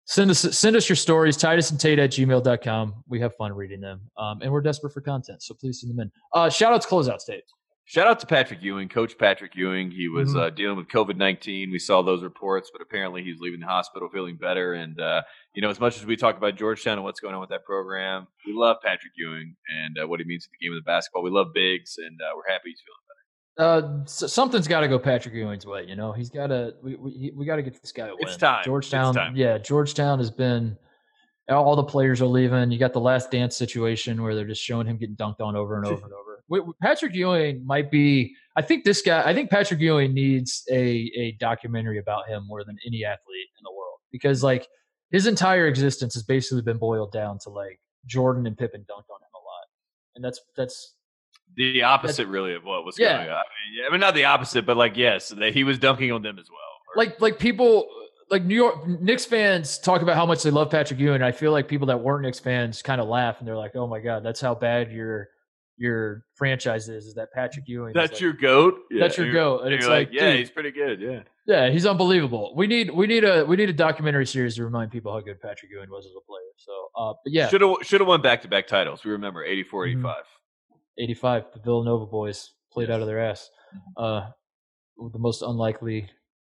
[0.06, 1.36] send us send us your stories.
[1.36, 3.04] Titus and Tate at gmail.com.
[3.08, 4.00] We have fun reading them.
[4.16, 6.12] Um, and we're desperate for content, so please send them in.
[6.32, 7.44] Uh, shout out to closeouts, Tate.
[7.86, 9.90] Shout out to Patrick Ewing, Coach Patrick Ewing.
[9.90, 10.40] He was Mhm.
[10.40, 11.70] uh, dealing with COVID nineteen.
[11.70, 14.72] We saw those reports, but apparently he's leaving the hospital feeling better.
[14.72, 15.22] And uh,
[15.54, 17.64] you know, as much as we talk about Georgetown and what's going on with that
[17.64, 20.86] program, we love Patrick Ewing and uh, what he means to the game of the
[20.88, 21.22] basketball.
[21.22, 23.98] We love bigs, and uh, we're happy he's feeling better.
[24.00, 25.84] Uh, s something's got to go Patrick Ewing's way.
[25.86, 26.72] You know, he's got to.
[26.82, 28.18] We we, we got to get this guy a win.
[28.20, 28.60] It's time.
[28.60, 29.14] It's Georgetown.
[29.14, 29.36] time.
[29.36, 30.78] Yeah, Georgetown has been.
[31.50, 32.70] All the players are leaving.
[32.70, 35.76] You got the last dance situation where they're just showing him getting dunked on over
[35.76, 36.23] and over and over.
[36.82, 38.34] Patrick Ewing might be.
[38.56, 39.22] I think this guy.
[39.28, 43.62] I think Patrick Ewing needs a a documentary about him more than any athlete in
[43.64, 44.66] the world because like
[45.10, 49.20] his entire existence has basically been boiled down to like Jordan and Pippen dunked on
[49.20, 49.64] him a lot,
[50.16, 50.94] and that's that's
[51.56, 53.16] The opposite, really, of what was Yeah.
[53.18, 53.36] going on.
[53.36, 56.12] I mean, yeah, I mean, not the opposite, but like, yes, that he was dunking
[56.12, 56.58] on them as well.
[56.94, 57.88] Or- like like people
[58.30, 61.22] like New York Knicks fans talk about how much they love Patrick Ewing.
[61.22, 63.86] I feel like people that weren't Knicks fans kind of laugh and they're like, "Oh
[63.86, 65.28] my god, that's how bad your
[65.76, 67.92] your franchise is." Is that Patrick Ewing?
[67.94, 68.74] that's like- your goat.
[68.90, 70.40] That's your goat, and you're it's like, yeah, dude.
[70.40, 71.00] he's pretty good.
[71.00, 71.20] Yeah.
[71.46, 72.54] yeah, he's unbelievable.
[72.56, 75.40] We need we need a we need a documentary series to remind people how good
[75.40, 76.40] Patrick Ewing was as a player.
[76.58, 79.04] So, uh, but yeah, Should have should have won back to back titles.
[79.04, 79.90] We remember 84, Mhm.
[79.90, 80.24] 85.
[80.98, 83.50] eighty five, the Villanova boys played out of their ass.
[83.74, 84.02] Mm-hmm.
[84.04, 84.30] Uh,
[85.12, 86.08] the most unlikely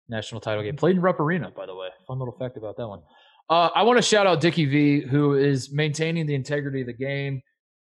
[0.09, 0.75] national title game.
[0.75, 1.89] Played in Rupp Arena, by the way.
[2.07, 3.01] Fun little fact about that one.
[3.49, 6.93] Uh, I want to shout out Dickie V, who is maintaining the integrity of the
[6.93, 7.41] game.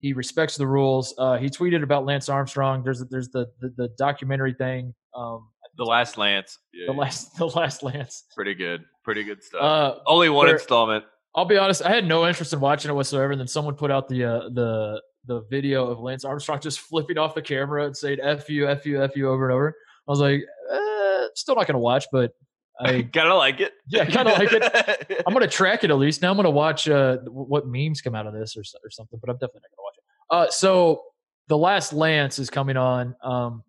[0.05, 1.15] He respects the rules.
[1.17, 2.83] Uh, he tweeted about Lance Armstrong.
[2.83, 4.93] There's there's the the, the documentary thing.
[5.15, 5.47] Um,
[5.77, 6.59] The last Lance.
[6.71, 6.99] Yeah, the yeah.
[6.99, 8.25] last the last Lance.
[8.35, 8.83] Pretty good.
[9.03, 9.61] Pretty good stuff.
[9.63, 11.05] Uh, Only one there- installment.
[11.37, 11.81] I'll be honest.
[11.83, 13.31] I had no interest in watching it whatsoever.
[13.31, 17.17] And then someone put out the uh, the the video of Lance Armstrong just flipping
[17.17, 19.69] off the camera and saying "f you, f you, f you" over and over.
[20.07, 20.41] I was like,
[20.71, 22.31] eh, still not gonna watch, but
[22.79, 23.73] I kind of like it.
[23.87, 25.23] Yeah, kinda like it.
[25.25, 26.21] I'm gonna track it at least.
[26.21, 29.19] Now I'm gonna watch uh, what memes come out of this or or something.
[29.19, 29.94] But I'm definitely not gonna watch.
[30.29, 31.01] Uh, so
[31.47, 33.63] the last Lance is coming on, um,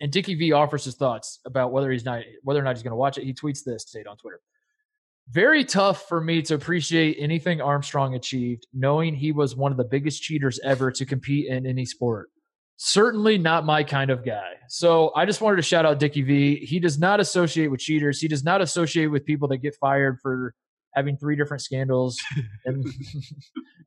[0.00, 2.96] and Dickie V offers his thoughts about whether he's not whether or not he's gonna
[2.96, 3.24] watch it.
[3.24, 4.40] He tweets this Tate on Twitter.
[5.30, 9.84] Very tough for me to appreciate anything Armstrong achieved, knowing he was one of the
[9.84, 12.30] biggest cheaters ever to compete in any sport.
[12.76, 14.52] Certainly not my kind of guy.
[14.68, 16.64] So I just wanted to shout out Dickie V.
[16.64, 18.20] He does not associate with cheaters.
[18.20, 20.54] He does not associate with people that get fired for
[20.98, 22.20] having three different scandals
[22.66, 22.84] and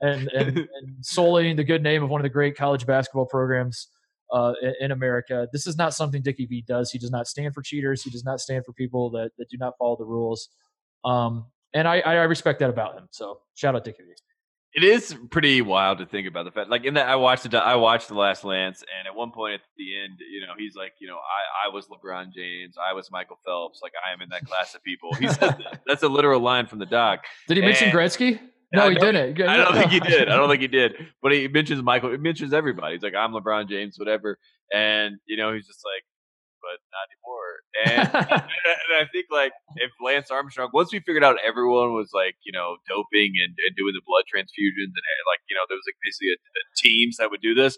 [0.01, 0.67] and, and, and
[1.01, 3.89] sullying the good name of one of the great college basketball programs
[4.33, 5.47] uh, in, in America.
[5.51, 6.89] This is not something Dickie V does.
[6.89, 8.01] He does not stand for cheaters.
[8.01, 10.49] He does not stand for people that, that do not follow the rules.
[11.03, 13.07] Um, and I, I respect that about him.
[13.11, 14.13] So shout out Dickie V.
[14.73, 16.69] It is pretty wild to think about the fact.
[16.69, 19.55] Like in that, I watched the I watched the Last Lance, and at one point
[19.55, 22.93] at the end, you know, he's like, you know, I I was LeBron James, I
[22.93, 25.13] was Michael Phelps, like I am in that class of people.
[25.15, 25.81] He said that.
[25.87, 27.25] that's a literal line from the doc.
[27.49, 28.39] Did he mention Gretzky?
[28.73, 29.41] No, he didn't.
[29.41, 30.29] I don't think he did.
[30.29, 30.93] I don't think he did.
[31.21, 32.11] But he mentions Michael.
[32.11, 32.95] He mentions everybody.
[32.95, 34.37] He's like, I'm LeBron James, whatever.
[34.73, 36.10] And you know, he's just like, but not anymore.
[37.85, 42.35] And, and I think like if Lance Armstrong, once we figured out everyone was like,
[42.43, 45.77] you know, doping and, and doing the blood transfusions and eh, like, you know, there
[45.77, 47.77] was like basically a, a teams that would do this.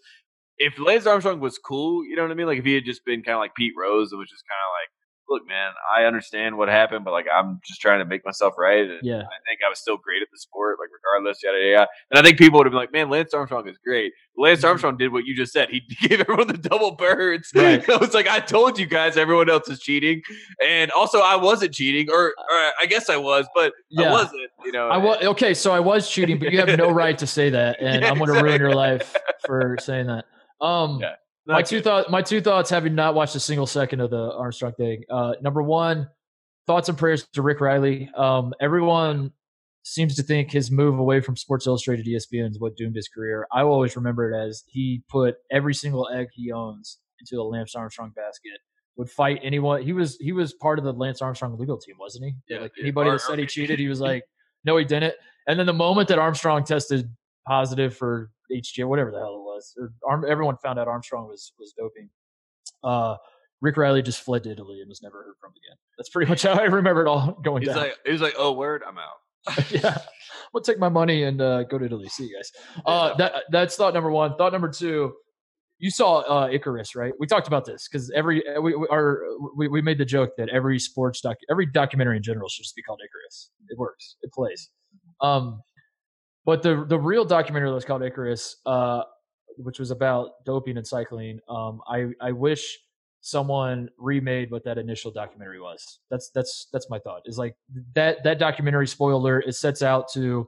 [0.58, 2.48] If Lance Armstrong was cool, you know what I mean?
[2.48, 4.62] Like if he had just been kind of like Pete Rose and was just kind
[4.62, 4.92] of like,
[5.34, 8.82] look, man, I understand what happened, but like I'm just trying to make myself right.
[8.90, 9.18] And yeah.
[9.18, 11.72] I think I was still great at the sport, like regardless, yada yada.
[11.72, 11.88] yada.
[12.12, 14.68] And I think people would have been like, "Man, Lance Armstrong is great." Lance Mhm.
[14.70, 15.70] Armstrong did what you just said.
[15.70, 17.52] He gave everyone the double birds.
[17.56, 17.88] Right.
[17.90, 20.22] I was like, "I told you guys, everyone else is cheating,"
[20.66, 22.34] and also I wasn't cheating, or, or
[22.82, 24.42] I guess I was, but I wasn't.
[24.66, 27.28] You know, I was okay, so I was cheating, but you have no right to
[27.28, 29.16] say that, and Yeah, I'm going to ruin your life
[29.46, 30.26] for saying that.
[30.62, 31.16] Um, Yeah.
[31.46, 32.10] My two thoughts.
[32.10, 35.04] My two thoughts, having not watched a single second of the Armstrong thing.
[35.10, 36.10] Uh, number one,
[36.68, 38.10] thoughts and prayers to Rick Reilly.
[38.16, 39.32] Um, everyone
[39.84, 43.46] seems to think his move away from Sports Illustrated ESPN is what doomed his career.
[43.52, 47.44] I will always remember it as he put every single egg he owns into the
[47.44, 48.60] Lance Armstrong basket.
[48.96, 49.82] Would fight anyone.
[49.82, 52.34] He was he was part of the Lance Armstrong legal team, wasn't he?
[52.48, 54.24] Yeah, like anybody that said he cheated, he was like,
[54.66, 55.16] no, he didn't.
[55.48, 57.10] And then the moment that Armstrong tested
[57.48, 61.54] positive for HGH, whatever the hell it was, or Arm, everyone found out Armstrong was
[61.60, 62.10] was doping.
[62.84, 63.18] Uh,
[63.62, 65.78] Rick Reilly just fled to Italy and was never heard from again.
[65.98, 67.78] That's pretty much how I remember it all going He's down.
[67.78, 69.98] like, he's like, "Oh, word, I'm out." yeah,
[70.54, 72.08] we'll take my money and uh, go to Italy.
[72.10, 72.52] See you guys.
[72.86, 74.36] Uh, that that's thought number one.
[74.36, 75.14] Thought number two.
[75.80, 77.12] You saw uh, Icarus, right?
[77.20, 79.22] We talked about this because every uh, we, we our
[79.56, 82.76] we, we made the joke that every sports doc every documentary in general should just
[82.76, 83.50] be called Icarus.
[83.70, 84.16] It works.
[84.22, 84.70] It plays.
[85.20, 85.62] Um,
[86.46, 89.04] but the the real documentary that was called Icarus, uh,
[89.58, 92.80] which was about doping and cycling, um, I I wish
[93.22, 96.00] someone remade what that initial documentary was.
[96.10, 97.22] That's that's that's my thought.
[97.26, 97.56] Is like
[97.96, 100.48] that that documentary spoiler it sets out to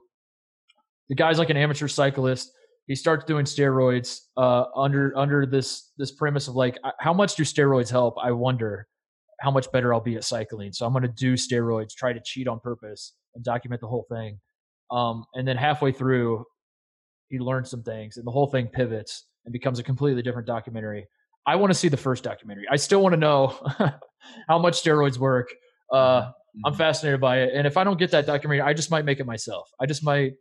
[1.08, 2.52] the guy's like an amateur cyclist.
[2.86, 7.42] he starts doing steroids uh, under under this this premise of like how much do
[7.42, 8.86] steroids help i wonder
[9.40, 12.20] how much better i'll be at cycling so i'm going to do steroids try to
[12.24, 14.38] cheat on purpose and document the whole thing
[14.90, 16.44] um, and then halfway through
[17.28, 21.06] he learns some things and the whole thing pivots and becomes a completely different documentary
[21.46, 23.48] i want to see the first documentary i still want to know
[24.48, 25.48] how much steroids work
[25.92, 26.60] uh, mm-hmm.
[26.64, 29.20] i'm fascinated by it and if i don't get that documentary i just might make
[29.20, 30.32] it myself i just might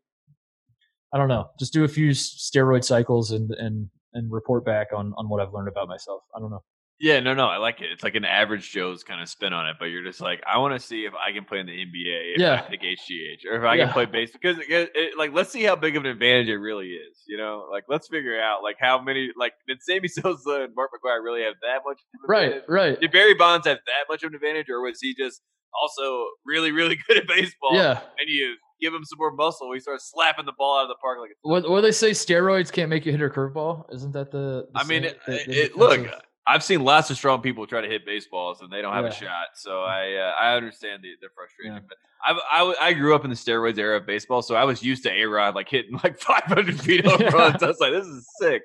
[1.16, 1.50] I don't know.
[1.58, 5.54] Just do a few steroid cycles and and and report back on on what I've
[5.54, 6.24] learned about myself.
[6.36, 6.64] I don't know.
[7.00, 7.92] Yeah, no, no, I like it.
[7.92, 10.60] It's like an average Joe's kind of spin on it, but you're just like, I
[10.60, 12.54] want to see if I can play in the NBA if yeah.
[12.54, 13.84] I pick HGH or if I yeah.
[13.86, 16.58] can play base because it, it, like let's see how big of an advantage it
[16.58, 17.24] really is.
[17.28, 20.92] You know, like let's figure out like how many like did Sammy Sosa and Mark
[20.92, 22.00] McGwire really have that much?
[22.28, 23.00] Right, right.
[23.00, 25.42] Did Barry Bonds have that much of an advantage, or was he just
[25.82, 27.74] also really, really good at baseball?
[27.74, 29.74] Yeah, and you give him some more muscle.
[29.74, 31.32] He starts slapping the ball out of the park like.
[31.42, 31.70] What?
[31.70, 32.12] What they say?
[32.12, 33.94] Steroids can't make you hit a curveball.
[33.94, 34.68] Isn't that the?
[34.74, 36.08] the I mean, it, the, the it, look.
[36.48, 39.12] I've seen lots of strong people try to hit baseballs and they don't have yeah.
[39.12, 39.48] a shot.
[39.56, 41.74] So I uh, I understand the, the frustration.
[41.74, 41.80] Yeah.
[41.88, 44.82] But I, I, I grew up in the steroids era of baseball, so I was
[44.84, 47.30] used to A Rod like hitting like 500 feet home yeah.
[47.30, 47.64] runs.
[47.64, 48.64] I was like, this is sick.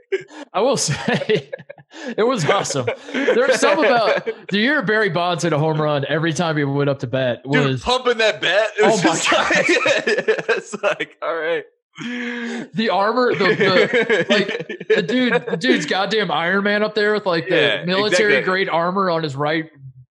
[0.53, 1.51] I will say,
[2.17, 2.87] it was awesome.
[3.13, 6.91] There's some about the year Barry Bonds hit a home run every time he went
[6.91, 8.71] up to bat was Dude, pumping that bat.
[8.79, 9.57] It was oh my god!
[9.57, 11.65] Like, it's like all right
[12.01, 17.27] the armor, the, the, like the dude, the dude's goddamn Iron Man up there with
[17.27, 18.43] like the military exactly.
[18.43, 19.71] grade armor on his right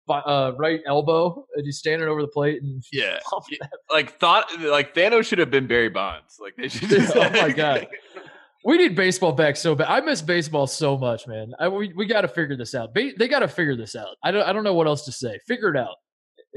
[0.09, 3.19] uh, right elbow, and he's standing over the plate and yeah,
[3.91, 6.39] like thought like Thanos should have been Barry Bonds.
[6.41, 6.89] Like they should.
[6.89, 7.87] Just, oh my god.
[8.65, 9.87] We need baseball back so bad.
[9.89, 11.53] I miss baseball so much, man.
[11.59, 12.93] I, we we got to figure this out.
[12.93, 14.17] Ba- they got to figure this out.
[14.23, 15.39] I don't I don't know what else to say.
[15.47, 15.95] Figure it out,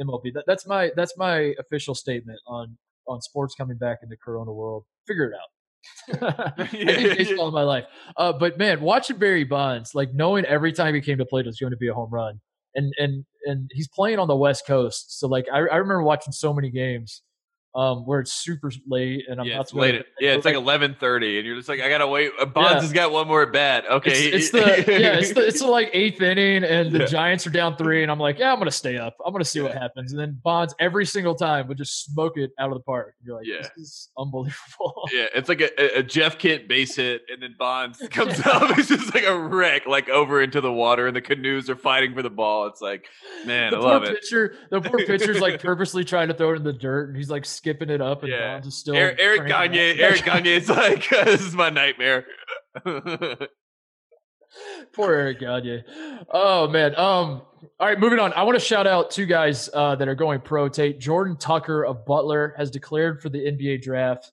[0.02, 0.34] MLB.
[0.34, 2.78] That, that's my that's my official statement on
[3.08, 4.86] on sports coming back in the Corona world.
[5.12, 6.54] Figure it out.
[6.58, 7.86] I need baseball in my life.
[8.16, 11.48] Uh, but man, watching Barry Bonds, like knowing every time he came to play it
[11.48, 12.40] was going to be a home run,
[12.76, 16.32] and and and he's playing on the West Coast, so like I, I remember watching
[16.32, 17.24] so many games
[17.74, 20.06] um, where it's super late and I'm yeah, not to late.
[20.20, 22.32] Yeah, it's like eleven thirty, and you're just like, I gotta wait.
[22.40, 22.82] Uh, Bonds yeah.
[22.82, 23.86] has got one more at bat.
[23.90, 27.06] Okay, it's, it's the yeah, it's the it's the like eighth inning, and the yeah.
[27.06, 29.16] Giants are down three, and I'm like, yeah, I'm gonna stay up.
[29.26, 32.52] I'm gonna see what happens, and then Bonds every single time would just smoke it
[32.60, 33.16] out of the park.
[33.24, 33.62] You're like, yeah.
[33.62, 35.08] this is unbelievable.
[35.12, 38.62] Yeah, it's like a, a Jeff Kent base hit, and then Bonds comes up.
[38.82, 42.16] It's just like a wreck, like over into the water, and the canoes are fighting
[42.16, 42.68] for the ball.
[42.68, 43.06] It's like,
[43.46, 44.20] man, the I love it.
[44.22, 47.30] Pitcher, the poor pitcher's like purposely trying to throw it in the dirt, and he's
[47.30, 48.60] like skipping it up, and yeah.
[48.60, 49.78] Is still Eric, Eric Gagne.
[49.78, 52.26] Eric Gagne is like, this is my nightmare.
[54.94, 55.84] Poor Eric Gagne.
[56.30, 56.96] Oh man.
[56.96, 57.44] Um.
[57.80, 58.34] All right, moving on.
[58.34, 60.68] I want to shout out two guys uh, that are going pro.
[60.68, 64.32] Tate Jordan Tucker of Butler has declared for the NBA draft.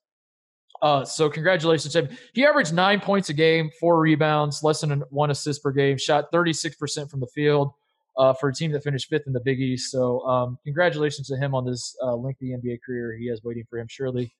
[0.80, 2.16] Uh, so congratulations to him.
[2.32, 6.32] He averaged nine points a game, four rebounds, less than one assist per game, shot
[6.32, 7.72] 36% from the field
[8.18, 9.90] uh, for a team that finished fifth in the Big East.
[9.90, 13.78] So um, congratulations to him on this uh, lengthy NBA career he has waiting for
[13.78, 14.34] him, surely.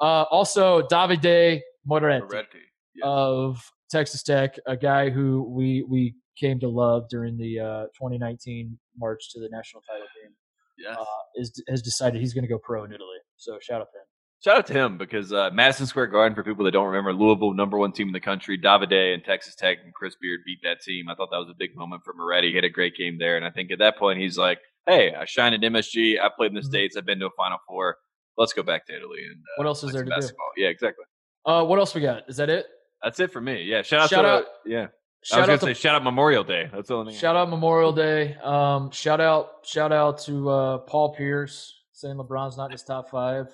[0.00, 2.58] Uh, also, Davide Moretti, Moretti
[2.94, 3.02] yes.
[3.04, 8.78] of Texas Tech, a guy who we we came to love during the uh, 2019
[8.98, 10.32] march to the national title game.
[10.76, 10.96] Yes.
[10.98, 11.04] Uh,
[11.36, 13.18] is has decided he's going to go pro in Italy.
[13.36, 14.06] So shout out to him.
[14.44, 17.54] Shout out to him because uh, Madison Square Garden, for people that don't remember, Louisville,
[17.54, 20.82] number one team in the country, Davide and Texas Tech and Chris Beard beat that
[20.82, 21.08] team.
[21.08, 22.50] I thought that was a big moment for Moretti.
[22.50, 23.38] He had a great game there.
[23.38, 26.20] And I think at that point, he's like, hey, I shine at MSG.
[26.20, 26.68] I played in the mm-hmm.
[26.68, 26.94] States.
[26.94, 27.96] I've been to a Final Four.
[28.36, 29.20] Let's go back to Italy.
[29.24, 30.50] And uh, What else is there to basketball.
[30.54, 30.62] do?
[30.62, 31.06] Yeah, exactly.
[31.46, 32.28] Uh, what else we got?
[32.28, 32.66] Is that it?
[33.02, 33.62] That's it for me.
[33.62, 33.80] Yeah.
[33.80, 34.88] Shout out shout to, out, yeah.
[35.22, 36.68] Shout I was gonna say shout out Memorial Day.
[36.70, 37.20] That's the only thing.
[37.20, 38.36] Shout out Memorial Day.
[38.42, 43.08] Um, shout out, shout out to uh, Paul Pierce saying LeBron's not in his top
[43.08, 43.48] five.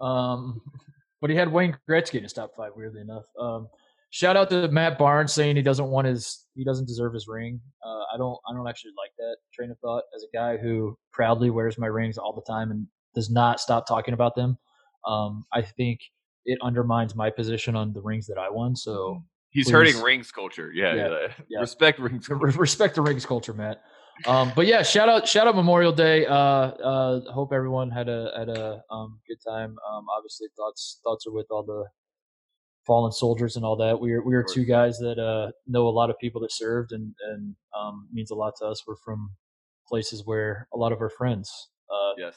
[0.00, 0.60] Um,
[1.20, 2.72] but he had Wayne Gretzky in his top five.
[2.76, 3.68] Weirdly enough, um,
[4.10, 7.60] shout out to Matt Barnes saying he doesn't want his he doesn't deserve his ring.
[7.84, 10.96] Uh, I don't I don't actually like that train of thought as a guy who
[11.12, 14.58] proudly wears my rings all the time and does not stop talking about them.
[15.06, 16.00] Um, I think
[16.44, 18.76] it undermines my position on the rings that I won.
[18.76, 19.20] So mm-hmm.
[19.50, 20.70] he's please, hurting rings culture.
[20.72, 21.60] Yeah, yeah, yeah.
[21.60, 22.28] respect rings.
[22.28, 22.58] Culture.
[22.58, 23.82] Respect the rings culture, Matt.
[24.26, 26.26] Um, but yeah, shout out, shout out Memorial Day.
[26.26, 29.76] Uh, uh, hope everyone had a had a um, good time.
[29.90, 31.84] Um, obviously, thoughts thoughts are with all the
[32.86, 34.00] fallen soldiers and all that.
[34.00, 36.92] We are we are two guys that uh, know a lot of people that served,
[36.92, 38.82] and and um, means a lot to us.
[38.86, 39.30] We're from
[39.88, 41.50] places where a lot of our friends
[41.90, 42.36] uh, yes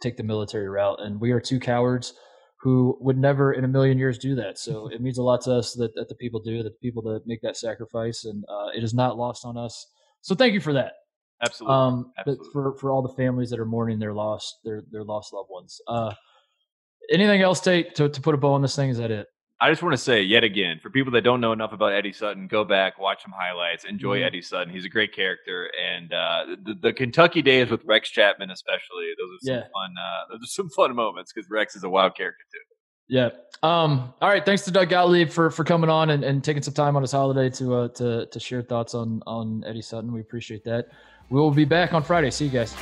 [0.00, 2.14] take the military route, and we are two cowards
[2.62, 4.58] who would never in a million years do that.
[4.58, 7.02] So it means a lot to us that, that the people do, that the people
[7.04, 9.86] that make that sacrifice, and uh, it is not lost on us
[10.20, 10.92] so thank you for that.
[11.42, 11.74] Absolutely.
[11.74, 12.48] Um, Absolutely.
[12.52, 15.80] for for all the families that are mourning their lost their their lost loved ones.
[15.88, 16.12] Uh,
[17.10, 18.90] anything else, Tate, to to put a bow on this thing?
[18.90, 19.26] Is that it?
[19.62, 22.14] I just want to say yet again, for people that don't know enough about Eddie
[22.14, 24.26] Sutton, go back, watch some highlights, enjoy mm-hmm.
[24.26, 24.72] Eddie Sutton.
[24.72, 29.36] He's a great character, and uh, the, the, Kentucky days with Rex Chapman, especially, those
[29.36, 29.60] are some yeah.
[29.60, 29.94] fun.
[30.00, 32.58] Uh, those are some fun moments because Rex is a wild character too.
[33.10, 33.30] Yeah.
[33.62, 34.44] Um, all right.
[34.44, 37.12] Thanks to Doug Gottlieb for for coming on and, and taking some time on his
[37.12, 40.12] holiday to uh, to to share thoughts on on Eddie Sutton.
[40.12, 40.88] We appreciate that.
[41.28, 42.30] We will be back on Friday.
[42.30, 42.74] See you guys.